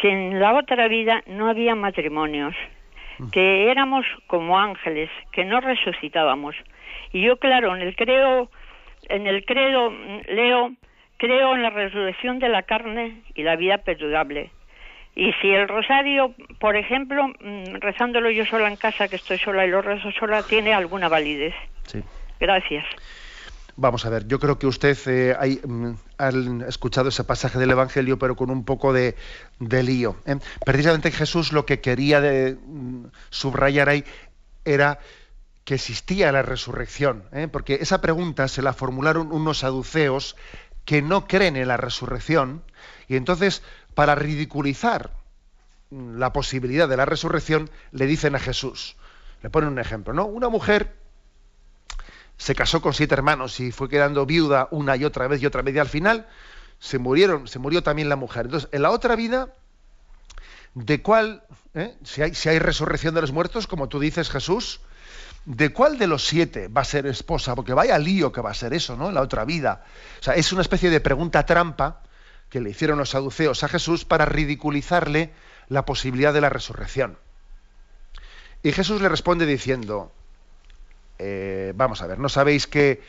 que 0.00 0.10
en 0.10 0.40
la 0.40 0.54
otra 0.54 0.88
vida 0.88 1.22
no 1.26 1.48
había 1.48 1.74
matrimonios, 1.74 2.54
mm. 3.18 3.30
que 3.30 3.70
éramos 3.70 4.06
como 4.26 4.58
ángeles, 4.58 5.10
que 5.32 5.44
no 5.44 5.60
resucitábamos. 5.60 6.56
Y 7.12 7.22
yo, 7.22 7.36
claro, 7.36 7.76
en 7.76 7.82
el 7.82 7.94
credo, 7.94 8.50
en 9.08 9.26
el 9.26 9.44
credo 9.44 9.92
leo, 10.28 10.72
creo 11.18 11.54
en 11.54 11.62
la 11.62 11.70
resurrección 11.70 12.38
de 12.38 12.48
la 12.48 12.62
carne 12.62 13.20
y 13.34 13.42
la 13.42 13.56
vida 13.56 13.78
perdurable. 13.78 14.50
Y 15.14 15.32
si 15.34 15.50
el 15.50 15.68
rosario, 15.68 16.34
por 16.60 16.76
ejemplo, 16.76 17.28
mm, 17.28 17.74
rezándolo 17.80 18.30
yo 18.30 18.46
sola 18.46 18.68
en 18.68 18.76
casa, 18.76 19.08
que 19.08 19.16
estoy 19.16 19.38
sola 19.38 19.66
y 19.66 19.70
lo 19.70 19.82
rezo 19.82 20.10
sola, 20.12 20.42
tiene 20.44 20.72
alguna 20.72 21.08
validez. 21.08 21.54
Sí. 21.84 22.02
Gracias. 22.38 22.86
Vamos 23.80 24.04
a 24.04 24.10
ver, 24.10 24.26
yo 24.28 24.38
creo 24.38 24.58
que 24.58 24.66
usted 24.66 24.98
eh, 25.06 25.58
mm, 25.66 25.92
ha 26.18 26.28
escuchado 26.68 27.08
ese 27.08 27.24
pasaje 27.24 27.58
del 27.58 27.70
Evangelio, 27.70 28.18
pero 28.18 28.36
con 28.36 28.50
un 28.50 28.62
poco 28.62 28.92
de, 28.92 29.16
lío. 29.58 30.16
¿eh? 30.26 30.36
Precisamente 30.66 31.10
Jesús 31.10 31.54
lo 31.54 31.64
que 31.64 31.80
quería 31.80 32.20
mm, 32.20 33.06
subrayar 33.30 33.88
ahí 33.88 34.04
era 34.66 34.98
que 35.64 35.76
existía 35.76 36.30
la 36.30 36.42
resurrección, 36.42 37.24
¿eh? 37.32 37.48
porque 37.50 37.78
esa 37.80 38.02
pregunta 38.02 38.48
se 38.48 38.60
la 38.60 38.74
formularon 38.74 39.32
unos 39.32 39.60
saduceos 39.60 40.36
que 40.84 41.00
no 41.00 41.26
creen 41.26 41.56
en 41.56 41.68
la 41.68 41.78
resurrección, 41.78 42.62
y 43.08 43.16
entonces 43.16 43.62
para 43.94 44.14
ridiculizar 44.14 45.10
la 45.90 46.34
posibilidad 46.34 46.86
de 46.86 46.98
la 46.98 47.06
resurrección, 47.06 47.70
le 47.92 48.04
dicen 48.04 48.34
a 48.34 48.40
Jesús, 48.40 48.96
le 49.42 49.48
ponen 49.48 49.70
un 49.70 49.78
ejemplo, 49.78 50.12
¿no? 50.12 50.26
Una 50.26 50.50
mujer 50.50 50.99
se 52.40 52.54
casó 52.54 52.80
con 52.80 52.94
siete 52.94 53.12
hermanos 53.12 53.60
y 53.60 53.70
fue 53.70 53.90
quedando 53.90 54.24
viuda 54.24 54.66
una 54.70 54.96
y 54.96 55.04
otra 55.04 55.28
vez 55.28 55.42
y 55.42 55.46
otra 55.46 55.60
vez 55.60 55.74
y 55.74 55.78
al 55.78 55.90
final 55.90 56.26
se 56.78 56.98
murieron, 56.98 57.46
se 57.46 57.58
murió 57.58 57.82
también 57.82 58.08
la 58.08 58.16
mujer. 58.16 58.46
Entonces, 58.46 58.70
en 58.72 58.80
la 58.80 58.90
otra 58.92 59.14
vida, 59.14 59.54
¿de 60.72 61.02
cuál, 61.02 61.42
eh? 61.74 61.94
si, 62.02 62.22
hay, 62.22 62.34
si 62.34 62.48
hay 62.48 62.58
resurrección 62.58 63.14
de 63.14 63.20
los 63.20 63.30
muertos, 63.30 63.66
como 63.66 63.90
tú 63.90 64.00
dices 64.00 64.30
Jesús, 64.30 64.80
¿de 65.44 65.70
cuál 65.74 65.98
de 65.98 66.06
los 66.06 66.26
siete 66.26 66.68
va 66.68 66.80
a 66.80 66.86
ser 66.86 67.06
esposa? 67.06 67.54
Porque 67.54 67.74
vaya 67.74 67.98
lío 67.98 68.32
que 68.32 68.40
va 68.40 68.52
a 68.52 68.54
ser 68.54 68.72
eso, 68.72 68.96
¿no? 68.96 69.08
En 69.08 69.16
la 69.16 69.20
otra 69.20 69.44
vida. 69.44 69.84
O 70.18 70.22
sea, 70.22 70.32
es 70.32 70.50
una 70.50 70.62
especie 70.62 70.88
de 70.88 71.00
pregunta 71.00 71.44
trampa 71.44 72.00
que 72.48 72.62
le 72.62 72.70
hicieron 72.70 72.96
los 72.96 73.10
saduceos 73.10 73.62
a 73.64 73.68
Jesús 73.68 74.06
para 74.06 74.24
ridiculizarle 74.24 75.34
la 75.68 75.84
posibilidad 75.84 76.32
de 76.32 76.40
la 76.40 76.48
resurrección. 76.48 77.18
Y 78.62 78.72
Jesús 78.72 79.02
le 79.02 79.10
responde 79.10 79.44
diciendo, 79.44 80.10
eh, 81.22 81.72
vamos 81.76 82.00
a 82.00 82.06
ver, 82.06 82.18
¿no 82.18 82.30
sabéis 82.30 82.66
que 82.66 83.02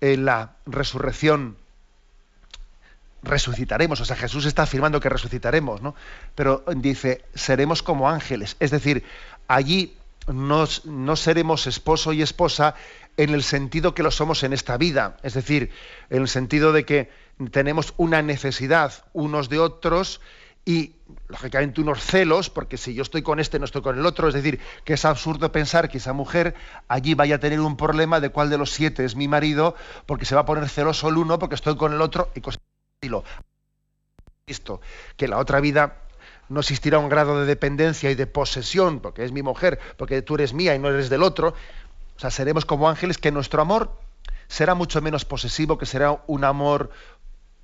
en 0.00 0.24
la 0.24 0.52
resurrección 0.66 1.56
resucitaremos? 3.24 4.00
O 4.00 4.04
sea, 4.04 4.14
Jesús 4.14 4.46
está 4.46 4.62
afirmando 4.62 5.00
que 5.00 5.08
resucitaremos, 5.08 5.82
¿no? 5.82 5.96
Pero 6.36 6.62
dice, 6.76 7.24
seremos 7.34 7.82
como 7.82 8.08
ángeles. 8.08 8.56
Es 8.60 8.70
decir, 8.70 9.02
allí 9.48 9.96
no, 10.28 10.64
no 10.84 11.16
seremos 11.16 11.66
esposo 11.66 12.12
y 12.12 12.22
esposa 12.22 12.76
en 13.16 13.30
el 13.30 13.42
sentido 13.42 13.94
que 13.94 14.04
lo 14.04 14.12
somos 14.12 14.44
en 14.44 14.52
esta 14.52 14.76
vida. 14.76 15.16
Es 15.24 15.34
decir, 15.34 15.70
en 16.08 16.22
el 16.22 16.28
sentido 16.28 16.72
de 16.72 16.84
que 16.84 17.10
tenemos 17.50 17.94
una 17.96 18.22
necesidad 18.22 19.04
unos 19.12 19.48
de 19.48 19.58
otros 19.58 20.20
y 20.64 20.94
lógicamente 21.28 21.80
unos 21.80 22.02
celos, 22.02 22.50
porque 22.50 22.76
si 22.76 22.94
yo 22.94 23.02
estoy 23.02 23.22
con 23.22 23.40
este 23.40 23.58
no 23.58 23.64
estoy 23.64 23.82
con 23.82 23.98
el 23.98 24.06
otro, 24.06 24.28
es 24.28 24.34
decir, 24.34 24.60
que 24.84 24.94
es 24.94 25.04
absurdo 25.04 25.50
pensar 25.52 25.88
que 25.88 25.98
esa 25.98 26.12
mujer 26.12 26.54
allí 26.88 27.14
vaya 27.14 27.36
a 27.36 27.38
tener 27.38 27.60
un 27.60 27.76
problema 27.76 28.20
de 28.20 28.30
cuál 28.30 28.50
de 28.50 28.58
los 28.58 28.70
siete 28.70 29.04
es 29.04 29.16
mi 29.16 29.28
marido, 29.28 29.74
porque 30.06 30.24
se 30.24 30.34
va 30.34 30.42
a 30.42 30.44
poner 30.44 30.68
celoso 30.68 31.08
el 31.08 31.16
uno 31.16 31.38
porque 31.38 31.54
estoy 31.54 31.76
con 31.76 31.92
el 31.92 32.00
otro 32.00 32.30
y 32.34 32.40
cosas 32.40 32.60
Esto, 34.46 34.80
que 35.16 35.28
la 35.28 35.38
otra 35.38 35.60
vida 35.60 35.96
no 36.48 36.60
existirá 36.60 36.98
un 36.98 37.08
grado 37.08 37.40
de 37.40 37.46
dependencia 37.46 38.10
y 38.10 38.14
de 38.14 38.26
posesión, 38.26 39.00
porque 39.00 39.24
es 39.24 39.32
mi 39.32 39.42
mujer, 39.42 39.78
porque 39.96 40.20
tú 40.20 40.34
eres 40.34 40.52
mía 40.52 40.74
y 40.74 40.78
no 40.78 40.88
eres 40.88 41.08
del 41.08 41.22
otro. 41.22 41.54
O 42.16 42.20
sea, 42.20 42.30
seremos 42.30 42.64
como 42.64 42.88
ángeles 42.88 43.18
que 43.18 43.30
nuestro 43.30 43.62
amor 43.62 43.96
será 44.48 44.74
mucho 44.74 45.00
menos 45.00 45.24
posesivo, 45.24 45.78
que 45.78 45.86
será 45.86 46.22
un 46.26 46.44
amor 46.44 46.90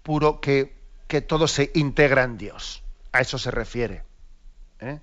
puro 0.05 0.41
que, 0.41 0.77
que 1.09 1.21
todo 1.21 1.49
se 1.49 1.73
integra 1.75 2.23
en 2.23 2.39
Dios. 2.39 2.86
A 3.17 3.21
eso 3.21 3.39
se 3.39 3.51
refiere. 3.51 4.05
¿eh? 4.81 5.01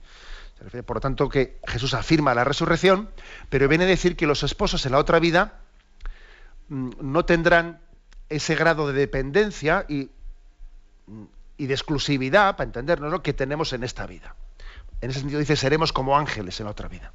Se 0.57 0.63
refiere. 0.63 0.83
Por 0.83 0.97
lo 0.97 1.01
tanto, 1.01 1.29
que 1.29 1.59
Jesús 1.67 1.95
afirma 1.95 2.35
la 2.35 2.43
resurrección, 2.43 3.09
pero 3.49 3.67
viene 3.67 3.85
a 3.85 3.87
decir 3.87 4.15
que 4.15 4.27
los 4.27 4.43
esposos 4.43 4.85
en 4.85 4.91
la 4.91 4.99
otra 4.99 5.19
vida 5.19 5.61
mm, 6.69 6.91
no 7.01 7.25
tendrán 7.25 7.81
ese 8.29 8.55
grado 8.55 8.87
de 8.87 8.93
dependencia 8.93 9.85
y, 9.89 10.11
y 11.57 11.65
de 11.65 11.73
exclusividad, 11.73 12.55
para 12.55 12.65
entendernos, 12.65 13.11
lo 13.11 13.23
que 13.23 13.33
tenemos 13.33 13.73
en 13.73 13.83
esta 13.83 14.05
vida. 14.05 14.35
En 15.01 15.09
ese 15.09 15.19
sentido 15.19 15.39
dice, 15.39 15.55
seremos 15.55 15.91
como 15.91 16.15
ángeles 16.15 16.59
en 16.59 16.65
la 16.65 16.71
otra 16.71 16.87
vida. 16.87 17.11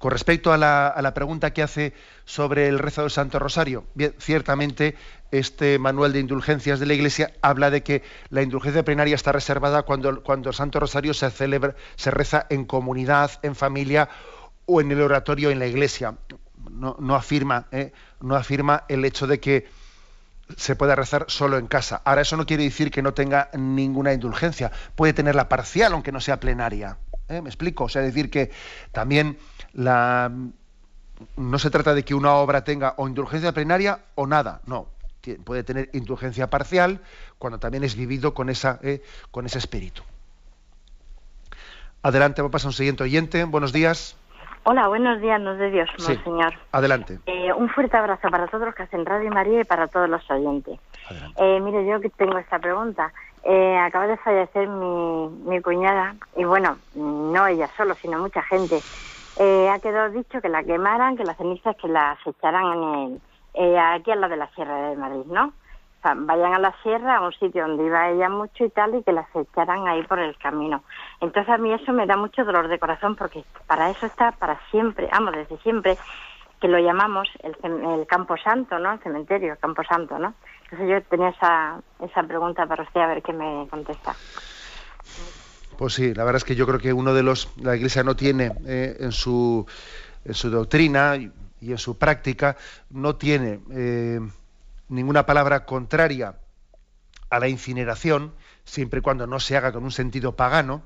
Con 0.00 0.12
respecto 0.12 0.50
a 0.50 0.56
la, 0.56 1.12
pregunta 1.14 1.52
que 1.52 1.62
hace 1.62 1.92
sobre 2.24 2.68
el 2.68 2.78
rezo 2.78 3.02
del 3.02 3.10
Santo 3.10 3.38
Rosario, 3.38 3.84
bien, 3.94 4.14
ciertamente 4.18 4.96
este 5.30 5.78
manual 5.78 6.12
de 6.12 6.20
indulgencias 6.20 6.80
de 6.80 6.86
la 6.86 6.94
Iglesia 6.94 7.32
habla 7.42 7.70
de 7.70 7.82
que 7.82 8.02
la 8.30 8.42
indulgencia 8.42 8.84
plenaria 8.84 9.14
está 9.14 9.32
reservada 9.32 9.82
cuando, 9.82 10.08
el 10.10 10.54
Santo 10.54 10.80
Rosario 10.80 11.14
se 11.14 11.30
celebra, 11.30 11.74
se 11.96 12.10
reza 12.10 12.46
en 12.50 12.64
comunidad, 12.64 13.30
en 13.42 13.54
familia 13.54 14.08
o 14.66 14.80
en 14.80 14.90
el 14.90 15.00
oratorio 15.00 15.50
en 15.50 15.58
la 15.58 15.66
Iglesia. 15.66 16.16
No, 16.70 17.14
afirma, 17.14 17.66
¿eh? 17.72 17.92
no 18.20 18.36
afirma 18.36 18.84
el 18.88 19.04
hecho 19.04 19.26
de 19.26 19.40
que 19.40 19.68
se 20.56 20.76
pueda 20.76 20.94
rezar 20.94 21.26
solo 21.28 21.58
en 21.58 21.66
casa. 21.66 22.02
Ahora, 22.04 22.22
eso 22.22 22.36
no 22.36 22.46
quiere 22.46 22.64
decir 22.64 22.90
que 22.90 23.02
no 23.02 23.14
tenga 23.14 23.50
ninguna 23.54 24.12
indulgencia. 24.12 24.72
Puede 24.94 25.12
tenerla 25.12 25.48
parcial, 25.48 25.92
aunque 25.92 26.12
no 26.12 26.20
sea 26.20 26.40
plenaria. 26.40 26.98
¿eh? 27.28 27.40
¿Me 27.40 27.48
explico? 27.48 27.84
O 27.84 27.88
sea, 27.88 28.02
decir 28.02 28.30
que 28.30 28.50
también 28.92 29.38
la, 29.72 30.30
no 31.36 31.58
se 31.58 31.70
trata 31.70 31.94
de 31.94 32.04
que 32.04 32.14
una 32.14 32.34
obra 32.34 32.64
tenga 32.64 32.94
o 32.96 33.08
indulgencia 33.08 33.52
plenaria 33.52 34.00
o 34.14 34.26
nada, 34.26 34.60
no. 34.66 34.88
Puede 35.44 35.64
tener 35.64 35.90
indulgencia 35.92 36.48
parcial 36.48 37.00
cuando 37.38 37.58
también 37.58 37.84
es 37.84 37.96
vivido 37.96 38.34
con, 38.34 38.48
esa, 38.48 38.78
eh, 38.82 39.02
con 39.30 39.46
ese 39.46 39.58
espíritu. 39.58 40.02
Adelante, 42.02 42.40
va 42.40 42.48
a 42.48 42.50
pasar 42.50 42.68
un 42.68 42.72
siguiente 42.72 43.02
oyente. 43.02 43.44
Buenos 43.44 43.72
días. 43.72 44.16
Hola, 44.64 44.88
buenos 44.88 45.20
días, 45.20 45.40
nos 45.40 45.58
de 45.58 45.70
Dios, 45.70 45.88
señor. 45.98 46.52
Adelante. 46.72 47.18
Eh, 47.26 47.52
un 47.52 47.68
fuerte 47.70 47.96
abrazo 47.96 48.28
para 48.30 48.46
todos 48.46 48.66
los 48.66 48.74
que 48.74 48.82
hacen 48.82 49.06
Radio 49.06 49.30
María 49.30 49.62
y 49.62 49.64
para 49.64 49.86
todos 49.88 50.08
los 50.08 50.30
oyentes. 50.30 50.78
Eh, 51.36 51.60
mire, 51.60 51.86
yo 51.86 52.00
que 52.00 52.10
tengo 52.10 52.36
esta 52.38 52.58
pregunta. 52.58 53.12
Eh, 53.42 53.78
acaba 53.78 54.06
de 54.06 54.18
fallecer 54.18 54.68
mi, 54.68 55.28
mi 55.46 55.62
cuñada 55.62 56.14
y 56.36 56.44
bueno, 56.44 56.76
no 56.94 57.46
ella 57.46 57.70
solo, 57.74 57.94
sino 57.94 58.18
mucha 58.18 58.42
gente. 58.42 58.80
Eh, 59.38 59.70
ha 59.70 59.78
quedado 59.78 60.10
dicho 60.10 60.42
que 60.42 60.50
la 60.50 60.62
quemaran, 60.62 61.16
que 61.16 61.24
las 61.24 61.38
cenizas 61.38 61.74
que 61.76 61.88
las 61.88 62.18
echaran 62.26 62.72
en 62.72 62.82
el, 62.82 63.20
eh, 63.54 63.78
aquí 63.78 64.10
al 64.10 64.20
lado 64.20 64.32
de 64.32 64.36
la 64.38 64.50
Sierra 64.54 64.90
de 64.90 64.96
Madrid, 64.96 65.26
¿no? 65.26 65.46
O 65.46 66.02
sea, 66.02 66.14
vayan 66.16 66.54
a 66.54 66.58
la 66.58 66.74
sierra, 66.82 67.18
a 67.18 67.20
un 67.20 67.32
sitio 67.32 67.66
donde 67.66 67.84
iba 67.84 68.08
ella 68.08 68.30
mucho 68.30 68.64
y 68.64 68.70
tal, 68.70 68.94
y 68.94 69.02
que 69.02 69.12
las 69.12 69.26
echaran 69.34 69.86
ahí 69.86 70.02
por 70.04 70.18
el 70.18 70.34
camino. 70.38 70.82
Entonces 71.20 71.52
a 71.52 71.58
mí 71.58 71.72
eso 71.74 71.92
me 71.92 72.06
da 72.06 72.16
mucho 72.16 72.42
dolor 72.42 72.68
de 72.68 72.78
corazón 72.78 73.16
porque 73.16 73.44
para 73.66 73.90
eso 73.90 74.06
está 74.06 74.32
para 74.32 74.58
siempre, 74.70 75.08
vamos, 75.12 75.34
desde 75.34 75.58
siempre, 75.58 75.98
que 76.58 76.68
lo 76.68 76.78
llamamos 76.78 77.28
el, 77.42 77.54
el 77.62 78.06
Campo 78.06 78.36
Santo, 78.38 78.78
¿no? 78.78 78.92
El 78.92 79.00
cementerio, 79.00 79.52
el 79.52 79.58
Campo 79.58 79.82
Santo, 79.84 80.18
¿no? 80.18 80.32
Entonces 80.64 80.88
yo 80.88 81.02
tenía 81.02 81.28
esa, 81.30 81.80
esa 82.00 82.22
pregunta 82.22 82.64
para 82.66 82.84
usted 82.84 83.00
a 83.00 83.06
ver 83.06 83.22
qué 83.22 83.32
me 83.32 83.66
contesta. 83.68 84.14
Pues 85.76 85.94
sí, 85.94 86.14
la 86.14 86.24
verdad 86.24 86.36
es 86.36 86.44
que 86.44 86.54
yo 86.54 86.66
creo 86.66 86.78
que 86.78 86.92
uno 86.92 87.12
de 87.12 87.22
los, 87.22 87.52
la 87.56 87.74
Iglesia 87.74 88.04
no 88.04 88.14
tiene 88.14 88.52
eh, 88.66 88.96
en, 89.00 89.12
su, 89.12 89.66
en 90.24 90.34
su 90.34 90.50
doctrina 90.50 91.16
y, 91.60 91.72
en 91.72 91.78
su 91.78 91.98
práctica, 91.98 92.56
no 92.90 93.16
tiene 93.16 93.60
eh, 93.70 94.20
ninguna 94.88 95.26
palabra 95.26 95.64
contraria 95.64 96.36
a 97.30 97.38
la 97.38 97.48
incineración, 97.48 98.34
siempre 98.64 98.98
y 99.00 99.02
cuando 99.02 99.26
no 99.26 99.40
se 99.40 99.56
haga 99.56 99.72
con 99.72 99.84
un 99.84 99.92
sentido 99.92 100.36
pagano. 100.36 100.82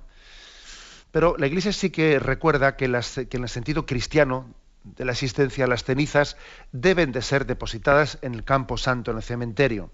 Pero 1.11 1.37
la 1.39 1.47
Iglesia 1.47 1.73
sí 1.73 1.91
que 1.91 2.19
recuerda 2.19 2.77
que, 2.77 2.87
que 3.31 3.37
en 3.37 3.43
el 3.43 3.49
sentido 3.49 3.87
cristiano 3.87 4.53
de 4.85 5.05
la 5.05 5.13
existencia, 5.13 5.67
las 5.67 5.85
cenizas 5.85 6.37
deben 6.73 7.13
de 7.13 7.23
ser 7.23 7.47
depositadas 7.47 8.19
en 8.21 8.35
el 8.35 8.45
campo 8.45 8.77
santo, 8.77 9.11
en 9.11 9.17
el 9.17 9.23
cementerio. 9.23 9.91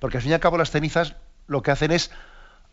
Porque 0.00 0.18
al 0.18 0.22
fin 0.22 0.32
y 0.32 0.34
al 0.34 0.40
cabo 0.40 0.58
las 0.58 0.70
cenizas 0.70 1.16
lo 1.46 1.62
que 1.62 1.70
hacen 1.70 1.92
es 1.92 2.10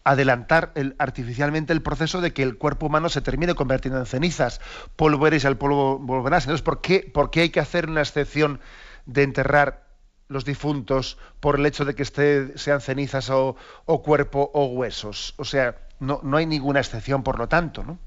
adelantar 0.10 0.74
artificialmente 0.98 1.72
el 1.72 1.82
proceso 1.82 2.20
de 2.20 2.34
que 2.34 2.42
el 2.42 2.58
cuerpo 2.58 2.88
humano 2.88 3.10
se 3.10 3.22
termine 3.22 3.54
convirtiendo 3.54 4.00
en 4.00 4.06
cenizas. 4.08 4.60
Polvo 4.96 5.28
eres 5.28 5.46
al 5.46 5.58
polvo 5.58 6.00
volverás. 6.00 6.46
Entonces, 6.46 6.64
¿por 6.64 6.82
qué, 6.82 7.10
¿por 7.14 7.30
qué 7.30 7.42
hay 7.42 7.50
que 7.50 7.60
hacer 7.60 7.88
una 7.88 8.02
excepción 8.02 8.60
de 9.06 9.24
enterrar 9.24 9.88
los 10.28 10.46
difuntos 10.46 11.18
por 11.40 11.60
el 11.60 11.66
hecho 11.66 11.86
de 11.86 11.94
que 11.94 12.04
esté, 12.04 12.58
sean 12.58 12.82
cenizas 12.82 13.30
o, 13.30 13.56
cuerpo 14.04 14.50
o 14.54 14.66
huesos? 14.66 15.36
O 15.38 15.46
sea, 15.46 15.76
no, 16.00 16.22
no 16.24 16.38
hay 16.38 16.48
ninguna 16.48 16.80
excepción 16.80 17.22
por 17.22 17.38
lo 17.38 17.48
tanto, 17.48 17.84
¿no? 17.84 18.00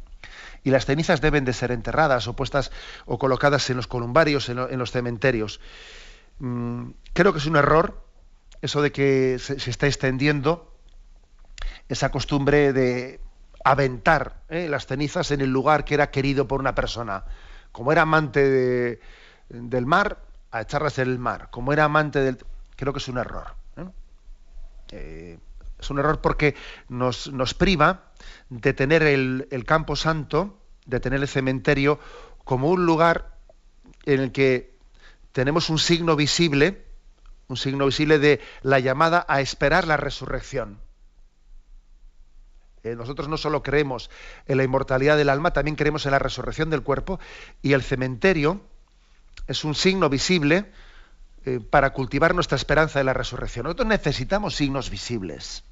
y 0.65 0.71
las 0.71 0.87
cenizas 0.87 1.21
deben 1.21 1.45
de 1.45 1.53
ser 1.53 1.73
enterradas 1.73 2.27
o 2.29 2.35
puestas 2.35 2.71
o 3.05 3.19
colocadas 3.19 3.69
en 3.71 3.77
los 3.77 3.87
columbarios, 3.87 4.49
en, 4.49 4.79
los 4.79 4.91
cementerios. 4.93 5.61
Mm, 6.39 6.91
creo 7.13 7.33
que 7.33 7.39
es 7.39 7.47
un 7.47 7.57
error 7.57 8.03
eso 8.61 8.81
de 8.81 8.93
que 8.93 9.39
se, 9.41 9.57
está 9.69 9.89
extendiendo 9.89 10.72
esa 11.89 12.11
costumbre 12.11 12.73
de 12.73 13.21
aventar 13.65 14.43
¿eh? 14.49 14.69
las 14.69 14.87
cenizas 14.87 15.31
en 15.31 15.41
el 15.41 15.51
lugar 15.51 15.85
que 15.85 15.95
era 15.95 16.11
querido 16.11 16.49
por 16.49 16.61
una 16.61 16.75
persona. 16.75 17.25
Como 17.71 17.93
era 17.93 18.03
amante 18.03 19.01
del 19.49 19.87
mar, 19.87 20.19
a 20.51 20.61
echarlas 20.61 20.99
en 20.99 21.09
el 21.09 21.19
mar. 21.19 21.49
Como 21.51 21.73
era 21.73 21.85
amante 21.85 22.21
del... 22.21 22.39
Creo 22.77 22.93
que 22.93 22.99
es 22.99 23.09
un 23.09 23.19
error. 23.19 23.55
¿eh? 23.77 23.85
Eh, 24.91 25.39
es 25.79 25.91
un 25.91 25.99
error 25.99 26.21
porque 26.21 26.55
nos, 26.89 27.29
priva 27.55 28.13
de 28.51 28.73
tener 28.73 29.03
el, 29.03 29.49
el, 29.51 29.65
campo 29.65 29.97
santo, 29.97 30.59
de 30.87 31.01
tener 31.01 31.21
el 31.21 31.29
cementerio 31.29 31.99
como 32.45 32.69
un 32.69 32.87
lugar 32.87 33.37
en 34.05 34.21
el 34.21 34.33
que 34.33 34.77
tenemos 35.33 35.71
un 35.71 35.79
signo 35.79 36.15
visible, 36.15 36.85
un 37.49 37.57
signo 37.57 37.87
visible 37.87 38.19
de 38.19 38.41
la 38.63 38.79
llamada 38.79 39.25
a 39.29 39.41
esperar 39.41 39.87
la 39.87 39.97
resurrección. 39.97 40.79
Eh, 42.85 42.97
nosotros 42.97 43.29
no 43.29 43.37
solo 43.37 43.63
creemos 43.63 44.11
en 44.47 44.57
la 44.57 44.65
inmortalidad 44.65 45.17
del 45.17 45.29
alma, 45.29 45.53
también 45.53 45.77
creemos 45.77 46.05
en 46.07 46.13
la 46.13 46.19
resurrección 46.19 46.69
del 46.71 46.83
cuerpo 46.83 47.21
y 47.63 47.75
el 47.75 47.83
cementerio 47.83 48.61
es 49.47 49.65
un 49.65 49.75
signo 49.75 50.09
visible 50.09 50.67
eh, 51.45 51.61
para 51.61 51.93
cultivar 51.93 52.35
nuestra 52.35 52.57
esperanza 52.57 52.99
de 52.99 53.05
la 53.05 53.13
resurrección. 53.13 53.65
Nosotros 53.65 53.89
necesitamos 53.89 54.57
signos 54.57 54.91
visibles. 54.91 55.65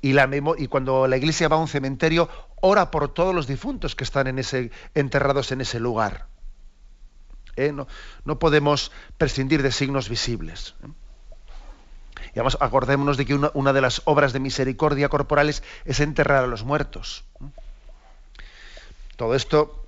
Y, 0.00 0.12
la 0.12 0.28
y, 0.58 0.66
cuando 0.66 1.06
la 1.06 1.16
iglesia 1.16 1.48
va 1.48 1.56
a 1.56 1.60
un 1.60 1.68
cementerio, 1.68 2.28
ora 2.60 2.90
por 2.90 3.08
todos 3.14 3.34
los 3.34 3.46
difuntos 3.46 3.96
que 3.96 4.04
están 4.04 4.26
enterrados 4.94 5.50
en 5.50 5.62
ese 5.62 5.80
lugar. 5.80 6.26
¿Eh? 7.56 7.72
No, 7.72 8.38
podemos 8.38 8.92
prescindir 9.16 9.62
de 9.62 9.72
signos 9.72 10.10
visibles. 10.10 10.74
Y 12.28 12.38
además 12.38 12.56
acordémonos 12.60 13.16
de 13.16 13.26
que 13.26 13.34
una, 13.34 13.72
de 13.72 13.80
las 13.80 14.02
obras 14.04 14.32
de 14.32 14.40
misericordia 14.40 15.08
corporales 15.08 15.62
es 15.84 16.00
enterrar 16.00 16.44
a 16.44 16.46
los 16.46 16.64
muertos. 16.64 17.24
Todo 19.16 19.34
esto 19.34 19.84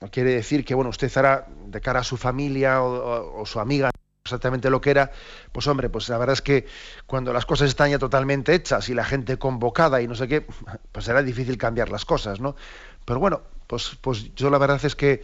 no 0.00 0.10
quiere 0.10 0.34
decir 0.34 0.64
que 0.64 0.74
bueno, 0.74 0.90
usted 0.90 1.10
hará 1.16 1.46
de 1.66 1.80
cara 1.80 2.00
a 2.00 2.04
su 2.04 2.16
familia 2.16 2.82
o 2.82 3.44
su 3.44 3.60
amiga 3.60 3.90
exactamente 4.30 4.70
lo 4.70 4.80
que 4.80 4.90
era, 4.90 5.10
pues 5.52 5.66
hombre, 5.66 5.88
pues 5.88 6.08
la 6.08 6.18
verdad 6.18 6.34
es 6.34 6.42
que 6.42 6.66
cuando 7.06 7.32
las 7.32 7.46
cosas 7.46 7.68
están 7.68 7.90
ya 7.90 7.98
totalmente 7.98 8.54
hechas 8.54 8.88
y 8.88 8.94
la 8.94 9.04
gente 9.04 9.38
convocada 9.38 10.00
y 10.00 10.08
no 10.08 10.14
sé 10.14 10.28
qué, 10.28 10.46
pues 10.92 11.04
será 11.04 11.22
difícil 11.22 11.58
cambiar 11.58 11.90
las 11.90 12.04
cosas, 12.04 12.40
¿no? 12.40 12.56
Pero 13.04 13.18
bueno, 13.18 13.42
pues, 13.66 13.96
pues 14.00 14.34
yo 14.34 14.50
la 14.50 14.58
verdad 14.58 14.84
es 14.84 14.94
que 14.94 15.22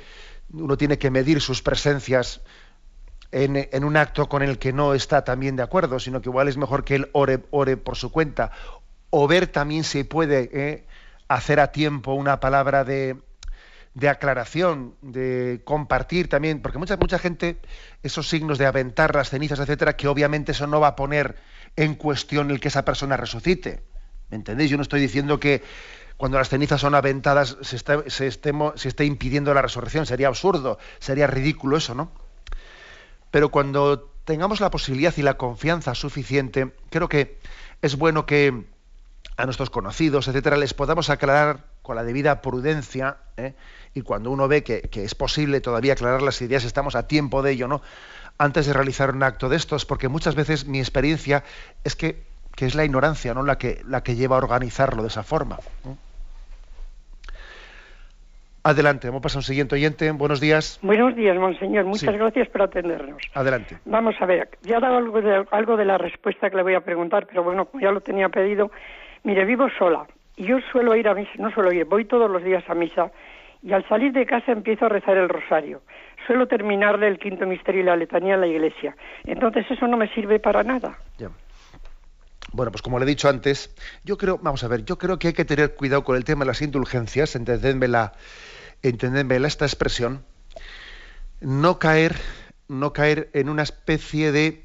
uno 0.53 0.77
tiene 0.77 0.99
que 0.99 1.11
medir 1.11 1.41
sus 1.41 1.63
presencias 1.63 2.41
en, 3.33 3.85
un 3.85 3.97
acto 3.97 4.29
con 4.29 4.43
el 4.43 4.59
que 4.59 4.73
no 4.73 4.95
está 4.95 5.25
también 5.25 5.57
de 5.57 5.63
acuerdo, 5.63 5.99
sino 5.99 6.21
que 6.21 6.29
igual 6.29 6.49
es 6.49 6.57
mejor 6.57 6.85
que 6.85 6.95
él 6.95 7.09
ore, 7.13 7.41
ore 7.51 7.77
por 7.77 7.97
su 7.97 8.11
cuenta, 8.11 8.51
o 9.11 9.27
ver 9.27 9.47
también 9.47 9.85
si 9.85 10.05
puede 10.05 10.51
eh, 10.53 10.87
hacer 11.29 11.61
a 11.61 11.73
tiempo 11.73 12.15
una 12.15 12.41
palabra 12.41 12.85
de, 12.85 13.17
de 13.95 14.09
aclaración, 14.09 14.95
de 15.01 15.63
compartir 15.65 16.29
también, 16.29 16.61
porque 16.61 16.79
mucha, 16.79 16.97
mucha 16.97 17.19
gente, 17.19 17.59
esos 18.03 18.29
signos 18.29 18.59
de 18.59 18.67
aventar 18.67 19.15
las 19.15 19.31
cenizas, 19.31 19.59
etcétera, 19.59 19.97
que 19.97 20.09
obviamente 20.09 20.53
eso 20.53 20.67
no 20.67 20.81
va 20.81 20.89
a 20.89 20.97
poner 20.97 21.37
en 21.77 21.95
cuestión 21.95 22.51
el 22.51 22.61
que 22.61 22.69
esa 22.69 22.85
persona 22.85 23.17
resucite. 23.17 23.83
¿Me 24.31 24.37
entendéis? 24.37 24.71
Yo 24.71 24.77
no 24.77 24.83
estoy 24.83 25.01
diciendo 25.01 25.39
que 25.41 25.63
cuando 26.17 26.39
las 26.39 26.49
cenizas 26.49 26.81
son 26.81 26.95
aventadas 26.95 27.59
se, 27.61 27.79
se, 27.79 28.31
se 28.31 28.89
esté 28.89 29.05
impidiendo 29.05 29.55
la 29.55 29.63
resurrección, 29.63 30.07
sería 30.07 30.29
absurdo, 30.29 30.79
sería 30.99 31.27
ridículo 31.27 31.77
eso, 31.77 31.95
¿no? 31.95 32.26
Pero 33.37 33.51
cuando 33.51 34.15
tengamos 34.25 34.63
la 34.63 34.71
posibilidad 34.71 35.13
y 35.15 35.21
la 35.21 35.37
confianza 35.37 35.95
suficiente, 35.95 36.73
creo 36.89 37.07
que 37.07 37.39
es 37.83 37.97
bueno 37.97 38.25
que 38.25 38.65
a 39.37 39.45
nuestros 39.45 39.69
conocidos, 39.69 40.27
etcétera, 40.27 40.57
les 40.57 40.73
podamos 40.73 41.11
aclarar 41.11 41.67
con 41.83 41.97
la 41.97 42.03
debida 42.03 42.41
prudencia 42.41 43.19
¿eh? 43.37 43.53
y 43.93 44.01
cuando 44.01 44.31
uno 44.31 44.49
ve 44.49 44.65
que, 44.65 44.89
es 44.91 45.15
posible 45.15 45.61
todavía 45.61 45.93
aclarar 45.93 46.23
las 46.23 46.41
ideas, 46.41 46.65
estamos 46.65 46.95
a 46.95 47.09
tiempo 47.09 47.43
de 47.43 47.53
ello, 47.53 47.69
¿no? 47.69 47.83
Antes 48.39 48.65
de 48.65 48.73
realizar 48.73 49.11
un 49.11 49.23
acto 49.23 49.51
de 49.51 49.57
estos, 49.57 49.85
porque 49.85 50.09
muchas 50.09 50.35
veces 50.35 50.65
mi 50.65 50.79
experiencia 50.79 51.45
es 51.85 51.95
que, 51.95 52.25
es 52.57 52.75
la 52.75 52.87
ignorancia, 52.87 53.35
¿no? 53.35 53.43
La 53.43 53.59
que, 53.59 53.83
la 53.87 54.03
que 54.03 54.17
lleva 54.17 54.37
a 54.37 54.39
organizarlo 54.39 55.03
de 55.03 55.09
esa 55.09 55.25
forma. 55.25 55.59
Adelante, 58.67 59.07
vamos 59.07 59.21
a 59.21 59.23
pasar 59.23 59.37
a 59.37 59.39
un 59.39 59.45
siguiente 59.45 59.77
oyente. 59.77 60.11
Buenos 60.11 60.41
días. 60.41 60.81
Buenos 60.83 61.15
días, 61.15 61.37
monseñor. 61.37 61.85
Muchas 61.85 62.17
gracias 62.17 62.49
por 62.49 62.63
atendernos. 62.63 63.23
Adelante. 63.33 63.77
Vamos 63.85 64.17
a 64.19 64.27
ver, 64.27 64.49
ya 64.63 64.79
ha 64.79 64.81
dado 64.81 64.97
algo 64.97 65.23
de, 65.23 65.45
algo 65.53 65.77
de 65.77 65.85
la 65.85 65.99
respuesta 65.99 66.51
que 66.51 66.57
le 66.57 66.65
voy 66.65 66.75
a 66.75 66.81
preguntar, 66.81 67.29
pero 67.29 67.45
bueno, 67.45 67.67
como 67.67 67.81
ya 67.81 67.93
lo 67.93 68.01
tenía 68.01 68.29
pedido, 68.29 68.73
mire, 69.23 69.45
vivo 69.45 69.69
sola. 69.79 70.05
Y 70.35 70.47
yo 70.47 70.59
suelo 70.73 70.97
ir 70.97 71.07
a 71.07 71.15
misa, 71.15 71.31
no 71.39 71.53
suelo 71.53 71.71
ir, 71.71 71.85
voy 71.85 72.07
todos 72.07 72.29
los 72.29 72.43
días 72.43 72.65
a 72.69 72.75
misa 72.75 73.13
y 73.63 73.73
al 73.73 73.87
salir 73.89 74.13
de 74.13 74.27
casa 74.27 74.51
empiezo 74.51 74.87
a 74.87 74.89
rezar 74.89 75.17
el 75.17 75.29
rosario. 75.29 75.83
Suelo 76.27 76.49
terminarle 76.49 77.07
el 77.07 77.21
quinto 77.21 77.47
misterio 77.47 77.83
y 77.83 77.85
la 77.85 77.95
letanía 77.95 78.35
en 78.35 78.41
la 78.41 78.49
iglesia. 78.49 78.97
Entonces 79.23 79.65
eso 79.71 79.87
no 79.87 79.97
me 79.97 80.09
sirve 80.09 80.41
para 80.41 80.65
nada. 80.65 80.99
Bueno, 82.57 82.73
pues 82.73 82.81
como 82.81 82.99
le 82.99 83.05
he 83.05 83.09
dicho 83.09 83.29
antes, 83.29 83.69
yo 84.03 84.17
creo, 84.17 84.39
vamos 84.39 84.65
a 84.65 84.69
ver, 84.69 84.83
yo 84.87 84.97
creo 84.97 85.19
que 85.19 85.29
hay 85.29 85.35
que 85.35 85.45
tener 85.45 85.75
cuidado 85.75 86.05
con 86.05 86.17
el 86.17 86.25
tema 86.25 86.47
de 86.47 86.47
las 86.47 86.63
indulgencias, 86.63 87.37
entendedme, 87.37 87.87
la, 87.87 88.15
esta 88.81 89.67
expresión, 89.67 90.25
no 91.43 91.79
caer, 91.79 92.17
no 92.67 92.95
caer 92.95 93.29
en 93.35 93.51
una 93.51 93.63
especie 93.63 94.33
de 94.33 94.65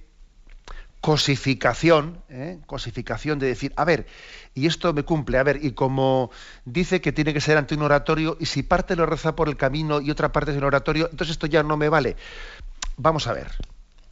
cosificación, 1.01 2.23
¿eh? 2.29 2.59
cosificación 2.65 3.39
de 3.39 3.47
decir, 3.47 3.73
a 3.75 3.83
ver, 3.83 4.07
y 4.53 4.67
esto 4.67 4.93
me 4.93 5.03
cumple, 5.03 5.37
a 5.37 5.43
ver, 5.43 5.59
y 5.61 5.73
como 5.73 6.31
dice 6.63 7.01
que 7.01 7.11
tiene 7.11 7.33
que 7.33 7.41
ser 7.41 7.57
ante 7.57 7.75
un 7.75 7.81
oratorio, 7.81 8.37
y 8.39 8.45
si 8.45 8.63
parte 8.63 8.95
lo 8.95 9.05
reza 9.05 9.35
por 9.35 9.49
el 9.49 9.57
camino 9.57 9.99
y 9.99 10.11
otra 10.11 10.31
parte 10.31 10.51
es 10.51 10.57
el 10.57 10.63
oratorio, 10.63 11.09
entonces 11.11 11.33
esto 11.33 11.45
ya 11.45 11.61
no 11.61 11.75
me 11.75 11.89
vale. 11.89 12.15
Vamos 12.95 13.27
a 13.27 13.33
ver, 13.33 13.51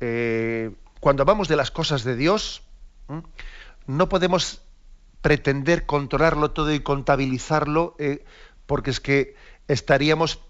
eh, 0.02 0.70
cuando 1.00 1.24
hablamos 1.24 1.48
de 1.48 1.56
las 1.56 1.72
cosas 1.72 2.04
de 2.04 2.18
Dios, 2.18 2.64
no 3.90 4.08
podemos 4.08 4.62
pretender 5.24 5.88
controlarlo 5.88 6.52
todo 6.52 6.72
y 6.72 6.80
contabilizarlo, 6.80 7.96
eh, 7.98 8.24
porque 8.68 8.92
es 8.92 9.00
que 9.00 9.36
estaríamos 9.68 10.42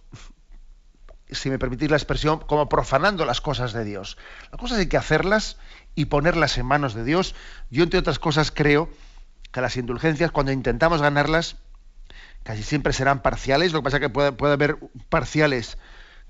si 1.32 1.50
me 1.50 1.58
permitís 1.58 1.90
la 1.90 1.96
expresión, 1.96 2.40
como 2.40 2.68
profanando 2.68 3.24
las 3.24 3.40
cosas 3.40 3.72
de 3.72 3.86
Dios. 3.86 4.18
Las 4.52 4.60
cosas 4.60 4.80
hay 4.80 4.88
que 4.88 4.98
hacerlas 4.98 5.58
y 5.96 6.06
ponerlas 6.06 6.58
en 6.58 6.66
manos 6.66 6.96
de 6.96 7.04
Dios. 7.04 7.34
Yo, 7.70 7.84
entre 7.84 8.00
otras 8.00 8.20
cosas, 8.20 8.52
creo 8.52 8.90
que 9.52 9.62
las 9.62 9.78
indulgencias, 9.78 10.32
cuando 10.32 10.52
intentamos 10.52 11.02
ganarlas, 11.02 11.58
casi 12.44 12.64
siempre 12.64 12.94
serán 12.94 13.22
parciales. 13.22 13.72
Lo 13.72 13.80
que 13.80 13.84
pasa 13.84 13.98
es 13.98 14.02
que 14.02 14.10
puede, 14.10 14.52
haber 14.52 14.80
parciales 15.08 15.78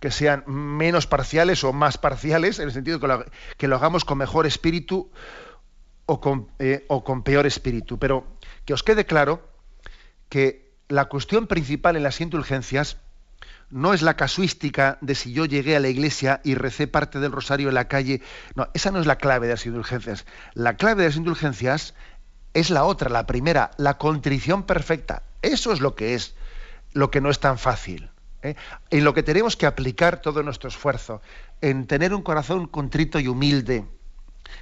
que 0.01 0.11
sean 0.11 0.43
menos 0.47 1.07
parciales 1.07 1.63
o 1.63 1.73
más 1.73 1.97
parciales, 1.97 2.59
en 2.59 2.65
el 2.65 2.73
sentido 2.73 2.99
que 2.99 3.07
lo, 3.07 3.25
que 3.57 3.67
lo 3.67 3.77
hagamos 3.77 4.05
con 4.05 4.17
mejor 4.17 4.45
espíritu 4.45 5.09
o 6.09 6.19
con, 6.19 6.49
eh, 6.57 6.85
o 6.89 7.03
con 7.03 7.21
peor 7.21 7.45
espíritu. 7.45 7.99
Pero 7.99 8.25
que 8.65 8.73
os 8.73 8.81
quede 8.81 9.05
claro 9.05 9.45
que 10.27 10.73
la 10.87 11.05
cuestión 11.05 11.45
principal 11.45 11.95
en 11.95 12.03
las 12.03 12.19
indulgencias 12.19 12.97
no 13.69 13.93
es 13.93 14.01
la 14.01 14.15
casuística 14.15 14.97
de 15.01 15.13
si 15.13 15.33
yo 15.33 15.45
llegué 15.45 15.75
a 15.75 15.79
la 15.79 15.87
iglesia 15.87 16.41
y 16.43 16.55
recé 16.55 16.87
parte 16.87 17.19
del 17.19 17.31
rosario 17.31 17.69
en 17.69 17.75
la 17.75 17.87
calle. 17.87 18.23
No, 18.55 18.67
esa 18.73 18.89
no 18.89 18.99
es 18.99 19.05
la 19.05 19.17
clave 19.17 19.45
de 19.45 19.53
las 19.53 19.67
indulgencias. 19.67 20.25
La 20.55 20.77
clave 20.77 21.03
de 21.03 21.09
las 21.09 21.17
indulgencias 21.17 21.93
es 22.55 22.71
la 22.71 22.85
otra, 22.85 23.11
la 23.11 23.27
primera, 23.27 23.69
la 23.77 23.99
contrición 23.99 24.63
perfecta. 24.63 25.21
Eso 25.43 25.71
es 25.71 25.79
lo 25.79 25.93
que 25.93 26.15
es, 26.15 26.33
lo 26.93 27.11
que 27.11 27.21
no 27.21 27.29
es 27.29 27.39
tan 27.39 27.59
fácil. 27.59 28.09
¿eh? 28.41 28.55
En 28.89 29.03
lo 29.03 29.13
que 29.13 29.21
tenemos 29.21 29.55
que 29.55 29.67
aplicar 29.67 30.21
todo 30.21 30.41
nuestro 30.41 30.69
esfuerzo, 30.69 31.21
en 31.61 31.85
tener 31.85 32.15
un 32.15 32.23
corazón 32.23 32.65
contrito 32.65 33.19
y 33.19 33.27
humilde, 33.27 33.85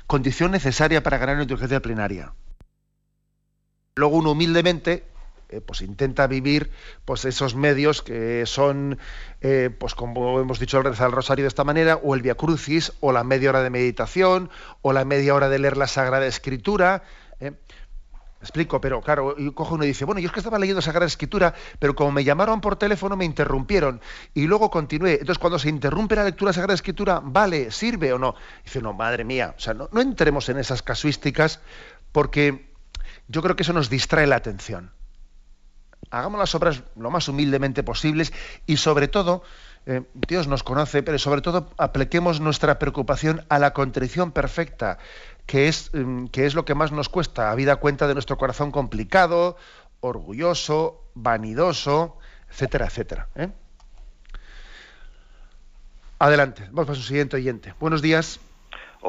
condición 0.08 0.52
necesaria 0.52 1.04
para 1.04 1.18
ganar 1.18 1.36
una 1.36 1.44
inteligencia 1.44 1.82
plenaria. 1.82 2.34
Luego 3.96 4.18
uno 4.18 4.32
humildemente 4.32 5.06
eh, 5.50 5.62
pues 5.62 5.82
intenta 5.82 6.28
vivir 6.28 6.72
pues 7.06 7.24
esos 7.24 7.56
medios 7.56 8.02
que 8.02 8.46
son 8.46 9.00
eh, 9.40 9.70
pues 9.80 9.96
como 9.96 10.42
hemos 10.42 10.60
dicho 10.60 10.78
el 10.78 10.84
rezar 10.84 11.08
el 11.08 11.14
rosario 11.14 11.44
de 11.44 11.48
esta 11.48 11.64
manera 11.64 11.96
o 11.96 12.16
el 12.16 12.22
via 12.22 12.36
crucis 12.36 12.92
o 13.00 13.14
la 13.14 13.24
media 13.24 13.50
hora 13.52 13.64
de 13.64 13.70
meditación 13.70 14.50
o 14.82 14.92
la 14.92 15.06
media 15.06 15.34
hora 15.34 15.48
de 15.48 15.60
leer 15.60 15.78
la 15.78 15.88
sagrada 15.88 16.28
escritura 16.28 17.04
¿eh? 17.40 17.54
Explico, 18.42 18.80
pero 18.80 19.02
claro, 19.02 19.36
cojo 19.54 19.76
uno 19.76 19.84
y 19.84 19.88
dice, 19.88 20.06
bueno, 20.06 20.22
yo 20.22 20.28
es 20.28 20.34
que 20.34 20.40
estaba 20.40 20.60
leyendo 20.60 20.82
Sagrada 20.82 21.06
Escritura, 21.06 21.54
pero 21.80 21.96
como 21.96 22.12
me 22.12 22.24
llamaron 22.24 22.62
por 22.62 22.76
teléfono 22.76 23.16
me 23.16 23.26
interrumpieron 23.26 24.02
y 24.34 24.48
luego 24.48 24.70
continué. 24.70 25.14
Entonces, 25.14 25.40
cuando 25.40 25.60
se 25.60 25.70
interrumpe 25.70 26.16
la 26.16 26.24
lectura 26.24 26.50
de 26.50 26.56
Sagrada 26.56 26.76
Escritura, 26.76 27.22
¿vale? 27.24 27.72
¿Sirve 27.72 28.14
o 28.14 28.20
no? 28.20 28.36
Dice, 28.64 28.82
no, 28.82 28.94
madre 28.94 29.24
mía, 29.24 29.56
o 29.58 29.60
sea, 29.60 29.74
no, 29.74 29.90
no 29.92 30.02
entremos 30.02 30.50
en 30.50 30.58
esas 30.58 30.82
casuísticas 30.82 31.60
porque 32.12 32.72
yo 33.28 33.42
creo 33.42 33.56
que 33.56 33.64
eso 33.64 33.74
nos 33.74 33.90
distrae 33.90 34.28
la 34.28 34.38
atención. 34.38 34.92
Hagamos 36.10 36.40
las 36.40 36.56
obras 36.56 36.84
lo 36.96 37.12
más 37.12 37.28
humildemente 37.28 37.84
posibles 37.84 38.32
y 38.66 38.78
sobre 38.78 39.08
todo, 39.08 39.44
eh, 39.86 40.04
Dios 40.14 40.48
nos 40.48 40.64
conoce, 40.64 41.04
pero 41.04 41.20
sobre 41.20 41.42
todo 41.42 41.70
apliquemos 41.78 42.40
nuestra 42.40 42.80
preocupación 42.80 43.46
a 43.50 43.60
la 43.60 43.74
contrición 43.74 44.32
perfecta, 44.32 45.00
que 45.48 45.68
es, 45.68 45.90
mm, 45.94 46.26
que 46.28 46.46
es 46.46 46.54
lo 46.54 46.66
que 46.66 46.76
más 46.76 46.92
nos 46.92 47.10
cuesta, 47.10 47.50
habida 47.50 47.78
cuenta 47.78 48.08
de 48.08 48.14
nuestro 48.14 48.38
corazón 48.38 48.72
complicado, 48.72 49.58
orgulloso, 50.02 51.10
vanidoso, 51.16 52.18
etcétera, 52.52 52.86
etcétera. 52.86 53.30
¿eh? 53.36 53.50
Adelante, 56.20 56.68
vamos 56.72 56.92
a 56.92 56.96
su 56.96 57.02
siguiente 57.02 57.38
oyente. 57.38 57.74
Buenos 57.80 58.02
días. 58.02 58.40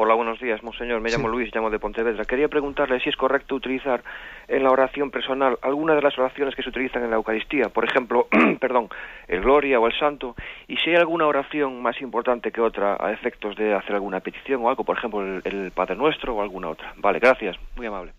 Hola, 0.01 0.15
buenos 0.15 0.39
días, 0.39 0.63
monseñor. 0.63 1.01
Me 1.01 1.11
llamo 1.11 1.27
Luis, 1.27 1.53
llamo 1.53 1.71
de 1.71 1.81
Pontevedra. 1.81 2.25
Quería 2.25 2.47
preguntarle 2.47 3.01
si 3.01 3.09
es 3.09 3.17
correcto 3.17 3.57
utilizar 3.57 4.05
en 4.47 4.63
la 4.63 4.71
oración 4.71 5.11
personal 5.11 5.59
alguna 5.61 5.97
de 5.97 6.03
las 6.03 6.17
oraciones 6.17 6.55
que 6.55 6.63
se 6.63 6.69
utilizan 6.69 7.03
en 7.03 7.11
la 7.11 7.17
Eucaristía, 7.17 7.69
por 7.71 7.85
ejemplo, 7.85 8.29
perdón, 8.61 8.91
el 9.27 9.41
Gloria 9.41 9.81
o 9.81 9.89
el 9.89 9.99
Santo, 9.99 10.37
y 10.69 10.77
si 10.77 10.91
hay 10.91 10.97
alguna 10.97 11.27
oración 11.27 11.83
más 11.83 12.01
importante 12.01 12.53
que 12.53 12.61
otra 12.61 12.97
a 13.01 13.11
efectos 13.11 13.57
de 13.57 13.75
hacer 13.75 13.97
alguna 13.97 14.21
petición 14.21 14.63
o 14.63 14.69
algo, 14.69 14.85
por 14.85 14.97
ejemplo, 14.97 15.21
el, 15.21 15.73
Padre 15.73 15.97
Nuestro 15.97 16.37
o 16.37 16.43
alguna 16.43 16.69
otra. 16.69 16.95
Vale, 16.99 17.19
gracias, 17.19 17.57
muy 17.75 17.87
amable. 17.87 18.13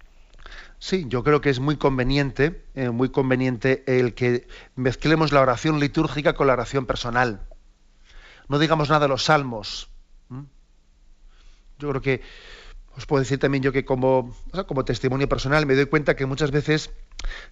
Sí, 0.80 1.05
yo 1.07 1.23
creo 1.23 1.39
que 1.39 1.49
es 1.49 1.61
muy 1.61 1.77
conveniente, 1.77 2.61
eh, 2.75 2.89
muy 2.89 3.09
conveniente 3.09 3.86
el 3.88 4.15
que 4.15 4.47
mezclemos 4.75 5.32
la 5.32 5.39
oración 5.39 5.80
litúrgica 5.80 6.34
con 6.34 6.47
la 6.47 6.53
oración 6.53 6.86
personal. 6.86 7.39
No 8.49 8.59
digamos 8.59 8.89
nada 8.89 9.05
de 9.05 9.07
los 9.07 9.23
salmos, 9.23 9.88
yo 11.80 11.89
creo 11.89 12.01
que 12.01 12.21
os 12.95 13.05
puedo 13.05 13.21
decir 13.21 13.39
también 13.39 13.63
yo 13.63 13.71
que 13.71 13.86
como, 13.86 14.36
como 14.67 14.86
testimonio 14.86 15.30
personal 15.30 15.65
me 15.65 15.75
doy 15.75 15.86
cuenta 15.86 16.15
que 16.15 16.25
muchas 16.25 16.51
veces 16.51 16.91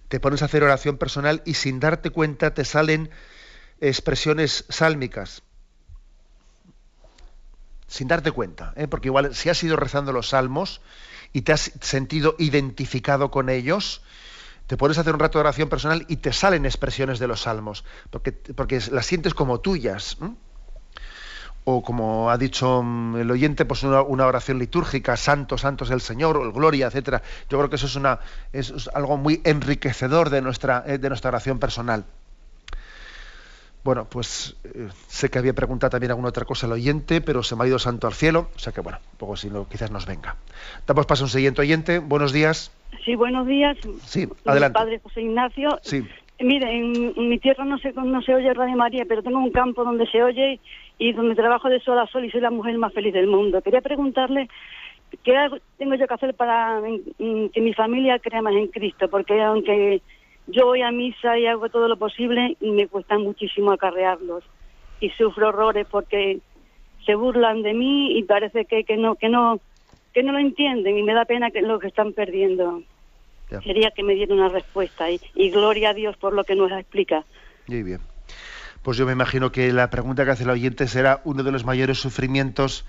te 0.08 0.20
pones 0.20 0.42
a 0.42 0.44
hacer 0.44 0.62
oración 0.62 0.98
personal 0.98 1.42
y 1.46 1.54
sin 1.54 1.80
darte 1.80 2.10
cuenta 2.10 2.52
te 2.52 2.64
salen 2.64 3.10
expresiones 3.80 4.66
sálmicas. 4.68 5.42
Sin 7.86 8.08
darte 8.08 8.30
cuenta, 8.32 8.74
¿eh? 8.76 8.86
porque 8.86 9.08
igual 9.08 9.34
si 9.34 9.48
has 9.48 9.62
ido 9.64 9.76
rezando 9.76 10.12
los 10.12 10.28
salmos 10.28 10.82
y 11.32 11.42
te 11.42 11.52
has 11.52 11.72
sentido 11.80 12.36
identificado 12.38 13.30
con 13.30 13.48
ellos, 13.48 14.02
te 14.66 14.76
pones 14.76 14.98
a 14.98 15.00
hacer 15.00 15.14
un 15.14 15.20
rato 15.20 15.38
de 15.38 15.44
oración 15.44 15.70
personal 15.70 16.04
y 16.08 16.16
te 16.16 16.34
salen 16.34 16.66
expresiones 16.66 17.18
de 17.18 17.28
los 17.28 17.42
salmos, 17.42 17.84
porque, 18.10 18.32
porque 18.32 18.82
las 18.90 19.06
sientes 19.06 19.32
como 19.32 19.60
tuyas 19.60 20.18
o 21.70 21.82
como 21.82 22.30
ha 22.30 22.38
dicho 22.38 22.82
mm, 22.82 23.16
el 23.16 23.30
oyente, 23.30 23.66
pues 23.66 23.82
una, 23.82 24.26
oración 24.26 24.58
litúrgica, 24.58 25.18
Santo, 25.18 25.58
Santo 25.58 25.84
es 25.84 25.90
el 25.90 26.00
Señor, 26.00 26.38
o 26.38 26.42
el 26.42 26.52
Gloria, 26.52 26.86
etcétera. 26.86 27.20
Yo 27.50 27.58
creo 27.58 27.68
que 27.68 27.76
eso 27.76 27.84
es, 27.84 27.94
una, 27.94 28.20
es, 28.54 28.88
algo 28.94 29.18
muy 29.18 29.42
enriquecedor 29.44 30.30
de 30.30 30.40
nuestra, 30.40 30.82
eh, 30.86 30.96
de 30.96 31.08
nuestra 31.10 31.28
oración 31.28 31.58
personal. 31.58 32.06
Bueno, 33.84 34.06
pues 34.06 34.56
eh, 34.64 34.88
sé 35.08 35.28
que 35.28 35.38
había 35.38 35.52
preguntado 35.52 35.90
también 35.90 36.10
alguna 36.10 36.30
otra 36.30 36.46
cosa 36.46 36.66
el 36.66 36.72
oyente, 36.72 37.20
pero 37.20 37.42
se 37.42 37.54
me 37.54 37.64
ha 37.64 37.66
ido 37.66 37.78
santo 37.78 38.06
al 38.06 38.14
cielo, 38.14 38.48
o 38.56 38.58
sea 38.58 38.72
que 38.72 38.80
bueno, 38.80 38.98
poco 39.18 39.36
si 39.36 39.50
no, 39.50 39.68
quizás 39.68 39.90
nos 39.90 40.06
venga. 40.06 40.36
Damos 40.86 41.04
paso 41.04 41.24
a 41.24 41.26
un 41.26 41.30
siguiente 41.30 41.60
oyente. 41.60 41.98
Buenos 41.98 42.32
días. 42.32 42.72
Sí, 43.04 43.14
buenos 43.14 43.46
días. 43.46 43.76
Sí, 44.06 44.26
adelante. 44.46 44.78
padre 44.78 45.00
José 45.02 45.20
Ignacio. 45.20 45.78
Sí. 45.82 46.08
Mire, 46.40 46.70
en, 46.72 47.28
mi 47.28 47.38
tierra 47.38 47.64
no 47.64 47.78
se, 47.78 47.92
no 47.92 48.22
se 48.22 48.34
oye 48.34 48.54
Radio 48.54 48.76
María, 48.76 49.04
pero 49.08 49.22
tengo 49.22 49.38
un 49.38 49.50
campo 49.50 49.84
donde 49.84 50.06
se 50.06 50.22
oye 50.22 50.60
y 50.96 51.12
donde 51.12 51.34
trabajo 51.34 51.68
de 51.68 51.80
sol 51.80 51.98
a 51.98 52.06
sol 52.06 52.24
y 52.24 52.30
soy 52.30 52.40
la 52.40 52.50
mujer 52.50 52.78
más 52.78 52.92
feliz 52.92 53.12
del 53.12 53.26
mundo. 53.26 53.60
Quería 53.60 53.80
preguntarle 53.80 54.48
qué 55.24 55.34
tengo 55.78 55.94
yo 55.96 56.06
que 56.06 56.14
hacer 56.14 56.34
para 56.34 56.80
que 57.18 57.60
mi 57.60 57.74
familia 57.74 58.18
crea 58.20 58.42
más 58.42 58.54
en 58.54 58.68
Cristo, 58.68 59.08
porque 59.08 59.40
aunque 59.42 60.00
yo 60.46 60.66
voy 60.66 60.82
a 60.82 60.92
misa 60.92 61.38
y 61.38 61.46
hago 61.46 61.68
todo 61.68 61.88
lo 61.88 61.96
posible, 61.96 62.56
me 62.60 62.86
cuesta 62.86 63.18
muchísimo 63.18 63.72
acarrearlos 63.72 64.44
y 65.00 65.10
sufro 65.10 65.48
horrores 65.48 65.86
porque 65.90 66.38
se 67.04 67.14
burlan 67.14 67.62
de 67.62 67.74
mí 67.74 68.16
y 68.16 68.22
parece 68.24 68.64
que, 68.64 68.84
que 68.84 68.96
no 68.96 69.16
que 69.16 69.28
no 69.28 69.60
que 70.12 70.22
no 70.22 70.32
lo 70.32 70.38
entienden 70.38 70.98
y 70.98 71.02
me 71.02 71.14
da 71.14 71.24
pena 71.24 71.50
que 71.50 71.62
lo 71.62 71.78
que 71.78 71.88
están 71.88 72.12
perdiendo. 72.12 72.82
Sería 73.48 73.90
que 73.90 74.02
me 74.02 74.14
diera 74.14 74.34
una 74.34 74.48
respuesta 74.48 75.10
y, 75.10 75.20
y 75.34 75.50
gloria 75.50 75.90
a 75.90 75.94
Dios 75.94 76.16
por 76.16 76.32
lo 76.32 76.44
que 76.44 76.54
nos 76.54 76.70
explica. 76.72 77.24
Muy 77.66 77.82
bien 77.82 78.00
pues 78.82 78.96
yo 78.96 79.06
me 79.06 79.12
imagino 79.12 79.52
que 79.52 79.72
la 79.72 79.90
pregunta 79.90 80.24
que 80.24 80.30
hace 80.30 80.44
el 80.44 80.50
oyente 80.50 80.88
será 80.88 81.20
uno 81.24 81.42
de 81.42 81.52
los 81.52 81.64
mayores 81.64 81.98
sufrimientos 81.98 82.84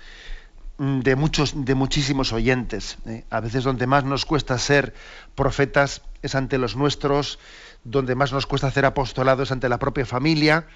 mm, 0.78 1.00
de 1.00 1.14
muchos, 1.16 1.64
de 1.64 1.74
muchísimos 1.74 2.32
oyentes. 2.32 2.98
¿eh? 3.06 3.24
A 3.30 3.40
veces 3.40 3.64
donde 3.64 3.86
más 3.86 4.04
nos 4.04 4.24
cuesta 4.24 4.56
ser 4.58 4.94
profetas 5.34 6.02
es 6.22 6.34
ante 6.34 6.56
los 6.58 6.76
nuestros, 6.76 7.38
donde 7.84 8.14
más 8.14 8.32
nos 8.32 8.46
cuesta 8.46 8.68
hacer 8.68 8.84
apostolados 8.86 9.52
ante 9.52 9.68
la 9.68 9.78
propia 9.78 10.06
familia, 10.06 10.66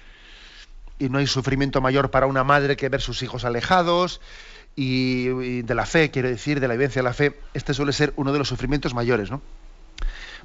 y 0.99 1.09
no 1.09 1.17
hay 1.17 1.27
sufrimiento 1.27 1.81
mayor 1.81 2.11
para 2.11 2.27
una 2.27 2.43
madre 2.43 2.77
que 2.77 2.89
ver 2.89 3.01
sus 3.01 3.23
hijos 3.23 3.45
alejados, 3.45 4.21
y, 4.75 5.61
de 5.61 5.73
la 5.73 5.85
fe, 5.85 6.11
quiero 6.11 6.27
decir, 6.27 6.59
de 6.59 6.67
la 6.67 6.75
vivencia 6.75 7.01
de 7.01 7.07
la 7.07 7.13
fe, 7.13 7.39
este 7.53 7.73
suele 7.73 7.93
ser 7.93 8.13
uno 8.15 8.33
de 8.33 8.39
los 8.39 8.49
sufrimientos 8.49 8.93
mayores, 8.93 9.31
¿no? 9.31 9.41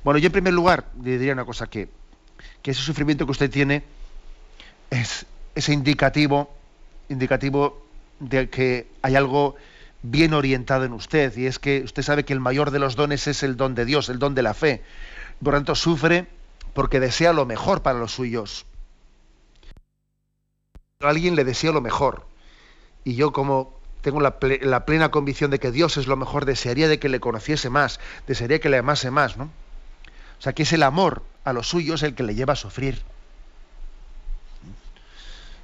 Bueno, 0.02 0.18
yo 0.18 0.26
en 0.26 0.32
primer 0.32 0.52
lugar 0.52 0.86
le 1.02 1.18
diría 1.18 1.32
una 1.32 1.44
cosa, 1.44 1.66
que, 1.66 1.88
que 2.62 2.70
ese 2.70 2.82
sufrimiento 2.82 3.26
que 3.26 3.32
usted 3.32 3.50
tiene, 3.50 3.84
es, 4.90 5.26
ese 5.54 5.72
indicativo, 5.72 6.50
indicativo 7.08 7.86
de 8.18 8.48
que 8.48 8.88
hay 9.02 9.16
algo 9.16 9.56
bien 10.02 10.32
orientado 10.32 10.84
en 10.84 10.92
usted, 10.92 11.36
y 11.36 11.46
es 11.46 11.58
que 11.58 11.82
usted 11.82 12.02
sabe 12.02 12.24
que 12.24 12.32
el 12.32 12.40
mayor 12.40 12.70
de 12.70 12.78
los 12.78 12.96
dones 12.96 13.26
es 13.26 13.42
el 13.42 13.56
don 13.56 13.74
de 13.74 13.84
Dios, 13.84 14.08
el 14.08 14.18
don 14.18 14.34
de 14.34 14.42
la 14.42 14.54
fe. 14.54 14.82
Por 15.42 15.52
lo 15.52 15.58
tanto, 15.58 15.74
sufre 15.74 16.26
porque 16.72 17.00
desea 17.00 17.32
lo 17.32 17.46
mejor 17.46 17.82
para 17.82 17.98
los 17.98 18.12
suyos. 18.12 18.66
alguien 21.00 21.34
le 21.34 21.44
desea 21.44 21.72
lo 21.72 21.80
mejor. 21.80 22.26
Y 23.04 23.14
yo 23.14 23.32
como 23.32 23.79
tengo 24.02 24.20
la, 24.20 24.38
plena 24.38 25.10
convicción 25.10 25.50
de 25.50 25.58
que 25.58 25.70
Dios 25.70 25.96
es 25.96 26.06
lo 26.06 26.16
mejor, 26.16 26.44
desearía 26.44 26.88
de 26.88 26.98
que 26.98 27.08
le 27.08 27.20
conociese 27.20 27.70
más, 27.70 28.00
desearía 28.26 28.60
que 28.60 28.68
le 28.68 28.78
amase 28.78 29.10
más, 29.10 29.36
¿no? 29.36 29.44
O 29.44 30.42
sea, 30.42 30.52
que 30.54 30.62
es 30.62 30.72
el 30.72 30.82
amor 30.82 31.22
a 31.44 31.52
los 31.52 31.68
suyos 31.68 32.02
el 32.02 32.14
que 32.14 32.22
le 32.22 32.34
lleva 32.34 32.54
a 32.54 32.56
sufrir 32.56 33.02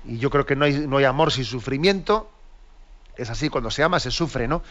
y 0.08 0.18
yo 0.18 0.30
creo 0.30 0.46
que 0.46 0.56
no 0.56 0.64
hay, 0.64 0.86
no 0.86 0.98
hay 0.98 1.04
amor 1.04 1.32
sin 1.32 1.44
sufrimiento. 1.44 2.30
Es 3.16 3.30
así, 3.30 3.48
cuando 3.48 3.70
se 3.70 3.82
ama 3.82 3.98
se 3.98 4.10
sufre, 4.10 4.46
¿no? 4.46 4.62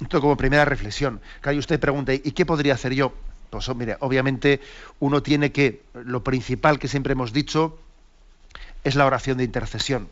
Esto 0.00 0.20
como 0.20 0.36
primera 0.36 0.64
reflexión. 0.64 1.20
Que 1.42 1.50
usted 1.58 1.78
pregunta, 1.78 2.14
¿y 2.14 2.20
qué 2.20 2.46
podría 2.46 2.74
hacer 2.74 2.94
yo? 2.94 3.12
Pues 3.50 3.68
oh, 3.68 3.74
mire, 3.74 3.96
obviamente 4.00 4.60
uno 5.00 5.22
tiene 5.22 5.52
que, 5.52 5.82
lo 5.92 6.22
principal 6.22 6.78
que 6.78 6.88
siempre 6.88 7.12
hemos 7.12 7.32
dicho 7.32 7.78
es 8.84 8.94
la 8.94 9.04
oración 9.04 9.38
de 9.38 9.44
intercesión. 9.44 10.08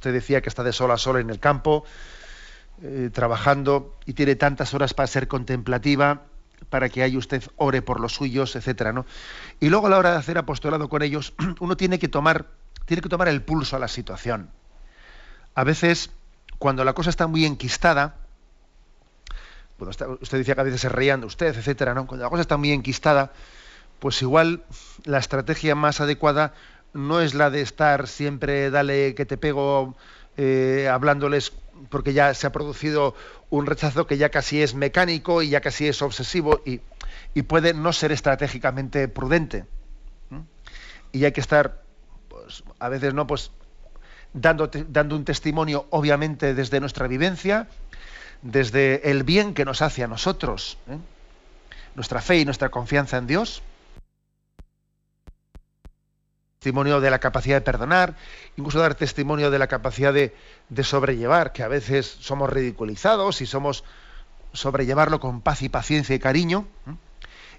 Usted 0.00 0.14
decía 0.14 0.40
que 0.40 0.48
está 0.48 0.62
de 0.62 0.72
sol 0.72 0.90
a 0.92 0.96
sol 0.96 1.18
en 1.18 1.28
el 1.28 1.38
campo, 1.38 1.84
eh, 2.82 3.10
trabajando 3.12 3.98
y 4.06 4.14
tiene 4.14 4.34
tantas 4.34 4.72
horas 4.72 4.94
para 4.94 5.06
ser 5.06 5.28
contemplativa, 5.28 6.22
para 6.70 6.88
que 6.88 7.02
ahí 7.02 7.18
usted 7.18 7.42
ore 7.56 7.82
por 7.82 8.00
los 8.00 8.14
suyos, 8.14 8.56
etcétera, 8.56 8.94
¿no? 8.94 9.04
Y 9.60 9.68
luego 9.68 9.88
a 9.88 9.90
la 9.90 9.98
hora 9.98 10.12
de 10.12 10.16
hacer 10.16 10.38
apostolado 10.38 10.88
con 10.88 11.02
ellos, 11.02 11.34
uno 11.60 11.76
tiene 11.76 11.98
que 11.98 12.08
tomar 12.08 12.46
tiene 12.86 13.02
que 13.02 13.10
tomar 13.10 13.28
el 13.28 13.42
pulso 13.42 13.76
a 13.76 13.78
la 13.78 13.88
situación. 13.88 14.48
A 15.54 15.64
veces, 15.64 16.08
cuando 16.58 16.82
la 16.82 16.94
cosa 16.94 17.10
está 17.10 17.26
muy 17.26 17.44
enquistada, 17.44 18.16
usted 19.78 20.38
decía 20.38 20.54
que 20.54 20.62
a 20.62 20.64
veces 20.64 20.80
se 20.80 20.88
reían 20.88 21.20
de 21.20 21.26
usted, 21.26 21.54
etcétera, 21.54 21.92
¿no? 21.92 22.06
Cuando 22.06 22.24
la 22.24 22.30
cosa 22.30 22.40
está 22.40 22.56
muy 22.56 22.72
enquistada, 22.72 23.32
pues 23.98 24.22
igual 24.22 24.64
la 25.04 25.18
estrategia 25.18 25.74
más 25.74 26.00
adecuada 26.00 26.54
no 26.92 27.20
es 27.20 27.34
la 27.34 27.50
de 27.50 27.60
estar 27.60 28.08
siempre, 28.08 28.70
dale 28.70 29.14
que 29.14 29.26
te 29.26 29.36
pego, 29.36 29.96
eh, 30.36 30.88
hablándoles 30.90 31.52
porque 31.88 32.12
ya 32.12 32.34
se 32.34 32.46
ha 32.46 32.52
producido 32.52 33.14
un 33.48 33.66
rechazo 33.66 34.06
que 34.06 34.18
ya 34.18 34.28
casi 34.28 34.62
es 34.62 34.74
mecánico 34.74 35.42
y 35.42 35.50
ya 35.50 35.60
casi 35.60 35.88
es 35.88 36.02
obsesivo 36.02 36.60
y, 36.64 36.80
puede 37.42 37.72
no 37.74 37.92
ser 37.92 38.12
estratégicamente 38.12 39.08
prudente. 39.08 39.64
Y 41.12 41.24
hay 41.24 41.32
que 41.32 41.40
estar, 41.40 41.82
pues, 42.28 42.62
a 42.78 42.88
veces 42.88 43.14
no, 43.14 43.26
pues 43.26 43.50
dando, 44.32 44.70
un 45.16 45.24
testimonio, 45.24 45.86
obviamente, 45.90 46.54
desde 46.54 46.80
nuestra 46.80 47.08
vivencia, 47.08 47.66
desde 48.42 49.10
el 49.10 49.24
bien 49.24 49.54
que 49.54 49.64
nos 49.64 49.82
hace 49.82 50.04
a 50.04 50.06
nosotros, 50.06 50.78
¿eh? 50.88 50.98
nuestra 51.94 52.20
fe 52.20 52.38
y 52.38 52.44
nuestra 52.44 52.68
confianza 52.68 53.16
en 53.16 53.26
Dios 53.26 53.62
testimonio 56.60 57.00
de 57.00 57.10
la 57.10 57.20
capacidad 57.20 57.56
de 57.56 57.62
perdonar, 57.62 58.16
incluso 58.58 58.80
dar 58.80 58.94
testimonio 58.94 59.50
de 59.50 59.58
la 59.58 59.66
capacidad 59.66 60.12
de, 60.12 60.34
sobrellevar, 60.84 61.54
que 61.54 61.62
a 61.62 61.68
veces 61.68 62.18
somos 62.20 62.50
ridiculizados 62.50 63.40
y 63.40 63.46
somos 63.46 63.82
sobrellevarlo 64.52 65.20
con 65.20 65.40
paz 65.40 65.62
y 65.62 65.70
paciencia 65.70 66.14
y 66.14 66.18
cariño, 66.18 66.68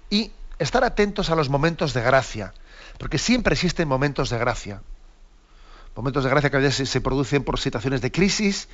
y 0.08 0.30
estar 0.60 0.84
atentos 0.84 1.30
a 1.30 1.34
los 1.34 1.48
momentos 1.48 1.94
de 1.94 2.02
gracia, 2.02 2.54
porque 2.96 3.18
siempre 3.18 3.54
existen 3.54 3.88
momentos 3.88 4.30
de 4.30 4.38
gracia. 4.38 4.82
Momentos 5.96 6.22
de 6.22 6.30
gracia 6.30 6.50
que 6.50 6.58
a 6.58 6.60
veces 6.60 6.88
se 6.88 7.00
producen 7.00 7.42
por 7.42 7.58
situaciones 7.58 8.02
de 8.02 8.12
crisis, 8.12 8.68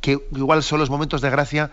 que 0.00 0.20
igual 0.36 0.62
son 0.62 0.78
los 0.78 0.88
momentos 0.88 1.20
de 1.20 1.30
gracia 1.30 1.72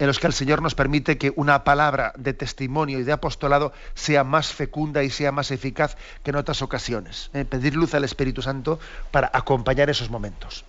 en 0.00 0.06
los 0.06 0.18
que 0.18 0.26
el 0.26 0.32
Señor 0.32 0.62
nos 0.62 0.74
permite 0.74 1.18
que 1.18 1.30
una 1.36 1.62
palabra 1.62 2.12
de 2.16 2.32
testimonio 2.32 2.98
y 2.98 3.02
de 3.04 3.12
apostolado 3.12 3.72
sea 3.94 4.24
más 4.24 4.52
fecunda 4.52 5.04
y 5.04 5.10
sea 5.10 5.30
más 5.30 5.50
eficaz 5.50 5.96
que 6.24 6.30
en 6.30 6.36
otras 6.36 6.62
ocasiones. 6.62 7.30
¿eh? 7.34 7.44
Pedir 7.44 7.76
luz 7.76 7.94
al 7.94 8.02
Espíritu 8.02 8.40
Santo 8.40 8.80
para 9.10 9.30
acompañar 9.32 9.90
esos 9.90 10.10
momentos. 10.10 10.64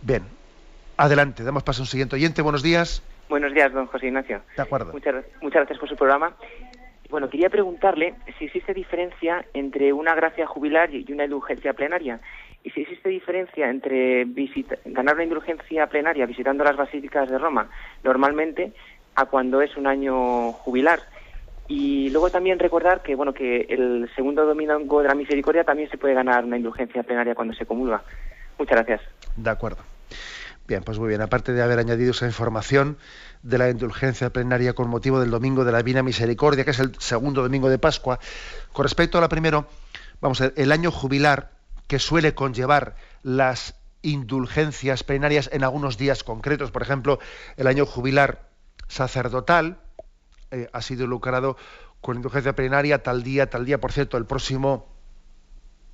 Bien, 0.00 0.22
adelante, 0.96 1.44
damos 1.44 1.62
paso 1.62 1.82
a 1.82 1.84
un 1.84 1.86
siguiente 1.86 2.16
oyente. 2.16 2.40
Buenos 2.40 2.62
días. 2.62 3.02
Buenos 3.28 3.52
días, 3.52 3.70
don 3.72 3.86
José 3.86 4.06
Ignacio. 4.06 4.40
De 4.56 4.62
acuerdo. 4.62 4.92
Muchas, 4.92 5.22
muchas 5.42 5.60
gracias 5.60 5.78
por 5.78 5.88
su 5.88 5.96
programa. 5.96 6.34
Bueno, 7.10 7.28
quería 7.28 7.50
preguntarle 7.50 8.14
si 8.38 8.46
existe 8.46 8.72
diferencia 8.72 9.44
entre 9.52 9.92
una 9.92 10.14
gracia 10.14 10.46
jubilar 10.46 10.92
y 10.94 11.04
una 11.12 11.24
indulgencia 11.24 11.74
plenaria 11.74 12.20
y 12.66 12.70
si 12.70 12.80
existe 12.80 13.08
diferencia 13.08 13.70
entre 13.70 14.26
ganar 14.86 15.14
una 15.14 15.22
indulgencia 15.22 15.86
plenaria 15.86 16.26
visitando 16.26 16.64
las 16.64 16.76
basílicas 16.76 17.30
de 17.30 17.38
Roma 17.38 17.70
normalmente 18.02 18.72
a 19.14 19.26
cuando 19.26 19.62
es 19.62 19.76
un 19.76 19.86
año 19.86 20.50
jubilar. 20.52 20.98
Y 21.68 22.10
luego 22.10 22.28
también 22.28 22.58
recordar 22.58 23.04
que 23.04 23.14
bueno 23.14 23.32
que 23.32 23.66
el 23.68 24.10
segundo 24.16 24.44
domingo 24.44 25.00
de 25.00 25.06
la 25.06 25.14
misericordia 25.14 25.62
también 25.62 25.88
se 25.90 25.96
puede 25.96 26.14
ganar 26.14 26.44
una 26.44 26.56
indulgencia 26.56 27.04
plenaria 27.04 27.36
cuando 27.36 27.54
se 27.54 27.66
comulga. 27.66 28.02
Muchas 28.58 28.84
gracias. 28.84 29.00
De 29.36 29.50
acuerdo. 29.50 29.78
Bien, 30.66 30.82
pues 30.82 30.98
muy 30.98 31.08
bien. 31.08 31.20
Aparte 31.20 31.52
de 31.52 31.62
haber 31.62 31.78
añadido 31.78 32.10
esa 32.10 32.26
información 32.26 32.96
de 33.44 33.58
la 33.58 33.70
indulgencia 33.70 34.30
plenaria 34.30 34.72
con 34.72 34.88
motivo 34.88 35.20
del 35.20 35.30
domingo 35.30 35.64
de 35.64 35.70
la 35.70 35.78
Divina 35.78 36.02
Misericordia, 36.02 36.64
que 36.64 36.72
es 36.72 36.80
el 36.80 36.96
segundo 36.98 37.42
domingo 37.42 37.68
de 37.68 37.78
Pascua, 37.78 38.18
con 38.72 38.82
respecto 38.82 39.18
a 39.18 39.20
la 39.20 39.28
primero, 39.28 39.68
vamos 40.20 40.40
a 40.40 40.48
ver, 40.48 40.54
el 40.56 40.72
año 40.72 40.90
jubilar 40.90 41.55
que 41.86 41.98
suele 41.98 42.34
conllevar 42.34 42.96
las 43.22 43.74
indulgencias 44.02 45.02
plenarias 45.02 45.50
en 45.52 45.64
algunos 45.64 45.98
días 45.98 46.22
concretos. 46.22 46.70
Por 46.70 46.82
ejemplo, 46.82 47.18
el 47.56 47.66
año 47.66 47.86
jubilar 47.86 48.48
sacerdotal 48.88 49.78
eh, 50.50 50.68
ha 50.72 50.82
sido 50.82 51.06
lucrado 51.06 51.56
con 52.00 52.16
indulgencia 52.16 52.54
plenaria 52.54 53.02
tal 53.02 53.22
día, 53.22 53.50
tal 53.50 53.64
día, 53.64 53.80
por 53.80 53.92
cierto, 53.92 54.16
el 54.16 54.26
próximo 54.26 54.86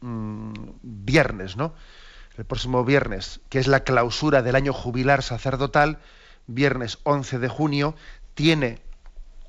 mm, 0.01 0.53
viernes, 0.83 1.57
¿no? 1.57 1.75
El 2.37 2.45
próximo 2.45 2.85
viernes, 2.85 3.41
que 3.49 3.59
es 3.59 3.67
la 3.67 3.81
clausura 3.81 4.43
del 4.43 4.57
año 4.57 4.73
jubilar 4.73 5.23
sacerdotal, 5.23 5.99
viernes 6.47 6.99
11 7.05 7.39
de 7.39 7.49
junio, 7.49 7.95
tiene 8.35 8.81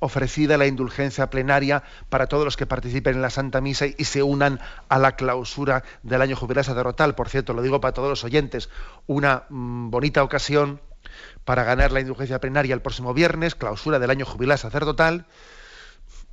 ofrecida 0.04 0.58
la 0.58 0.68
indulgencia 0.68 1.30
plenaria 1.30 1.84
para 2.10 2.28
todos 2.28 2.44
los 2.44 2.58
que 2.58 2.66
participen 2.66 3.16
en 3.16 3.22
la 3.22 3.30
Santa 3.30 3.62
Misa 3.62 3.86
y 3.86 4.04
se 4.04 4.22
unan 4.22 4.60
a 4.90 5.00
la 5.00 5.16
clausura 5.16 5.84
del 6.04 6.22
año 6.22 6.36
jubilar 6.36 6.66
sacerdotal. 6.66 7.16
Por 7.16 7.30
cierto, 7.30 7.54
lo 7.54 7.62
digo 7.62 7.80
para 7.80 7.94
todos 7.94 8.10
los 8.10 8.24
oyentes, 8.26 8.70
una 9.08 9.44
mm, 9.50 9.90
bonita 9.90 10.22
ocasión 10.22 10.82
para 11.46 11.64
ganar 11.64 11.94
la 11.94 12.02
indulgencia 12.02 12.42
plenaria 12.42 12.74
el 12.74 12.82
próximo 12.82 13.14
viernes, 13.14 13.56
clausura 13.56 13.98
del 13.98 14.10
año 14.10 14.26
jubilar 14.26 14.58
sacerdotal, 14.58 15.26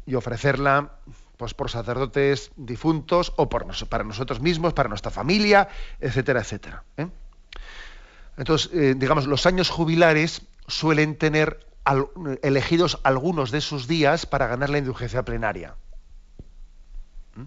y 0.04 0.16
ofrecerla 0.16 0.96
pues, 1.36 1.54
por 1.54 1.70
sacerdotes 1.70 2.50
difuntos 2.56 3.32
o 3.36 3.48
por 3.48 3.66
para 3.88 4.02
nosotros 4.04 4.40
mismos, 4.40 4.72
para 4.72 4.88
nuestra 4.88 5.12
familia, 5.12 5.68
etcétera, 6.00 6.40
etcétera. 6.40 6.82
¿eh? 6.96 7.06
Entonces, 8.36 8.70
eh, 8.72 8.94
digamos, 8.96 9.26
los 9.28 9.46
años 9.46 9.70
jubilares 9.70 10.42
suelen 10.66 11.16
tener 11.16 11.69
elegidos 12.42 13.00
algunos 13.02 13.50
de 13.50 13.60
sus 13.60 13.86
días 13.86 14.26
para 14.26 14.46
ganar 14.46 14.70
la 14.70 14.78
indulgencia 14.78 15.24
plenaria. 15.24 15.76
¿Mm? 17.34 17.42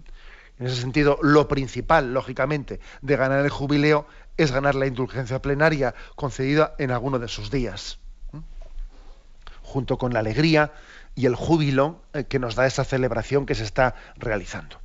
En 0.58 0.66
ese 0.66 0.80
sentido, 0.80 1.18
lo 1.22 1.48
principal, 1.48 2.14
lógicamente, 2.14 2.80
de 3.02 3.16
ganar 3.16 3.44
el 3.44 3.50
jubileo 3.50 4.06
es 4.36 4.52
ganar 4.52 4.74
la 4.74 4.86
indulgencia 4.86 5.42
plenaria 5.42 5.94
concedida 6.14 6.74
en 6.78 6.90
alguno 6.90 7.18
de 7.18 7.28
sus 7.28 7.50
días, 7.50 7.98
¿Mm? 8.32 8.38
junto 9.62 9.98
con 9.98 10.12
la 10.12 10.20
alegría 10.20 10.72
y 11.14 11.26
el 11.26 11.34
júbilo 11.34 12.02
eh, 12.12 12.24
que 12.24 12.38
nos 12.38 12.54
da 12.54 12.66
esa 12.66 12.84
celebración 12.84 13.46
que 13.46 13.54
se 13.54 13.64
está 13.64 13.94
realizando. 14.16 14.83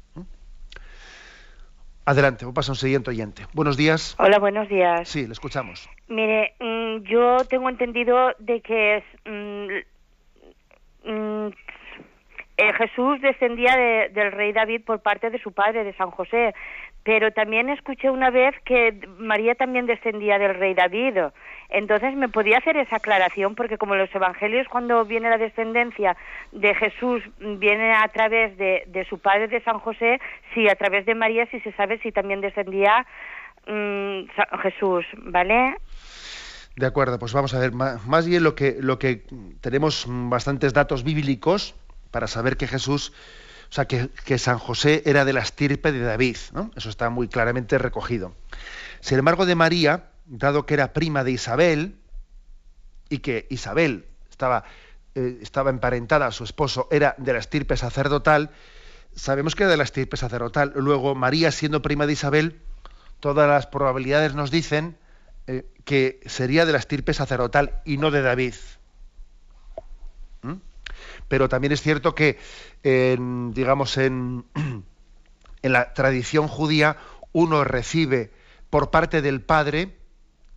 Adelante, 2.06 2.46
pasa 2.54 2.72
un 2.72 2.76
siguiente 2.76 3.12
oyente. 3.12 3.44
Buenos 3.54 3.78
días. 3.78 4.16
Hola, 4.18 4.40
buenos 4.40 4.68
días. 4.68 5.08
Sí, 5.08 5.28
le 5.28 5.34
escuchamos. 5.34 5.90
Mire, 6.08 6.56
mm, 6.60 7.04
yo 7.04 7.38
tengo 7.48 7.70
entendido 7.70 8.34
de 8.40 8.62
que 8.62 8.98
es, 8.98 9.04
mm, 9.26 9.68
mm, 11.10 11.48
eh, 12.58 12.74
Jesús 12.74 13.22
descendía 13.22 13.76
del 14.12 14.32
rey 14.32 14.52
David 14.52 14.82
por 14.86 15.02
parte 15.02 15.30
de 15.30 15.40
su 15.40 15.52
padre, 15.52 15.84
de 15.84 15.94
San 15.94 16.12
José, 16.12 16.54
pero 17.10 17.32
también 17.32 17.70
escuché 17.70 18.12
una 18.12 18.30
vez 18.30 18.54
que 18.66 19.02
María 19.18 19.56
también 19.56 19.88
descendía 19.88 20.38
del 20.38 20.54
rey 20.54 20.76
David. 20.76 21.18
Entonces, 21.70 22.14
¿me 22.14 22.30
podía 22.30 22.60
hacer 22.60 22.78
esa 22.78 22.98
aclaración? 22.98 23.56
Porque 23.56 23.80
como 23.80 23.96
los 23.96 24.14
evangelios, 24.14 24.68
cuando 24.68 25.04
viene 25.06 25.28
la 25.28 25.40
descendencia 25.40 26.16
de 26.52 26.76
Jesús, 26.76 27.24
viene 27.40 27.94
a 27.94 28.08
través 28.10 28.56
de, 28.60 28.84
de 28.86 29.06
su 29.06 29.18
padre, 29.18 29.48
de 29.48 29.60
San 29.62 29.80
José, 29.80 30.22
si 30.54 30.70
a 30.70 30.76
través 30.76 31.08
de 31.08 31.16
María, 31.16 31.48
si 31.48 31.60
se 31.62 31.72
sabe 31.72 31.98
si 31.98 32.12
también 32.12 32.42
descendía 32.42 33.08
Jesús, 34.62 35.04
¿vale? 35.18 35.78
De 36.76 36.86
acuerdo, 36.86 37.18
pues 37.18 37.34
vamos 37.34 37.56
a 37.56 37.60
ver, 37.60 37.72
más 37.72 38.28
bien 38.28 38.44
lo 38.44 38.54
que, 38.54 38.78
lo 38.80 39.00
que 39.00 39.24
tenemos 39.62 40.06
bastantes 40.08 40.76
datos 40.76 41.04
bíblicos 41.04 41.74
para 42.12 42.28
saber 42.28 42.56
que 42.56 42.68
Jesús, 42.68 43.14
o 43.70 43.74
sea, 43.74 43.86
que, 43.86 44.38
San 44.38 44.58
José 44.58 45.04
era 45.06 45.26
de 45.26 45.34
la 45.34 45.42
estirpe 45.42 45.92
de 45.92 46.00
David, 46.00 46.38
¿no? 46.54 46.72
Eso 46.76 46.90
está 46.90 47.10
muy 47.10 47.28
claramente 47.28 47.78
recogido. 47.78 48.34
Sin 49.00 49.20
embargo, 49.20 49.46
de 49.46 49.56
María, 49.56 50.10
dado 50.26 50.66
que 50.66 50.74
era 50.74 50.92
prima 50.92 51.24
de 51.24 51.32
Isabel, 51.32 51.96
y 53.10 53.20
que 53.20 53.48
Isabel 53.50 54.06
estaba, 54.30 54.64
eh, 55.16 55.40
estaba 55.42 55.70
emparentada 55.70 56.26
a 56.26 56.32
su 56.32 56.44
esposo, 56.44 56.88
era 56.92 57.16
de 57.18 57.34
la 57.34 57.40
estirpe 57.40 57.78
sacerdotal, 57.78 58.52
sabemos 59.16 59.56
que 59.56 59.64
era 59.64 59.72
de 59.72 59.78
la 59.78 59.84
estirpe 59.84 60.18
sacerdotal. 60.18 60.74
Luego, 60.76 61.14
María, 61.14 61.52
siendo 61.52 61.82
prima 61.82 62.08
de 62.08 62.14
Isabel, 62.14 62.62
todas 63.20 63.48
las 63.48 63.68
probabilidades 63.68 64.34
nos 64.34 64.50
dicen 64.50 64.98
eh, 65.48 65.66
que 65.86 66.22
sería 66.26 66.66
de 66.66 66.72
la 66.72 66.80
estirpe 66.80 67.14
sacerdotal 67.14 67.82
y 67.86 67.98
no 67.98 68.10
de 68.12 68.22
David. 68.22 68.56
Pero 71.30 71.48
también 71.48 71.72
es 71.72 71.82
cierto 71.82 72.14
que, 72.14 72.38
digamos, 72.84 73.98
en, 73.98 74.44
en 75.62 75.72
la 75.72 75.94
tradición 75.94 76.50
judía 76.50 76.98
uno 77.32 77.64
recibe 77.64 78.32
por 78.70 78.92
parte 78.92 79.22
del 79.22 79.42
padre 79.42 79.96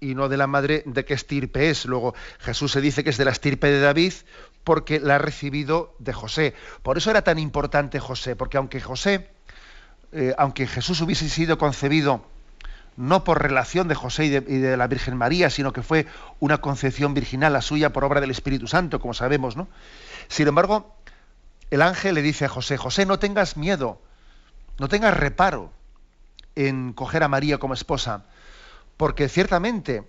y 0.01 0.17
no 0.17 0.29
de 0.29 0.37
la 0.37 0.49
madre 0.49 0.83
de 0.85 1.05
qué 1.05 1.15
estirpe 1.15 1.71
es. 1.71 1.85
Luego 1.85 2.15
Jesús 2.41 2.73
se 2.73 2.81
dice 2.81 3.05
que 3.05 3.11
es 3.11 3.19
de 3.19 3.25
la 3.25 3.31
estirpe 3.31 3.69
de 3.69 3.81
David 3.81 4.13
porque 4.65 4.99
la 4.99 5.17
ha 5.17 5.19
recibido 5.19 5.95
de 6.01 6.13
José. 6.13 6.55
Por 6.83 6.99
eso 6.99 7.11
era 7.11 7.23
tan 7.23 7.39
importante 7.39 8.01
José, 8.01 8.35
porque 8.35 8.57
aunque 8.57 8.81
José, 8.81 9.29
eh, 10.13 10.35
aunque 10.39 10.67
Jesús 10.67 11.01
hubiese 11.01 11.29
sido 11.29 11.57
concebido 11.59 12.27
no 12.97 13.25
por 13.25 13.43
relación 13.43 13.89
de 13.89 13.95
José 13.95 14.27
y 14.27 14.31
de, 14.31 14.77
la 14.77 14.87
Virgen 14.87 15.17
María, 15.17 15.51
sino 15.51 15.73
que 15.73 15.83
fue 15.83 16.07
una 16.41 16.59
concepción 16.59 17.15
virginal 17.15 17.53
la 17.53 17.63
suya 17.63 17.93
por 17.93 18.05
obra 18.05 18.21
del 18.21 18.31
Espíritu 18.31 18.67
Santo, 18.67 19.01
como 19.01 19.15
sabemos, 19.15 19.57
¿no? 19.57 19.69
Sin 20.29 20.49
embargo, 20.49 20.95
el 21.71 21.83
ángel 21.83 22.15
le 22.15 22.23
dice 22.23 22.45
a 22.45 22.49
José, 22.49 22.77
José, 22.77 23.07
no 23.07 23.19
tengas 23.19 23.57
miedo, 23.57 24.01
no 24.79 24.89
tengas 24.89 25.17
reparo 25.17 25.73
en 26.55 26.93
coger 26.93 27.23
a 27.23 27.29
María 27.29 27.59
como 27.59 27.75
esposa, 27.75 28.25
porque 28.97 29.29
ciertamente 29.29 30.05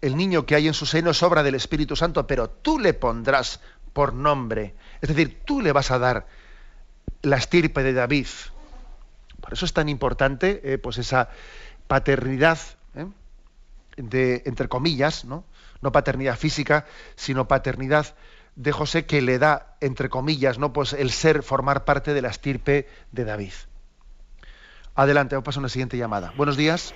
el 0.00 0.16
niño 0.16 0.46
que 0.46 0.54
hay 0.54 0.66
en 0.66 0.74
su 0.74 0.86
seno 0.86 1.10
es 1.10 1.22
obra 1.22 1.42
del 1.42 1.54
Espíritu 1.54 1.96
Santo, 1.96 2.26
pero 2.26 2.50
tú 2.50 2.78
le 2.78 2.92
pondrás 2.92 3.60
por 3.92 4.12
nombre, 4.12 4.74
es 5.00 5.08
decir, 5.08 5.40
tú 5.44 5.60
le 5.60 5.72
vas 5.72 5.90
a 5.90 5.98
dar 5.98 6.26
la 7.22 7.36
estirpe 7.36 7.82
de 7.82 7.92
David. 7.92 8.26
Por 9.40 9.52
eso 9.52 9.64
es 9.64 9.72
tan 9.72 9.88
importante 9.88 10.60
eh, 10.64 10.78
pues 10.78 10.98
esa, 10.98 11.28
paternidad 11.86 12.58
¿eh? 12.96 13.06
de, 13.96 14.42
entre 14.46 14.68
comillas, 14.68 15.24
¿no? 15.24 15.44
no 15.82 15.92
paternidad 15.92 16.36
física, 16.36 16.86
sino 17.14 17.46
paternidad 17.46 18.16
de 18.56 18.72
José 18.72 19.06
que 19.06 19.20
le 19.20 19.38
da, 19.38 19.76
entre 19.80 20.08
comillas, 20.08 20.58
¿no? 20.58 20.72
pues 20.72 20.92
el 20.92 21.10
ser, 21.10 21.42
formar 21.42 21.84
parte 21.84 22.14
de 22.14 22.22
la 22.22 22.28
estirpe 22.28 22.86
de 23.12 23.24
David. 23.24 23.52
Adelante, 24.94 25.34
vamos 25.34 25.56
a 25.56 25.60
una 25.60 25.68
siguiente 25.68 25.96
llamada. 25.96 26.32
Buenos 26.36 26.56
días. 26.56 26.94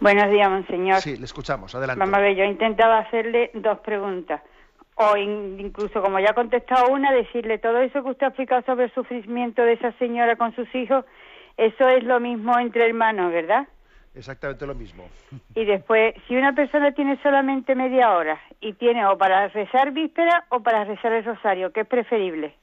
Buenos 0.00 0.30
días, 0.30 0.50
monseñor. 0.50 1.00
Sí, 1.00 1.16
le 1.16 1.24
escuchamos. 1.24 1.74
Adelante. 1.74 2.00
Vamos 2.00 2.14
a 2.14 2.20
ver, 2.20 2.36
yo 2.36 2.44
intentaba 2.44 2.98
hacerle 2.98 3.50
dos 3.54 3.78
preguntas. 3.80 4.40
O 4.94 5.16
incluso, 5.16 6.00
como 6.00 6.18
ya 6.18 6.30
ha 6.30 6.34
contestado 6.34 6.88
una, 6.88 7.12
decirle 7.12 7.58
todo 7.58 7.78
eso 7.80 8.02
que 8.02 8.10
usted 8.10 8.24
ha 8.24 8.28
explicado 8.28 8.62
sobre 8.62 8.86
el 8.86 8.94
sufrimiento 8.94 9.62
de 9.62 9.74
esa 9.74 9.92
señora 9.98 10.36
con 10.36 10.54
sus 10.54 10.74
hijos, 10.74 11.04
eso 11.58 11.88
es 11.88 12.04
lo 12.04 12.20
mismo 12.20 12.58
entre 12.58 12.86
hermanos, 12.86 13.30
¿verdad? 13.30 13.68
Exactamente 14.16 14.66
lo 14.66 14.74
mismo. 14.74 15.08
Y 15.54 15.66
después, 15.66 16.14
si 16.26 16.34
una 16.34 16.54
persona 16.54 16.92
tiene 16.92 17.20
solamente 17.22 17.74
media 17.74 18.12
hora 18.12 18.40
y 18.62 18.72
tiene 18.72 19.04
o 19.06 19.18
para 19.18 19.48
rezar 19.48 19.92
víspera 19.92 20.46
o 20.48 20.60
para 20.60 20.84
rezar 20.84 21.12
el 21.12 21.24
rosario, 21.24 21.70
¿qué 21.70 21.80
es 21.80 21.86
preferible? 21.86 22.54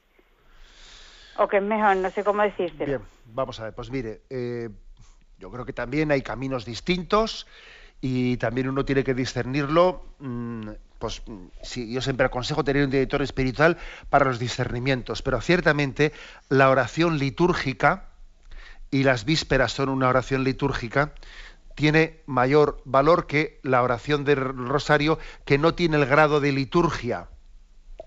O 1.38 1.46
qué 1.46 1.58
es 1.58 1.62
mejor, 1.62 1.96
no 1.96 2.10
sé 2.10 2.24
cómo 2.24 2.42
decírselo. 2.42 2.86
Bien, 2.86 3.00
vamos 3.26 3.60
a 3.60 3.64
ver, 3.64 3.74
pues 3.74 3.88
mire, 3.90 4.22
eh, 4.30 4.68
yo 5.38 5.50
creo 5.52 5.64
que 5.64 5.72
también 5.72 6.10
hay 6.10 6.22
caminos 6.22 6.64
distintos 6.64 7.46
y 8.00 8.36
también 8.38 8.68
uno 8.68 8.84
tiene 8.84 9.04
que 9.04 9.14
discernirlo. 9.14 10.02
Mm, 10.18 10.70
pues 10.98 11.22
sí, 11.62 11.92
yo 11.92 12.00
siempre 12.00 12.26
aconsejo 12.26 12.64
tener 12.64 12.84
un 12.84 12.90
director 12.90 13.22
espiritual 13.22 13.76
para 14.10 14.24
los 14.24 14.40
discernimientos, 14.40 15.22
pero 15.22 15.40
ciertamente 15.40 16.12
la 16.48 16.68
oración 16.68 17.18
litúrgica, 17.18 18.08
y 18.94 19.02
las 19.02 19.24
vísperas 19.24 19.72
son 19.72 19.88
una 19.88 20.08
oración 20.08 20.44
litúrgica, 20.44 21.14
tiene 21.74 22.20
mayor 22.26 22.80
valor 22.84 23.26
que 23.26 23.58
la 23.64 23.82
oración 23.82 24.24
del 24.24 24.36
rosario 24.36 25.18
que 25.44 25.58
no 25.58 25.74
tiene 25.74 25.96
el 25.96 26.06
grado 26.06 26.38
de 26.38 26.52
liturgia, 26.52 27.26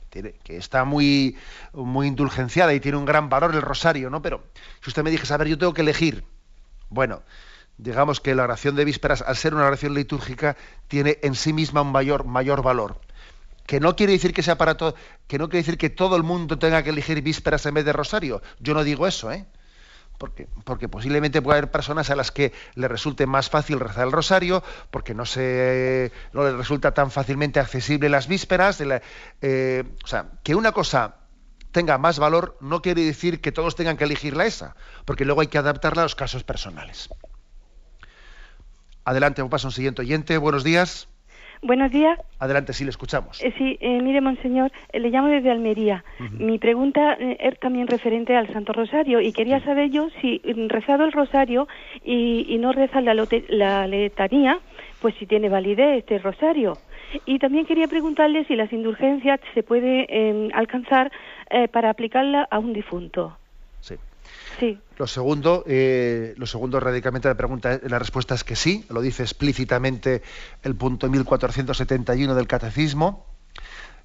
que 0.09 0.55
está 0.55 0.85
muy, 0.85 1.35
muy 1.73 2.07
indulgenciada 2.07 2.73
y 2.73 2.79
tiene 2.79 2.97
un 2.97 3.03
gran 3.03 3.27
valor 3.27 3.53
el 3.53 3.63
rosario, 3.63 4.09
¿no? 4.09 4.21
Pero 4.21 4.45
si 4.81 4.89
usted 4.89 5.03
me 5.03 5.11
dijese, 5.11 5.33
a 5.33 5.38
ver, 5.38 5.49
yo 5.49 5.57
tengo 5.57 5.73
que 5.73 5.81
elegir, 5.81 6.23
bueno, 6.88 7.21
digamos 7.77 8.21
que 8.21 8.33
la 8.33 8.45
oración 8.45 8.77
de 8.77 8.85
vísperas, 8.85 9.21
al 9.21 9.35
ser 9.35 9.55
una 9.55 9.65
oración 9.65 9.93
litúrgica, 9.93 10.55
tiene 10.88 11.19
en 11.21 11.35
sí 11.35 11.51
misma 11.51 11.81
un 11.81 11.91
mayor, 11.91 12.23
mayor 12.23 12.63
valor. 12.63 13.01
Que 13.65 13.81
no 13.81 13.97
quiere 13.97 14.13
decir 14.13 14.33
que 14.33 14.41
sea 14.41 14.57
para 14.57 14.77
todo, 14.77 14.95
que 15.27 15.38
no 15.38 15.49
quiere 15.49 15.63
decir 15.63 15.77
que 15.77 15.89
todo 15.89 16.15
el 16.15 16.23
mundo 16.23 16.57
tenga 16.57 16.81
que 16.81 16.91
elegir 16.91 17.21
vísperas 17.21 17.65
en 17.65 17.73
vez 17.73 17.83
de 17.83 17.91
rosario. 17.91 18.41
Yo 18.61 18.73
no 18.73 18.85
digo 18.85 19.05
eso, 19.05 19.33
¿eh? 19.33 19.45
Porque, 20.18 20.88
posiblemente 20.89 21.41
puede 21.41 21.59
haber 21.59 21.72
personas 21.72 22.09
a 22.09 22.15
las 22.15 22.32
que 22.32 22.53
le 22.76 22.88
resulte 22.88 23.28
más 23.28 23.49
fácil 23.49 23.80
rezar 23.80 24.05
el 24.07 24.11
rosario, 24.11 24.63
porque 24.91 25.13
no 25.13 25.26
se 25.26 26.11
no 26.34 26.43
les 26.43 26.53
resulta 26.53 26.93
tan 26.93 27.11
fácilmente 27.11 27.59
accesible 27.59 28.09
las 28.09 28.28
vísperas. 28.28 28.82
Eh, 29.41 29.84
o 30.03 30.07
sea, 30.07 30.28
que 30.43 30.55
una 30.55 30.72
cosa 30.72 31.18
tenga 31.72 31.97
más 31.97 32.18
valor 32.18 32.57
no 32.61 32.82
quiere 32.82 33.03
decir 33.03 33.41
que 33.41 33.51
todos 33.51 33.76
tengan 33.76 33.97
que 33.97 34.05
elegirla 34.05 34.45
esa, 34.45 34.76
porque 35.05 35.26
luego 35.26 35.41
hay 35.41 35.47
que 35.47 35.57
adaptarla 35.57 36.01
a 36.01 36.05
los 36.05 36.15
casos 36.15 36.43
personales. 36.43 37.09
Adelante, 39.05 39.43
paso 39.45 39.68
un 39.68 39.72
siguiente 39.72 40.01
oyente. 40.01 40.38
Buenos 40.38 40.63
días. 40.63 41.07
Buenos 41.61 41.91
días. 41.91 42.19
Adelante, 42.39 42.73
sí, 42.73 42.83
le 42.83 42.91
escuchamos. 42.91 43.43
Eh, 43.43 43.53
sí, 43.57 43.77
eh, 43.81 43.99
mire, 44.01 44.21
monseñor, 44.21 44.71
eh, 44.91 44.99
le 44.99 45.09
llamo 45.09 45.27
desde 45.27 45.49
Almería. 45.51 46.03
Mi 46.39 46.59
pregunta 46.59 47.13
es 47.13 47.59
también 47.59 47.87
referente 47.87 48.35
al 48.35 48.51
Santo 48.53 48.73
Rosario 48.73 49.21
y 49.21 49.31
quería 49.33 49.63
saber 49.63 49.89
yo 49.89 50.09
si 50.21 50.41
mm, 50.43 50.67
rezado 50.67 51.03
el 51.05 51.11
Rosario 51.11 51.67
y, 52.03 52.57
no 52.59 52.71
reza 52.71 53.01
la, 53.01 53.13
la 53.49 53.87
letanía, 53.87 54.59
pues 54.99 55.15
si 55.15 55.25
tiene 55.25 55.49
validez 55.49 55.99
este 55.99 56.19
Rosario. 56.19 56.77
Y 57.25 57.39
también 57.39 57.65
quería 57.65 57.87
preguntarle 57.87 58.45
si 58.45 58.55
las 58.55 58.71
indulgencias 58.73 59.39
se 59.53 59.63
puede 59.63 60.05
em, 60.09 60.49
alcanzar 60.53 61.11
para 61.71 61.89
aplicarla 61.89 62.45
a 62.51 62.59
un 62.59 62.73
difunto. 62.73 63.37
Lo 64.97 65.07
segundo, 65.07 65.63
eh, 65.67 66.33
lo 66.37 66.47
segundo 66.47 66.79
radicalmente 66.79 67.27
la 67.27 67.37
pregunta, 67.37 67.79
la 67.83 67.99
respuesta 67.99 68.33
es 68.33 68.43
que 68.43 68.55
sí, 68.55 68.85
lo 68.89 69.01
dice 69.01 69.23
explícitamente 69.23 70.23
el 70.63 70.75
punto 70.75 71.09
1471 71.09 72.33
del 72.33 72.47
Catecismo, 72.47 73.25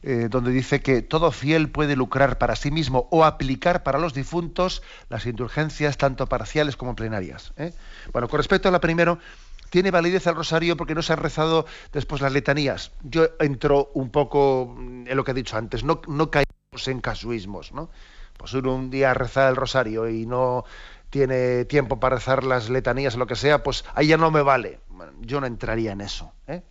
eh, 0.03 0.27
donde 0.29 0.51
dice 0.51 0.83
que 0.83 1.01
todo 1.01 1.31
fiel 1.31 1.71
puede 1.71 1.97
lucrar 1.97 2.37
para 2.37 2.57
sí 2.57 2.71
mismo 2.71 3.09
o 3.11 3.25
aplicar 3.25 3.85
para 3.85 3.99
los 3.99 4.15
difuntos 4.15 4.83
las 5.09 5.27
indulgencias 5.27 5.97
tanto 5.97 6.27
parciales 6.27 6.77
como 6.77 6.97
plenarias. 6.97 7.53
¿eh? 7.57 7.73
Bueno, 8.13 8.29
con 8.29 8.39
respecto 8.39 8.69
a 8.69 8.73
la 8.73 8.81
primero, 8.81 9.19
tiene 9.71 9.91
validez 9.91 10.27
el 10.27 10.35
rosario 10.35 10.77
porque 10.77 10.95
no 10.95 11.03
se 11.03 11.13
han 11.13 11.21
rezado 11.21 11.67
después 11.93 12.21
las 12.21 12.33
letanías. 12.33 12.93
Yo 13.03 13.29
entro 13.39 13.91
un 13.95 14.11
poco 14.11 14.77
en 14.77 15.17
lo 15.17 15.25
que 15.25 15.31
he 15.31 15.35
dicho 15.35 15.57
antes, 15.57 15.85
no, 15.85 16.03
no 16.09 16.31
caemos 16.31 16.89
en 16.89 17.01
casuismos, 17.01 17.73
¿no? 17.73 17.89
Pues 18.37 18.55
uno 18.55 18.75
un 18.75 18.91
día 18.91 19.15
rezar 19.15 19.51
el 19.51 19.57
rosario 19.57 20.09
y 20.09 20.27
no 20.27 20.65
tiene 21.11 21.65
tiempo 21.67 22.01
para 22.01 22.17
rezar 22.17 22.43
las 22.43 22.71
letanías 22.71 23.15
o 23.15 23.19
lo 23.19 23.27
que 23.27 23.37
sea, 23.37 23.63
pues 23.63 23.85
ahí 23.95 24.09
ya 24.09 24.17
no 24.17 24.31
me 24.31 24.43
vale. 24.43 24.81
yo 25.21 25.41
no 25.41 25.47
entraría 25.47 25.93
en 25.93 26.01
eso. 26.01 26.33
¿eh? 26.47 26.63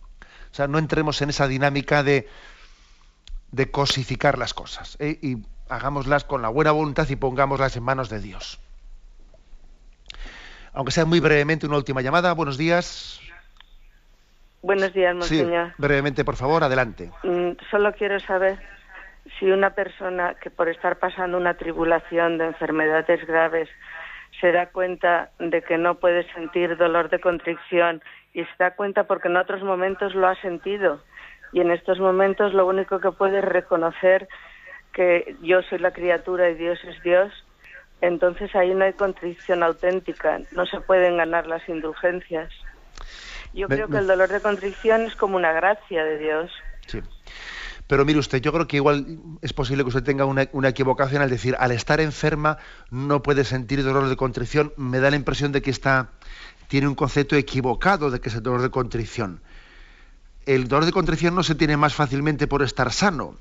O 0.50 0.54
sea, 0.54 0.66
no 0.66 0.78
entremos 0.78 1.22
en 1.22 1.30
esa 1.30 1.46
dinámica 1.46 2.02
de, 2.02 2.28
de 3.52 3.70
cosificar 3.70 4.38
las 4.38 4.52
cosas 4.52 4.96
¿eh? 4.98 5.18
y 5.22 5.38
hagámoslas 5.68 6.24
con 6.24 6.42
la 6.42 6.48
buena 6.48 6.72
voluntad 6.72 7.08
y 7.08 7.16
pongámoslas 7.16 7.76
en 7.76 7.84
manos 7.84 8.10
de 8.10 8.20
Dios. 8.20 8.58
Aunque 10.74 10.92
sea 10.92 11.04
muy 11.04 11.20
brevemente 11.20 11.66
una 11.66 11.76
última 11.76 12.00
llamada, 12.00 12.32
buenos 12.32 12.58
días. 12.58 13.20
Buenos 14.62 14.92
días, 14.92 15.14
monseñor. 15.14 15.68
Sí, 15.68 15.74
brevemente, 15.78 16.24
por 16.24 16.36
favor, 16.36 16.64
adelante. 16.64 17.10
Mm, 17.22 17.52
solo 17.70 17.92
quiero 17.92 18.18
saber 18.20 18.58
si 19.38 19.50
una 19.50 19.70
persona 19.70 20.34
que 20.34 20.50
por 20.50 20.68
estar 20.68 20.98
pasando 20.98 21.36
una 21.36 21.54
tribulación 21.54 22.38
de 22.38 22.46
enfermedades 22.46 23.26
graves 23.26 23.68
se 24.40 24.50
da 24.50 24.66
cuenta 24.66 25.30
de 25.38 25.62
que 25.62 25.78
no 25.78 25.96
puede 25.96 26.30
sentir 26.32 26.76
dolor 26.76 27.10
de 27.10 27.20
contrición 27.20 28.02
y 28.32 28.44
se 28.44 28.50
da 28.58 28.72
cuenta 28.72 29.04
porque 29.04 29.28
en 29.28 29.36
otros 29.36 29.62
momentos 29.62 30.14
lo 30.14 30.26
ha 30.26 30.34
sentido 30.40 31.00
y 31.52 31.60
en 31.60 31.70
estos 31.70 32.00
momentos 32.00 32.54
lo 32.54 32.66
único 32.66 32.98
que 32.98 33.12
puede 33.12 33.38
es 33.38 33.44
reconocer 33.44 34.28
que 34.92 35.36
yo 35.42 35.62
soy 35.62 35.78
la 35.78 35.92
criatura 35.92 36.50
y 36.50 36.54
Dios 36.54 36.78
es 36.84 37.02
Dios, 37.02 37.32
entonces 38.00 38.54
ahí 38.54 38.74
no 38.74 38.84
hay 38.84 38.94
contrición 38.94 39.62
auténtica, 39.62 40.40
no 40.52 40.66
se 40.66 40.80
pueden 40.80 41.16
ganar 41.16 41.46
las 41.46 41.66
indulgencias. 41.68 42.52
Yo 43.54 43.68
creo 43.68 43.88
que 43.88 43.98
el 43.98 44.06
dolor 44.06 44.30
de 44.30 44.40
contrición 44.40 45.02
es 45.02 45.14
como 45.14 45.36
una 45.36 45.52
gracia 45.52 46.04
de 46.04 46.18
Dios. 46.18 46.50
Sí. 46.86 47.00
Pero 47.92 48.06
mire 48.06 48.20
usted, 48.20 48.40
yo 48.40 48.54
creo 48.54 48.66
que 48.66 48.76
igual 48.76 49.18
es 49.42 49.52
posible 49.52 49.82
que 49.82 49.88
usted 49.88 50.02
tenga 50.02 50.24
una, 50.24 50.68
equivocación 50.70 51.20
al 51.20 51.28
decir, 51.28 51.56
al 51.58 51.72
estar 51.72 52.00
enferma 52.00 52.56
no 52.90 53.22
puede 53.22 53.44
sentir 53.44 53.84
dolor 53.84 54.08
de 54.08 54.16
contrición. 54.16 54.72
Me 54.78 54.98
da 54.98 55.10
la 55.10 55.16
impresión 55.16 55.52
de 55.52 55.60
que 55.60 55.70
está, 55.70 56.08
tiene 56.68 56.88
un 56.88 56.94
concepto 56.94 57.36
equivocado 57.36 58.10
de 58.10 58.18
que 58.18 58.30
es 58.30 58.34
el 58.34 58.42
dolor 58.42 58.62
de 58.62 58.70
contrición. 58.70 59.42
El 60.46 60.68
dolor 60.68 60.86
de 60.86 60.92
contrición 60.92 61.34
no 61.34 61.42
se 61.42 61.54
tiene 61.54 61.76
más 61.76 61.92
fácilmente 61.92 62.46
por 62.46 62.62
estar 62.62 62.90
sano. 62.94 63.36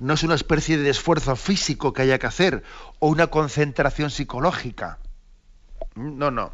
No 0.00 0.14
es 0.14 0.24
una 0.24 0.34
especie 0.34 0.78
de 0.78 0.90
esfuerzo 0.90 1.36
físico 1.36 1.92
que 1.92 2.02
haya 2.02 2.18
que 2.18 2.26
hacer 2.26 2.64
o 2.98 3.06
una 3.06 3.28
concentración 3.28 4.10
psicológica. 4.10 4.98
No, 5.94 6.32
no. 6.32 6.50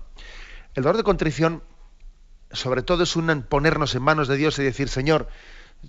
El 0.75 0.83
dolor 0.83 0.99
de 0.99 1.03
contrición, 1.03 1.63
sobre 2.53 2.83
todo, 2.83 3.05
es 3.05 3.17
un 3.17 3.47
ponernos 3.49 3.95
en 3.95 4.03
manos 4.03 4.29
de 4.29 4.37
Dios 4.37 4.59
y 4.59 4.65
decir, 4.65 4.91
Señor, 4.91 5.29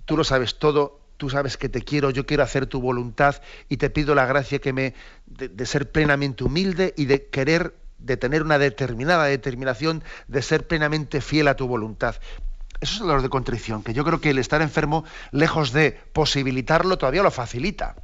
tú 0.06 0.16
lo 0.16 0.24
sabes 0.24 0.58
todo, 0.58 0.99
tú 1.20 1.28
sabes 1.28 1.58
que 1.58 1.68
te 1.68 1.82
quiero, 1.82 2.08
yo 2.08 2.24
quiero 2.24 2.42
hacer 2.42 2.66
tu 2.66 2.80
voluntad 2.80 3.42
y 3.68 3.76
te 3.76 3.90
pido 3.90 4.14
la 4.14 4.24
gracia 4.24 4.58
que 4.58 4.72
me 4.72 4.94
de, 5.26 5.66
ser 5.66 5.92
plenamente 5.92 6.44
humilde 6.44 6.94
y 6.96 7.04
de 7.04 7.26
querer 7.26 7.76
de 7.98 8.16
tener 8.16 8.42
una 8.42 8.58
determinada 8.58 9.24
determinación 9.24 10.02
de 10.28 10.40
ser 10.40 10.66
plenamente 10.66 11.20
fiel 11.20 11.48
a 11.48 11.56
tu 11.56 11.68
voluntad. 11.68 12.16
Eso 12.80 12.94
es 12.94 13.00
el 13.02 13.08
dolor 13.08 13.20
de 13.20 13.28
contrición, 13.28 13.82
que 13.82 13.92
yo 13.92 14.02
creo 14.02 14.22
que 14.22 14.30
el 14.30 14.38
estar 14.38 14.62
enfermo, 14.62 15.04
lejos 15.30 15.72
de 15.72 15.92
posibilitarlo, 16.14 16.96
todavía 16.96 17.22
lo 17.22 17.30
facilita. 17.30 17.96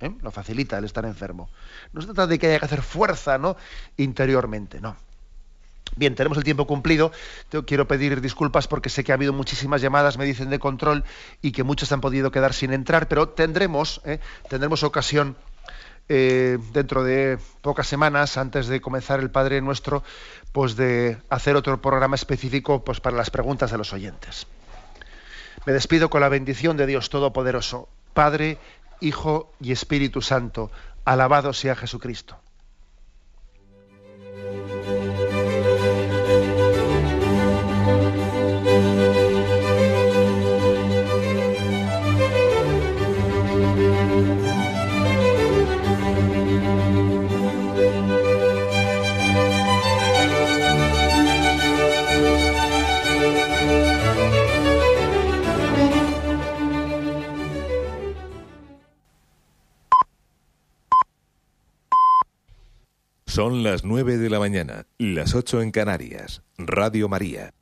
¿Eh? 0.00 0.10
Lo 0.20 0.32
facilita 0.32 0.76
el 0.78 0.86
estar 0.86 1.04
enfermo. 1.04 1.48
No 1.92 2.00
se 2.00 2.08
trata 2.08 2.26
de 2.26 2.40
que 2.40 2.48
haya 2.48 2.58
que 2.58 2.64
hacer 2.64 2.82
fuerza 2.82 3.38
¿no? 3.38 3.56
interiormente, 3.96 4.80
no. 4.80 4.96
Bien, 5.96 6.14
tenemos 6.14 6.38
el 6.38 6.44
tiempo 6.44 6.66
cumplido. 6.66 7.12
quiero 7.66 7.88
pedir 7.88 8.20
disculpas 8.20 8.68
porque 8.68 8.88
sé 8.88 9.04
que 9.04 9.12
ha 9.12 9.14
habido 9.14 9.32
muchísimas 9.32 9.80
llamadas, 9.80 10.18
me 10.18 10.24
dicen 10.24 10.50
de 10.50 10.58
control, 10.58 11.04
y 11.42 11.52
que 11.52 11.62
muchos 11.62 11.90
han 11.92 12.00
podido 12.00 12.30
quedar 12.30 12.52
sin 12.52 12.72
entrar, 12.72 13.08
pero 13.08 13.30
tendremos, 13.30 14.00
¿eh? 14.04 14.20
tendremos 14.48 14.82
ocasión 14.82 15.36
eh, 16.08 16.58
dentro 16.72 17.04
de 17.04 17.38
pocas 17.60 17.86
semanas, 17.86 18.38
antes 18.38 18.66
de 18.68 18.80
comenzar 18.80 19.20
el 19.20 19.30
Padre 19.30 19.60
Nuestro, 19.60 20.02
pues 20.52 20.76
de 20.76 21.18
hacer 21.28 21.56
otro 21.56 21.82
programa 21.82 22.16
específico 22.16 22.82
pues, 22.82 23.00
para 23.00 23.16
las 23.16 23.30
preguntas 23.30 23.70
de 23.70 23.78
los 23.78 23.92
oyentes. 23.92 24.46
Me 25.66 25.72
despido 25.72 26.08
con 26.08 26.22
la 26.22 26.30
bendición 26.30 26.76
de 26.76 26.86
Dios 26.86 27.10
Todopoderoso, 27.10 27.88
Padre, 28.14 28.58
Hijo 29.00 29.52
y 29.60 29.72
Espíritu 29.72 30.22
Santo. 30.22 30.70
Alabado 31.04 31.52
sea 31.52 31.76
Jesucristo. 31.76 32.38
Son 63.38 63.62
las 63.62 63.84
9 63.84 64.18
de 64.18 64.30
la 64.30 64.40
mañana, 64.40 64.88
las 64.98 65.36
8 65.36 65.62
en 65.62 65.70
Canarias. 65.70 66.42
Radio 66.56 67.08
María. 67.08 67.54